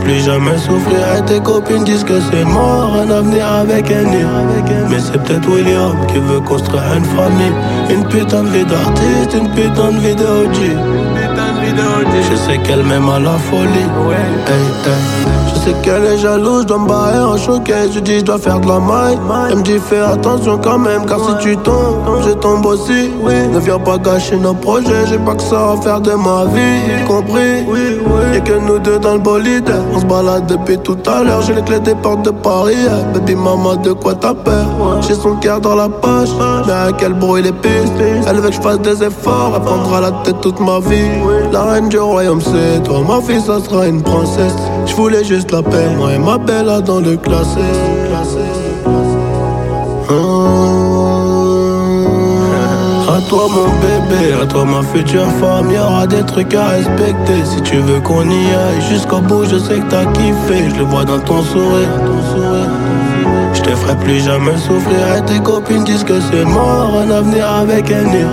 Plus 0.00 0.24
jamais 0.24 0.58
souffrir 0.58 1.16
et 1.18 1.24
tes 1.24 1.40
copines 1.40 1.84
disent 1.84 2.04
que 2.04 2.20
c'est 2.20 2.44
mort. 2.44 2.96
Un 2.96 3.10
avenir 3.10 3.46
avec 3.46 3.90
un 3.90 4.04
nid. 4.04 4.24
Mais 4.90 4.98
c'est 4.98 5.22
peut-être 5.22 5.48
William 5.48 5.94
qui 6.06 6.18
veut 6.18 6.40
construire 6.40 6.82
une 6.96 7.04
famille. 7.04 7.52
Une 7.90 8.04
putain 8.06 8.42
de 8.42 8.48
vie 8.48 8.64
d'artiste, 8.64 9.34
une 9.34 9.50
putain 9.50 9.92
de 9.92 9.98
vie 9.98 10.14
de 10.14 10.24
OG 10.24 10.56
Je 12.30 12.36
sais 12.36 12.58
qu'elle 12.58 12.82
m'aime 12.84 13.08
à 13.08 13.18
la 13.18 13.38
folie. 13.38 13.86
Hey, 14.46 14.92
hey. 14.92 15.41
Sais 15.64 15.74
qu'elle 15.84 16.04
est 16.04 16.18
jalouse, 16.18 16.62
je 16.62 16.66
dois 16.66 16.78
me 16.78 16.88
barrer 16.88 17.20
en 17.20 17.36
choquet 17.36 17.88
Je 17.94 18.00
dis 18.00 18.18
je 18.18 18.24
dois 18.24 18.38
faire 18.38 18.58
de 18.58 18.66
la 18.66 18.80
maille. 18.80 19.16
Elle 19.48 19.58
me 19.58 19.62
dit 19.62 19.78
fais 19.78 20.00
attention 20.00 20.58
quand 20.58 20.78
même 20.78 21.06
Car 21.06 21.20
si 21.20 21.36
tu 21.38 21.56
tombes, 21.58 22.20
je 22.26 22.32
tombe 22.32 22.66
aussi. 22.66 23.10
Ne 23.52 23.60
viens 23.60 23.78
pas 23.78 23.96
gâcher 23.98 24.36
nos 24.36 24.54
projets 24.54 25.06
J'ai 25.08 25.18
pas 25.18 25.36
que 25.36 25.42
ça 25.42 25.72
à 25.72 25.76
faire 25.80 26.00
de 26.00 26.14
ma 26.14 26.46
vie. 26.46 27.04
Compris 27.06 27.64
Y'a 28.32 28.40
que 28.40 28.58
nous 28.58 28.80
deux 28.80 28.98
dans 28.98 29.14
le 29.14 29.20
bolide. 29.20 29.70
On 29.94 30.00
se 30.00 30.04
balade 30.06 30.46
depuis 30.46 30.78
tout 30.78 30.98
à 31.06 31.22
l'heure 31.22 31.42
J'ai 31.42 31.54
les 31.54 31.62
clés 31.62 31.78
des 31.78 31.94
portes 31.94 32.22
de 32.22 32.30
Paris. 32.30 32.74
Baby 33.14 33.36
maman 33.36 33.76
de 33.76 33.92
quoi 33.92 34.16
t'as 34.16 34.34
peur? 34.34 34.66
J'ai 35.06 35.14
son 35.14 35.36
cœur 35.36 35.60
dans 35.60 35.76
la 35.76 35.88
poche 35.88 36.30
Mais 36.66 36.72
à 36.72 36.88
quel 36.98 37.12
bruit 37.12 37.42
les 37.42 37.52
pistes? 37.52 37.92
Elle 38.26 38.40
veut 38.40 38.48
que 38.48 38.56
je 38.56 38.60
fasse 38.60 38.80
des 38.80 39.00
efforts 39.04 39.52
Elle 39.54 39.62
prendra 39.62 40.00
la 40.00 40.10
tête 40.24 40.40
toute 40.40 40.58
ma 40.58 40.80
vie. 40.80 41.06
La 41.52 41.62
reine 41.62 41.88
du 41.88 42.00
royaume 42.00 42.40
c'est 42.40 42.82
toi 42.82 42.98
Ma 43.06 43.20
fille 43.20 43.40
ça 43.40 43.60
sera 43.60 43.86
une 43.86 44.02
princesse. 44.02 44.56
Je 44.86 44.94
voulais 44.96 45.22
juste 45.22 45.51
la 45.52 45.60
Moi 45.60 46.14
et 46.14 46.18
ma 46.18 46.38
belle 46.38 46.66
là 46.66 46.80
dans 46.80 47.00
le 47.00 47.16
classé 47.16 47.60
À 53.08 53.20
toi 53.28 53.46
mon 53.50 53.68
bébé, 53.82 54.32
à 54.42 54.46
toi 54.46 54.64
ma 54.64 54.82
future 54.82 55.26
femme, 55.40 55.70
y 55.70 55.78
aura 55.78 56.06
des 56.06 56.22
trucs 56.22 56.54
à 56.54 56.68
respecter. 56.68 57.44
Si 57.44 57.60
tu 57.62 57.76
veux 57.76 58.00
qu'on 58.00 58.28
y 58.28 58.54
aille 58.54 58.80
jusqu'au 58.88 59.20
bout, 59.20 59.44
je 59.44 59.58
sais 59.58 59.78
que 59.80 59.90
t'as 59.90 60.06
kiffé, 60.06 60.70
je 60.70 60.78
le 60.78 60.84
vois 60.84 61.04
dans 61.04 61.20
ton 61.20 61.42
sourire. 61.42 61.88
Je 63.64 63.70
te 63.70 63.76
ferai 63.76 63.96
plus 63.96 64.20
jamais 64.20 64.56
souffrir 64.56 65.16
et 65.16 65.24
tes 65.24 65.38
copines 65.38 65.84
disent 65.84 66.02
que 66.02 66.20
c'est 66.20 66.44
mort, 66.44 66.98
un 66.98 67.10
avenir 67.10 67.48
avec 67.48 67.90
un 67.92 68.02
nid. 68.02 68.26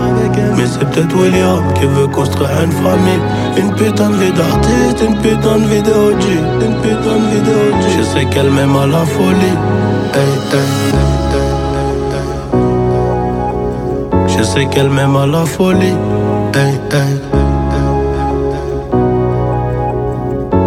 Mais 0.57 0.63
c'est 0.65 0.79
peut-être 0.89 1.15
William 1.15 1.61
qui 1.75 1.85
veut 1.85 2.07
construire 2.07 2.49
une 2.63 2.71
famille. 2.71 3.21
Une 3.57 3.71
putain 3.75 4.09
de 4.09 4.15
vie 4.15 4.31
d'artiste, 4.31 5.03
une 5.07 5.17
putain 5.17 5.59
de 5.59 5.65
vie 5.65 5.83
de 5.83 5.91
OG, 5.91 6.23
une 6.61 6.75
putain 6.81 7.15
de 7.15 7.27
vie 7.31 7.41
de. 7.41 7.99
Je 7.99 8.03
sais 8.03 8.25
qu'elle 8.25 8.49
m'aime 8.49 8.75
à 8.75 8.87
la 8.87 9.05
folie. 9.05 9.57
Je 14.27 14.43
sais 14.43 14.65
qu'elle 14.65 14.89
m'aime 14.89 15.15
à 15.15 15.27
la 15.27 15.45
folie. 15.45 15.95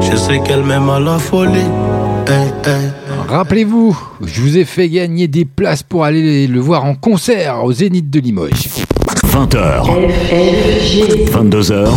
Je 0.00 0.16
sais 0.16 0.38
qu'elle 0.40 0.62
m'aime 0.62 0.88
à 0.88 1.00
la 1.00 1.18
folie. 1.18 1.70
Rappelez-vous, 3.32 3.98
je 4.22 4.42
vous 4.42 4.58
ai 4.58 4.66
fait 4.66 4.90
gagner 4.90 5.26
des 5.26 5.46
places 5.46 5.82
pour 5.82 6.04
aller 6.04 6.46
le 6.46 6.60
voir 6.60 6.84
en 6.84 6.94
concert 6.94 7.64
au 7.64 7.72
Zénith 7.72 8.10
de 8.10 8.20
Limoges. 8.20 8.68
20h, 9.24 9.86
22h, 11.30 11.88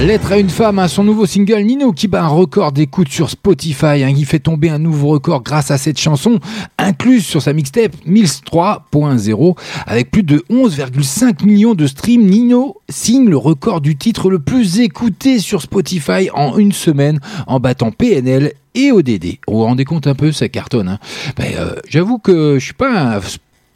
Lettre 0.00 0.32
à 0.32 0.38
une 0.38 0.50
femme, 0.50 0.78
hein, 0.78 0.86
son 0.86 1.02
nouveau 1.02 1.26
single 1.26 1.62
Nino 1.62 1.92
qui 1.92 2.06
bat 2.08 2.22
un 2.22 2.28
record 2.28 2.70
d'écoute 2.72 3.08
sur 3.08 3.30
Spotify, 3.30 4.04
hein, 4.04 4.12
qui 4.14 4.24
fait 4.24 4.38
tomber 4.38 4.68
un 4.68 4.78
nouveau 4.78 5.08
record 5.08 5.42
grâce 5.42 5.70
à 5.70 5.78
cette 5.78 5.98
chanson 5.98 6.38
incluse 6.78 7.24
sur 7.24 7.42
sa 7.42 7.52
mixtape 7.52 7.92
Mills 8.06 8.28
3.0 8.28 9.56
avec 9.86 10.10
plus 10.10 10.22
de 10.22 10.44
11,5 10.50 11.44
millions 11.44 11.74
de 11.74 11.86
streams. 11.86 12.26
Nino 12.26 12.76
signe 12.88 13.28
le 13.28 13.36
record 13.38 13.80
du 13.80 13.96
titre 13.96 14.30
le 14.30 14.38
plus 14.38 14.78
écouté 14.80 15.38
sur 15.40 15.62
Spotify 15.62 16.28
en 16.34 16.58
une 16.58 16.72
semaine 16.72 17.18
en 17.46 17.58
battant 17.60 17.90
PNL 17.90 18.52
et 18.76 18.90
ODD. 18.92 19.38
Vous 19.48 19.54
vous 19.58 19.62
rendez 19.64 19.84
compte 19.84 20.06
un 20.06 20.14
peu, 20.14 20.32
ça 20.32 20.48
cartonne. 20.48 20.88
hein. 20.88 20.98
Ben, 21.36 21.46
euh, 21.58 21.74
J'avoue 21.88 22.18
que 22.18 22.58
je 22.58 22.64
suis 22.64 22.74
pas 22.74 23.16
un 23.16 23.20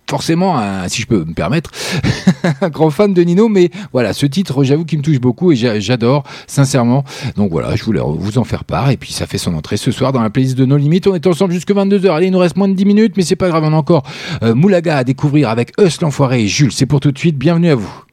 forcément, 0.08 0.58
un- 0.58 0.88
si 0.88 1.02
je 1.02 1.06
peux 1.06 1.24
me 1.24 1.34
permettre, 1.34 1.70
un 2.62 2.68
grand 2.70 2.90
fan 2.90 3.12
de 3.14 3.22
Nino, 3.22 3.48
mais 3.48 3.70
voilà, 3.92 4.12
ce 4.12 4.26
titre, 4.26 4.64
j'avoue 4.64 4.84
qu'il 4.84 4.98
me 4.98 5.02
touche 5.04 5.20
beaucoup 5.20 5.52
et 5.52 5.56
j'a- 5.56 5.80
j'adore, 5.80 6.24
sincèrement. 6.46 7.04
Donc 7.36 7.50
voilà, 7.50 7.76
je 7.76 7.84
voulais 7.84 8.00
vous 8.02 8.38
en 8.38 8.44
faire 8.44 8.64
part, 8.64 8.90
et 8.90 8.96
puis 8.96 9.12
ça 9.12 9.26
fait 9.26 9.38
son 9.38 9.54
entrée 9.54 9.76
ce 9.76 9.90
soir 9.90 10.12
dans 10.12 10.22
la 10.22 10.30
playlist 10.30 10.56
de 10.56 10.64
No 10.64 10.76
Limites. 10.76 11.06
On 11.06 11.14
est 11.14 11.26
ensemble 11.26 11.52
jusque 11.52 11.70
22h. 11.72 12.10
Allez, 12.10 12.26
il 12.26 12.32
nous 12.32 12.38
reste 12.38 12.56
moins 12.56 12.68
de 12.68 12.74
10 12.74 12.84
minutes, 12.84 13.14
mais 13.16 13.22
c'est 13.22 13.36
pas 13.36 13.48
grave, 13.48 13.64
on 13.64 13.72
a 13.72 13.76
encore 13.76 14.02
euh, 14.42 14.54
Moulaga 14.54 14.96
à 14.98 15.04
découvrir 15.04 15.48
avec 15.50 15.72
Us 15.80 16.00
l'Enfoiré 16.00 16.42
et 16.42 16.48
Jules. 16.48 16.72
C'est 16.72 16.86
pour 16.86 17.00
tout 17.00 17.12
de 17.12 17.18
suite, 17.18 17.36
bienvenue 17.36 17.70
à 17.70 17.74
vous. 17.74 18.04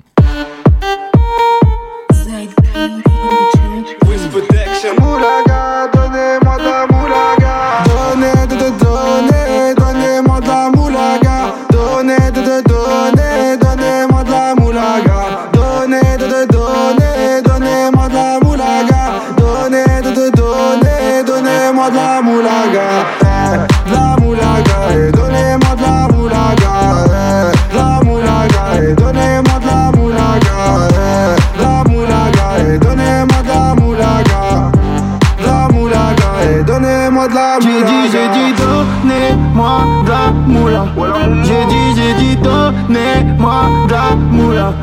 Donnez-moi 42.87 43.63
de 43.87 43.93
la 43.93 44.15
moula. 44.15 44.73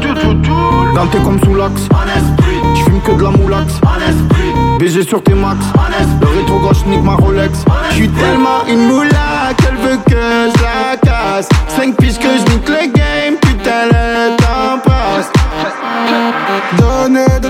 T'es 1.10 1.18
comme 1.18 1.40
sous 1.44 1.54
l'axe. 1.54 1.88
Tu 2.74 2.84
fumes 2.84 3.00
que 3.00 3.12
de 3.12 3.22
la 3.22 3.30
moulax. 3.30 3.80
BG 4.78 5.02
sur 5.02 5.22
tes 5.22 5.34
max. 5.34 5.64
Le 6.20 6.26
rétro 6.26 6.58
gauche 6.60 6.84
nique 6.86 7.02
ma 7.02 7.14
Rolex. 7.14 7.64
J'suis 7.90 8.08
tellement 8.08 8.64
une 8.68 8.86
moula 8.88 9.52
qu'elle 9.56 9.76
veut 9.76 9.98
que 10.06 10.50
je 10.56 10.62
la 10.62 10.96
casse. 10.96 11.48
5 11.68 11.96
piges 11.96 12.18
que 12.18 12.28
je 12.28 12.52
nique 12.52 12.68
le 12.68 12.92
game, 12.92 13.36
putain 13.40 13.86
le 13.90 14.36
temps 14.36 14.78
passe. 14.84 15.30
Donnez, 16.78 17.40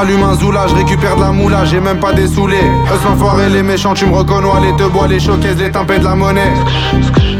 rallume 0.00 0.22
un 0.22 0.34
zoula, 0.34 0.66
je 0.66 0.74
récupère 0.74 1.16
de 1.16 1.20
la 1.20 1.30
moula, 1.30 1.64
j'ai 1.66 1.78
même 1.78 2.00
pas 2.00 2.12
des 2.12 2.26
saoulés. 2.26 2.56
Eux 2.56 2.98
s'enfoirés, 3.02 3.50
les 3.50 3.62
méchants, 3.62 3.92
tu 3.92 4.06
me 4.06 4.14
reconnais, 4.14 4.48
les 4.62 4.76
te 4.76 4.88
bois, 4.88 5.06
les 5.06 5.20
choquaises, 5.20 5.58
les 5.58 5.70
tempêtes 5.70 6.00
de 6.00 6.04
la 6.04 6.14
monnaie. 6.14 6.54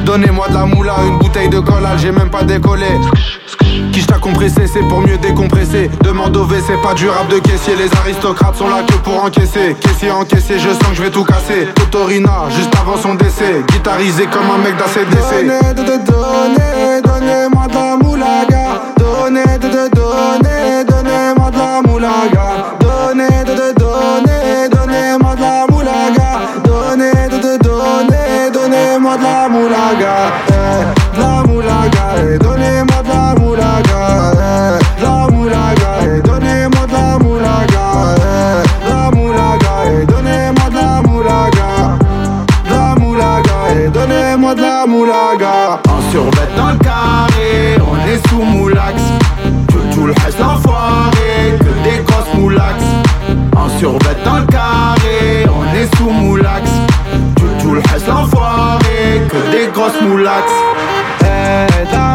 Donnez-moi 0.05 0.49
de 0.49 0.55
la 0.55 0.67
moula, 0.67 0.97
une 1.07 1.19
bouteille 1.19 1.49
de 1.49 1.61
collal, 1.61 1.99
j'ai 1.99 2.13
même 2.13 2.29
pas 2.29 2.43
décollé. 2.43 2.87
Qui 3.93 4.07
t'a 4.07 4.19
compressé, 4.19 4.67
c'est 4.73 4.87
pour 4.89 5.01
mieux 5.01 5.19
décompresser. 5.19 5.91
Demande 6.03 6.37
au 6.37 6.45
V, 6.45 6.59
c'est 6.65 6.81
pas 6.81 6.95
du 6.95 7.09
rap 7.09 7.29
de 7.29 7.39
caissier. 7.39 7.75
Les 7.77 7.91
aristocrates 7.99 8.55
sont 8.57 8.69
là 8.69 8.83
que 8.87 8.95
pour 8.95 9.25
encaisser. 9.25 9.75
Caissier 9.81 10.11
encaissé, 10.13 10.59
je 10.59 10.71
sens 10.71 10.91
que 10.91 10.95
je 10.95 11.03
vais 11.03 11.11
tout 11.11 11.25
casser. 11.25 11.67
Totorina, 11.75 12.49
juste 12.51 12.73
avant 12.81 12.97
son 12.97 13.15
décès. 13.15 13.65
Guitarisé 13.73 14.27
comme 14.27 14.49
un 14.51 14.59
mec 14.59 14.77
d'ACDC. 14.77 15.45
Donnez, 15.45 15.75
de, 15.75 15.83
donnez, 16.07 17.03
donnez-moi 17.03 17.67
de 17.67 17.75
la 17.75 17.97
moulaga. 17.97 18.83
Donnez, 18.97 19.59
de, 19.59 19.69
de, 19.69 19.89
donnez, 19.95 20.85
donnez-moi 20.89 21.51
de 21.51 21.59
la 21.59 21.83
moulaga. 21.83 22.77
Donnez, 22.81 23.45
de, 23.45 23.55
de, 23.55 23.75
donnez, 23.79 24.69
donnez-moi 24.71 25.35
de 25.35 25.41
la 25.41 25.67
moulaga. 25.69 26.31
Donnez, 26.65 27.29
de, 27.29 27.39
de, 27.39 27.59
donnez, 27.63 28.51
donnez-moi 28.53 29.17
de 29.17 29.23
la 29.23 29.49
moulaga. 29.49 30.15
Eh, 30.49 31.17
de 31.17 31.21
la 31.21 31.43
moulaga, 31.47 32.15
eh, 32.19 32.39
carré, 46.83 47.77
on 47.81 47.97
est 48.09 48.29
sous 48.29 48.43
moulax. 48.43 49.01
Tout, 49.69 49.95
tout 49.95 50.07
le 50.07 50.13
reste 50.25 50.39
l'enfoiré, 50.39 51.57
que 51.59 51.89
des 51.89 52.03
grosses 52.05 52.35
moulax. 52.35 52.83
En 53.57 53.69
survêt 53.79 54.17
dans 54.25 54.39
le 54.39 54.47
carré, 54.47 55.47
on 55.49 55.65
est 55.75 55.97
sous 55.97 56.11
moulax. 56.11 56.71
Tout, 57.37 57.45
tout 57.63 57.75
le 57.75 57.83
reste 57.93 58.09
l'enfoiré, 58.09 59.23
que 59.29 59.51
des 59.51 59.71
grosses 59.73 60.01
moulax. 60.03 60.45
Eh, 61.23 62.10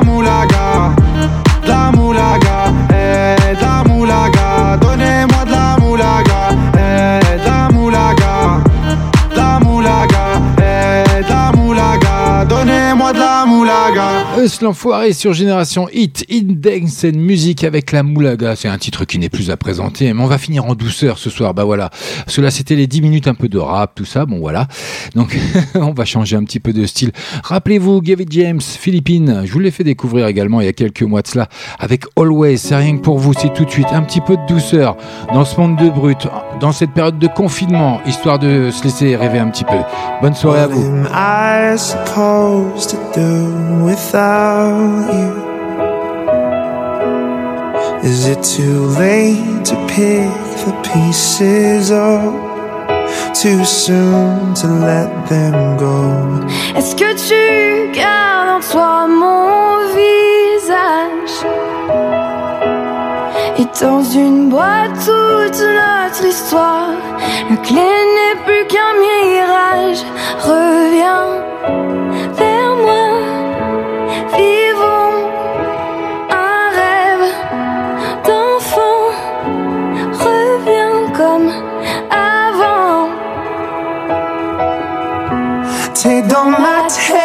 Eus 14.45 14.61
l'enfoiré 14.61 15.13
sur 15.13 15.33
Génération 15.33 15.87
Hit, 15.91 16.23
Index 16.31 17.03
and 17.03 17.17
Music 17.17 17.63
avec 17.63 17.91
la 17.91 18.03
Moulaga. 18.03 18.55
C'est 18.55 18.67
un 18.67 18.77
titre 18.77 19.03
qui 19.03 19.17
n'est 19.17 19.29
plus 19.29 19.49
à 19.49 19.57
présenter, 19.57 20.13
mais 20.13 20.21
on 20.21 20.27
va 20.27 20.37
finir 20.37 20.65
en 20.65 20.75
douceur 20.75 21.17
ce 21.17 21.31
soir. 21.31 21.55
Bah 21.55 21.63
voilà. 21.63 21.89
Parce 22.25 22.35
que 22.35 22.41
là, 22.41 22.51
c'était 22.51 22.75
les 22.75 22.85
10 22.85 23.01
minutes 23.01 23.27
un 23.27 23.33
peu 23.33 23.49
de 23.49 23.57
rap, 23.57 23.95
tout 23.95 24.05
ça. 24.05 24.27
Bon 24.27 24.37
voilà. 24.37 24.67
Donc, 25.15 25.35
on 25.75 25.93
va 25.93 26.05
changer 26.05 26.35
un 26.35 26.43
petit 26.43 26.59
peu 26.59 26.73
de 26.73 26.85
style. 26.85 27.11
Rappelez-vous, 27.43 28.01
Gavin 28.01 28.25
James, 28.29 28.61
Philippines. 28.61 29.41
Je 29.45 29.51
vous 29.51 29.59
l'ai 29.59 29.71
fait 29.71 29.83
découvrir 29.83 30.27
également 30.27 30.61
il 30.61 30.65
y 30.65 30.69
a 30.69 30.73
quelques 30.73 31.01
mois 31.01 31.23
de 31.23 31.27
cela 31.27 31.49
avec 31.79 32.03
Always. 32.15 32.59
C'est 32.59 32.75
rien 32.75 32.97
que 32.97 33.01
pour 33.01 33.17
vous. 33.17 33.33
C'est 33.33 33.51
tout 33.51 33.65
de 33.65 33.71
suite 33.71 33.87
un 33.93 34.03
petit 34.03 34.21
peu 34.21 34.37
de 34.37 34.45
douceur 34.47 34.95
dans 35.33 35.43
ce 35.43 35.59
monde 35.59 35.75
de 35.77 35.89
brut, 35.89 36.27
dans 36.59 36.71
cette 36.71 36.91
période 36.91 37.17
de 37.17 37.27
confinement, 37.27 37.99
histoire 38.05 38.37
de 38.37 38.69
se 38.69 38.83
laisser 38.83 39.15
rêver 39.15 39.39
un 39.39 39.49
petit 39.49 39.63
peu. 39.63 39.79
Bonne 40.21 40.35
soirée 40.35 40.61
à 40.61 40.67
vous. 40.67 40.83
Is 48.03 48.27
it 48.27 48.43
too 48.43 48.85
late 48.99 49.63
to 49.69 49.75
pick 49.87 50.29
the 50.65 50.73
pieces 50.83 51.89
up? 51.89 52.33
Too 53.33 53.63
soon 53.63 54.53
to 54.55 54.67
let 54.67 55.09
them 55.29 55.77
go? 55.77 55.95
Est-ce 56.75 56.95
que 56.95 57.11
tu 57.29 57.91
gardes 57.93 58.49
en 58.57 58.71
toi 58.71 59.07
mon 59.07 59.87
visage? 59.95 61.37
Et 63.57 63.67
dans 63.81 64.03
une 64.03 64.49
boîte 64.49 64.95
toute 65.05 65.61
notre 65.81 66.25
histoire 66.25 66.91
Le 67.49 67.55
clé 67.67 67.87
n'est 68.15 68.39
plus 68.45 68.65
qu'un 68.67 68.93
mirage 68.99 70.03
Reviens 70.39 71.15
T'es 86.05 86.21
dans 86.21 86.45
ma 86.45 86.85
tête 86.87 87.17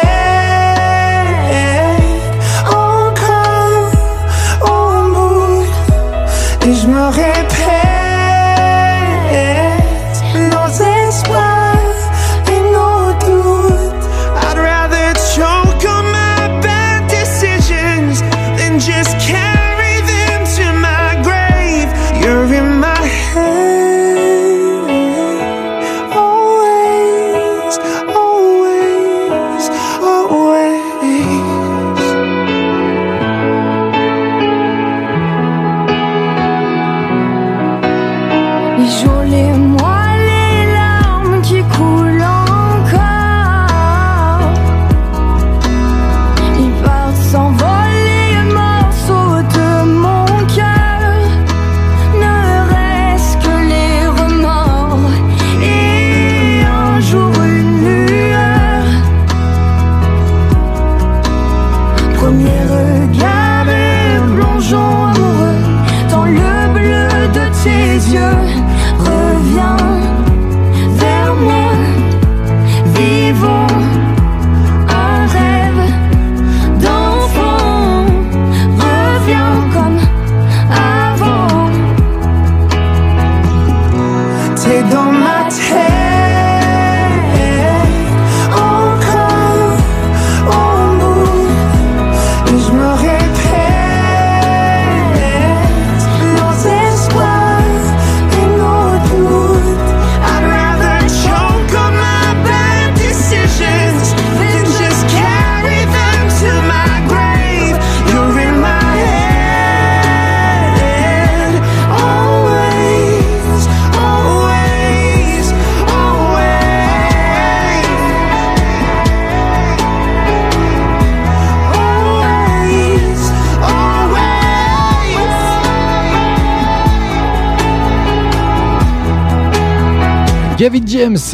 encore 2.65 3.91
au 4.63 5.13
bout 5.13 5.65
et 6.65 6.73
je 6.73 6.87
me 6.87 7.05
répète 7.09 7.70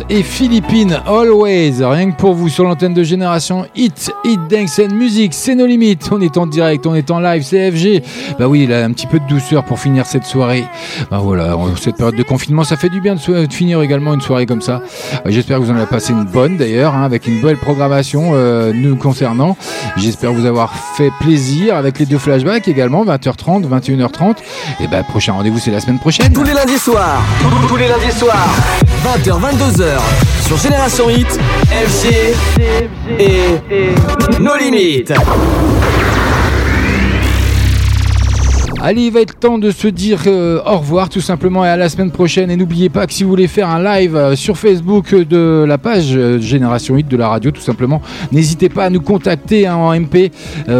Et 0.09 0.23
Philippine 0.23 0.99
Always, 1.05 1.83
rien 1.83 2.11
que 2.11 2.17
pour 2.17 2.33
vous 2.33 2.49
sur 2.49 2.63
l'antenne 2.63 2.93
de 2.93 3.03
Génération 3.03 3.65
Hit, 3.75 4.11
Hit 4.23 4.39
Dance 4.49 4.79
and 4.79 4.93
Music, 4.95 5.33
c'est 5.33 5.53
nos 5.53 5.67
limites. 5.67 6.09
On 6.11 6.19
est 6.19 6.35
en 6.37 6.47
direct, 6.47 6.87
on 6.87 6.95
est 6.95 7.11
en 7.11 7.19
live, 7.19 7.43
CFG. 7.43 8.01
Bah 8.39 8.47
oui, 8.47 8.71
a 8.73 8.83
un 8.83 8.91
petit 8.91 9.05
peu 9.05 9.19
de 9.19 9.27
douceur 9.27 9.63
pour 9.63 9.79
finir 9.79 10.05
cette 10.07 10.25
soirée. 10.25 10.65
Bah 11.11 11.19
voilà, 11.21 11.55
cette 11.79 11.97
période 11.97 12.15
de 12.15 12.23
confinement, 12.23 12.63
ça 12.63 12.75
fait 12.75 12.89
du 12.89 13.01
bien 13.01 13.15
de, 13.15 13.45
de 13.45 13.53
finir 13.53 13.81
également 13.81 14.13
une 14.13 14.21
soirée 14.21 14.45
comme 14.47 14.61
ça. 14.61 14.81
Euh, 15.25 15.29
J'espère 15.29 15.59
que 15.59 15.63
vous 15.65 15.71
en 15.71 15.75
avez 15.75 15.85
passé 15.85 16.13
une 16.13 16.23
bonne 16.25 16.57
d'ailleurs, 16.57 16.95
hein, 16.95 17.03
avec 17.03 17.27
une 17.27 17.39
belle 17.41 17.57
programmation 17.57 18.31
euh, 18.33 18.71
nous 18.73 18.95
concernant. 18.95 19.57
J'espère 19.97 20.33
vous 20.33 20.45
avoir 20.45 20.73
fait 20.95 21.11
plaisir 21.19 21.75
avec 21.75 21.99
les 21.99 22.05
deux 22.05 22.17
flashbacks 22.17 22.67
également, 22.67 23.05
20h30, 23.05 23.67
21h30. 23.67 24.37
Et 24.79 24.87
bah 24.87 25.03
prochain 25.03 25.33
rendez-vous 25.33 25.59
c'est 25.59 25.71
la 25.71 25.81
semaine 25.81 25.99
prochaine. 25.99 26.33
Tous 26.33 26.43
les 26.43 26.53
lundis 26.53 26.79
soirs, 26.79 27.21
tous 27.67 27.75
les 27.77 27.87
lundis 27.87 28.11
soirs, 28.17 28.47
20h, 29.07 29.39
22h, 29.39 30.45
sur 30.45 30.57
Génération 30.57 31.09
Hit, 31.09 31.39
FG 31.71 32.35
et 33.17 34.41
nos 34.41 34.57
limites. 34.57 35.13
Allez, 38.79 39.07
il 39.07 39.11
va 39.11 39.21
être 39.21 39.39
temps 39.39 39.57
de 39.57 39.71
se 39.71 39.87
dire 39.87 40.21
euh, 40.27 40.61
au 40.63 40.77
revoir 40.77 41.09
tout 41.09 41.19
simplement 41.19 41.65
et 41.65 41.67
à 41.67 41.77
la 41.77 41.89
semaine 41.89 42.11
prochaine. 42.11 42.51
Et 42.51 42.55
n'oubliez 42.55 42.89
pas 42.89 43.07
que 43.07 43.13
si 43.13 43.23
vous 43.23 43.29
voulez 43.29 43.47
faire 43.47 43.69
un 43.69 43.83
live 43.83 44.15
euh, 44.15 44.35
sur 44.35 44.55
Facebook 44.55 45.15
de 45.15 45.65
la 45.67 45.79
page 45.79 46.15
euh, 46.15 46.39
Génération 46.39 46.93
8 46.93 47.07
de 47.07 47.17
la 47.17 47.27
radio, 47.27 47.49
tout 47.49 47.61
simplement, 47.61 48.03
n'hésitez 48.31 48.69
pas 48.69 48.85
à 48.85 48.89
nous 48.91 49.01
contacter 49.01 49.65
hein, 49.65 49.75
en 49.75 49.99
MP. 49.99 50.31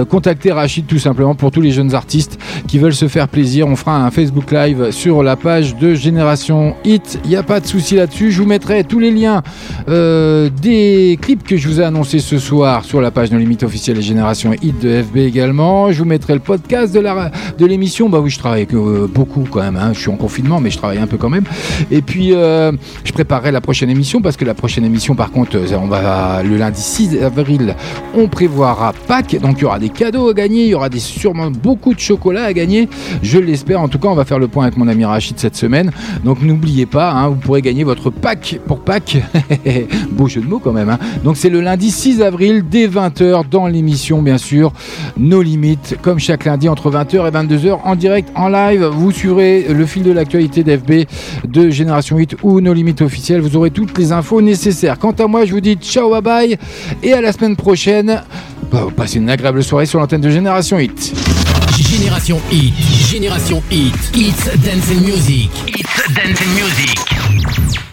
Contactez 0.09 0.51
Rachid 0.51 0.85
tout 0.85 0.99
simplement 0.99 1.33
pour 1.33 1.51
tous 1.51 1.61
les 1.61 1.71
jeunes 1.71 1.95
artistes 1.95 2.37
qui 2.67 2.77
veulent 2.77 2.93
se 2.93 3.07
faire 3.07 3.27
plaisir. 3.27 3.67
On 3.67 3.75
fera 3.75 4.05
un 4.05 4.11
Facebook 4.11 4.51
Live 4.51 4.91
sur 4.91 5.23
la 5.23 5.35
page 5.35 5.75
de 5.75 5.95
Génération 5.95 6.75
Hit. 6.83 7.19
Il 7.23 7.29
n'y 7.29 7.35
a 7.35 7.43
pas 7.43 7.59
de 7.59 7.65
souci 7.65 7.95
là-dessus. 7.95 8.31
Je 8.31 8.41
vous 8.41 8.47
mettrai 8.47 8.83
tous 8.83 8.99
les 8.99 9.11
liens 9.11 9.41
euh, 9.89 10.49
des 10.61 11.17
clips 11.21 11.43
que 11.43 11.57
je 11.57 11.67
vous 11.67 11.79
ai 11.81 11.83
annoncés 11.83 12.19
ce 12.19 12.37
soir 12.39 12.83
sur 12.83 13.01
la 13.01 13.11
page 13.11 13.29
de 13.29 13.37
limite 13.37 13.63
officielle 13.63 13.97
et 13.97 14.01
Génération 14.01 14.53
Hit 14.61 14.79
de 14.81 15.01
FB 15.01 15.17
également. 15.17 15.91
Je 15.91 15.99
vous 15.99 16.05
mettrai 16.05 16.33
le 16.33 16.39
podcast 16.39 16.93
de 16.93 17.01
de 17.57 17.65
l'émission. 17.65 18.09
Bah 18.09 18.19
oui, 18.19 18.29
je 18.29 18.37
travaille 18.37 18.67
euh, 18.73 19.07
beaucoup 19.07 19.47
quand 19.49 19.61
même. 19.61 19.77
hein. 19.77 19.91
Je 19.93 19.99
suis 19.99 20.09
en 20.09 20.17
confinement, 20.17 20.59
mais 20.59 20.69
je 20.71 20.77
travaille 20.77 20.97
un 20.97 21.07
peu 21.07 21.17
quand 21.17 21.29
même. 21.29 21.45
Et 21.89 22.01
puis, 22.01 22.33
euh, 22.33 22.71
je 23.03 23.11
préparerai 23.13 23.51
la 23.51 23.61
prochaine 23.61 23.89
émission 23.89 24.21
parce 24.21 24.35
que 24.35 24.43
la 24.45 24.53
prochaine 24.53 24.83
émission, 24.83 25.15
par 25.15 25.31
contre, 25.31 25.55
euh, 25.57 25.77
on 25.81 25.87
va 25.87 26.43
le 26.43 26.57
lundi 26.57 26.81
6 26.81 27.23
avril, 27.23 27.75
on 28.13 28.27
prévoira 28.27 28.93
Pâques. 29.07 29.39
Donc, 29.41 29.59
il 29.59 29.61
y 29.61 29.65
aura 29.65 29.79
des 29.79 29.89
cadeaux 29.89 30.29
à 30.29 30.33
gagner. 30.33 30.63
Il 30.63 30.69
y 30.69 30.73
aura 30.75 30.89
sûrement 30.97 31.49
beaucoup 31.49 31.93
de 31.93 31.99
chocolat 31.99 32.43
à 32.45 32.53
gagner. 32.53 32.89
Je 33.23 33.37
l'espère. 33.39 33.79
En 33.81 33.87
tout 33.87 33.99
cas, 33.99 34.09
on 34.09 34.15
va 34.15 34.25
faire 34.25 34.39
le 34.39 34.47
point 34.47 34.65
avec 34.65 34.77
mon 34.77 34.87
ami 34.87 35.05
Rachid 35.05 35.39
cette 35.39 35.55
semaine. 35.55 35.91
Donc, 36.25 36.41
n'oubliez 36.41 36.85
pas, 36.85 37.11
hein, 37.11 37.29
vous 37.29 37.35
pourrez 37.35 37.61
gagner 37.61 37.83
votre 37.83 38.09
Pâques 38.09 38.59
pour 38.67 38.79
Pâques. 38.79 39.17
Beau 40.11 40.27
jeu 40.27 40.41
de 40.41 40.47
mots 40.47 40.59
quand 40.59 40.73
même. 40.73 40.89
hein. 40.89 40.99
Donc, 41.23 41.37
c'est 41.37 41.49
le 41.49 41.61
lundi 41.61 41.91
6 41.91 42.21
avril 42.21 42.63
dès 42.69 42.87
20h 42.87 43.49
dans 43.49 43.67
l'émission, 43.67 44.21
bien 44.21 44.37
sûr. 44.37 44.71
Nos 45.17 45.41
limites, 45.41 45.97
comme 46.01 46.19
chaque 46.19 46.45
lundi 46.45 46.67
entre 46.69 46.89
20h 46.91 47.27
et 47.27 47.31
22h 47.31 47.79
en 47.83 47.95
direct, 47.95 48.29
en 48.35 48.49
live. 48.49 48.83
Vous 48.85 49.11
suivrez 49.11 49.65
le 49.69 49.85
fil 49.85 50.03
de 50.03 50.11
l'actualité 50.11 50.63
d'FB 50.63 51.05
de 51.47 51.69
Génération 51.69 52.17
8 52.17 52.37
ou 52.43 52.61
nos 52.61 52.73
limites 52.73 53.01
officielles. 53.01 53.41
Vous 53.41 53.55
aurez 53.55 53.71
toutes 53.71 53.97
les 53.97 54.11
infos 54.11 54.41
nécessaires. 54.41 54.97
Quant 54.97 55.11
à 55.11 55.27
moi, 55.27 55.45
je 55.45 55.51
vous 55.51 55.61
dis 55.61 55.75
ciao, 55.75 56.09
bye 56.09 56.21
bye 56.21 56.57
et 57.03 57.13
à 57.13 57.21
la 57.21 57.31
semaine 57.31 57.55
prochaine. 57.55 58.21
Bah, 58.71 58.87
passez 58.95 59.17
une 59.17 59.29
agréable 59.29 59.63
soirée 59.63 59.85
sur 59.85 59.99
l'antenne 59.99 60.21
de 60.21 60.29
Génération 60.29 60.77
8. 60.77 61.13
Génération 61.79 62.39
Hit, 62.51 62.73
Génération 63.09 63.61
Hit, 63.71 63.93
Hits 64.15 64.33
Dance 64.65 64.91
and 64.91 65.01
Music, 65.05 65.49
Hits 65.67 66.13
Dance 66.13 66.41
and 66.41 66.53
Music. 66.55 67.16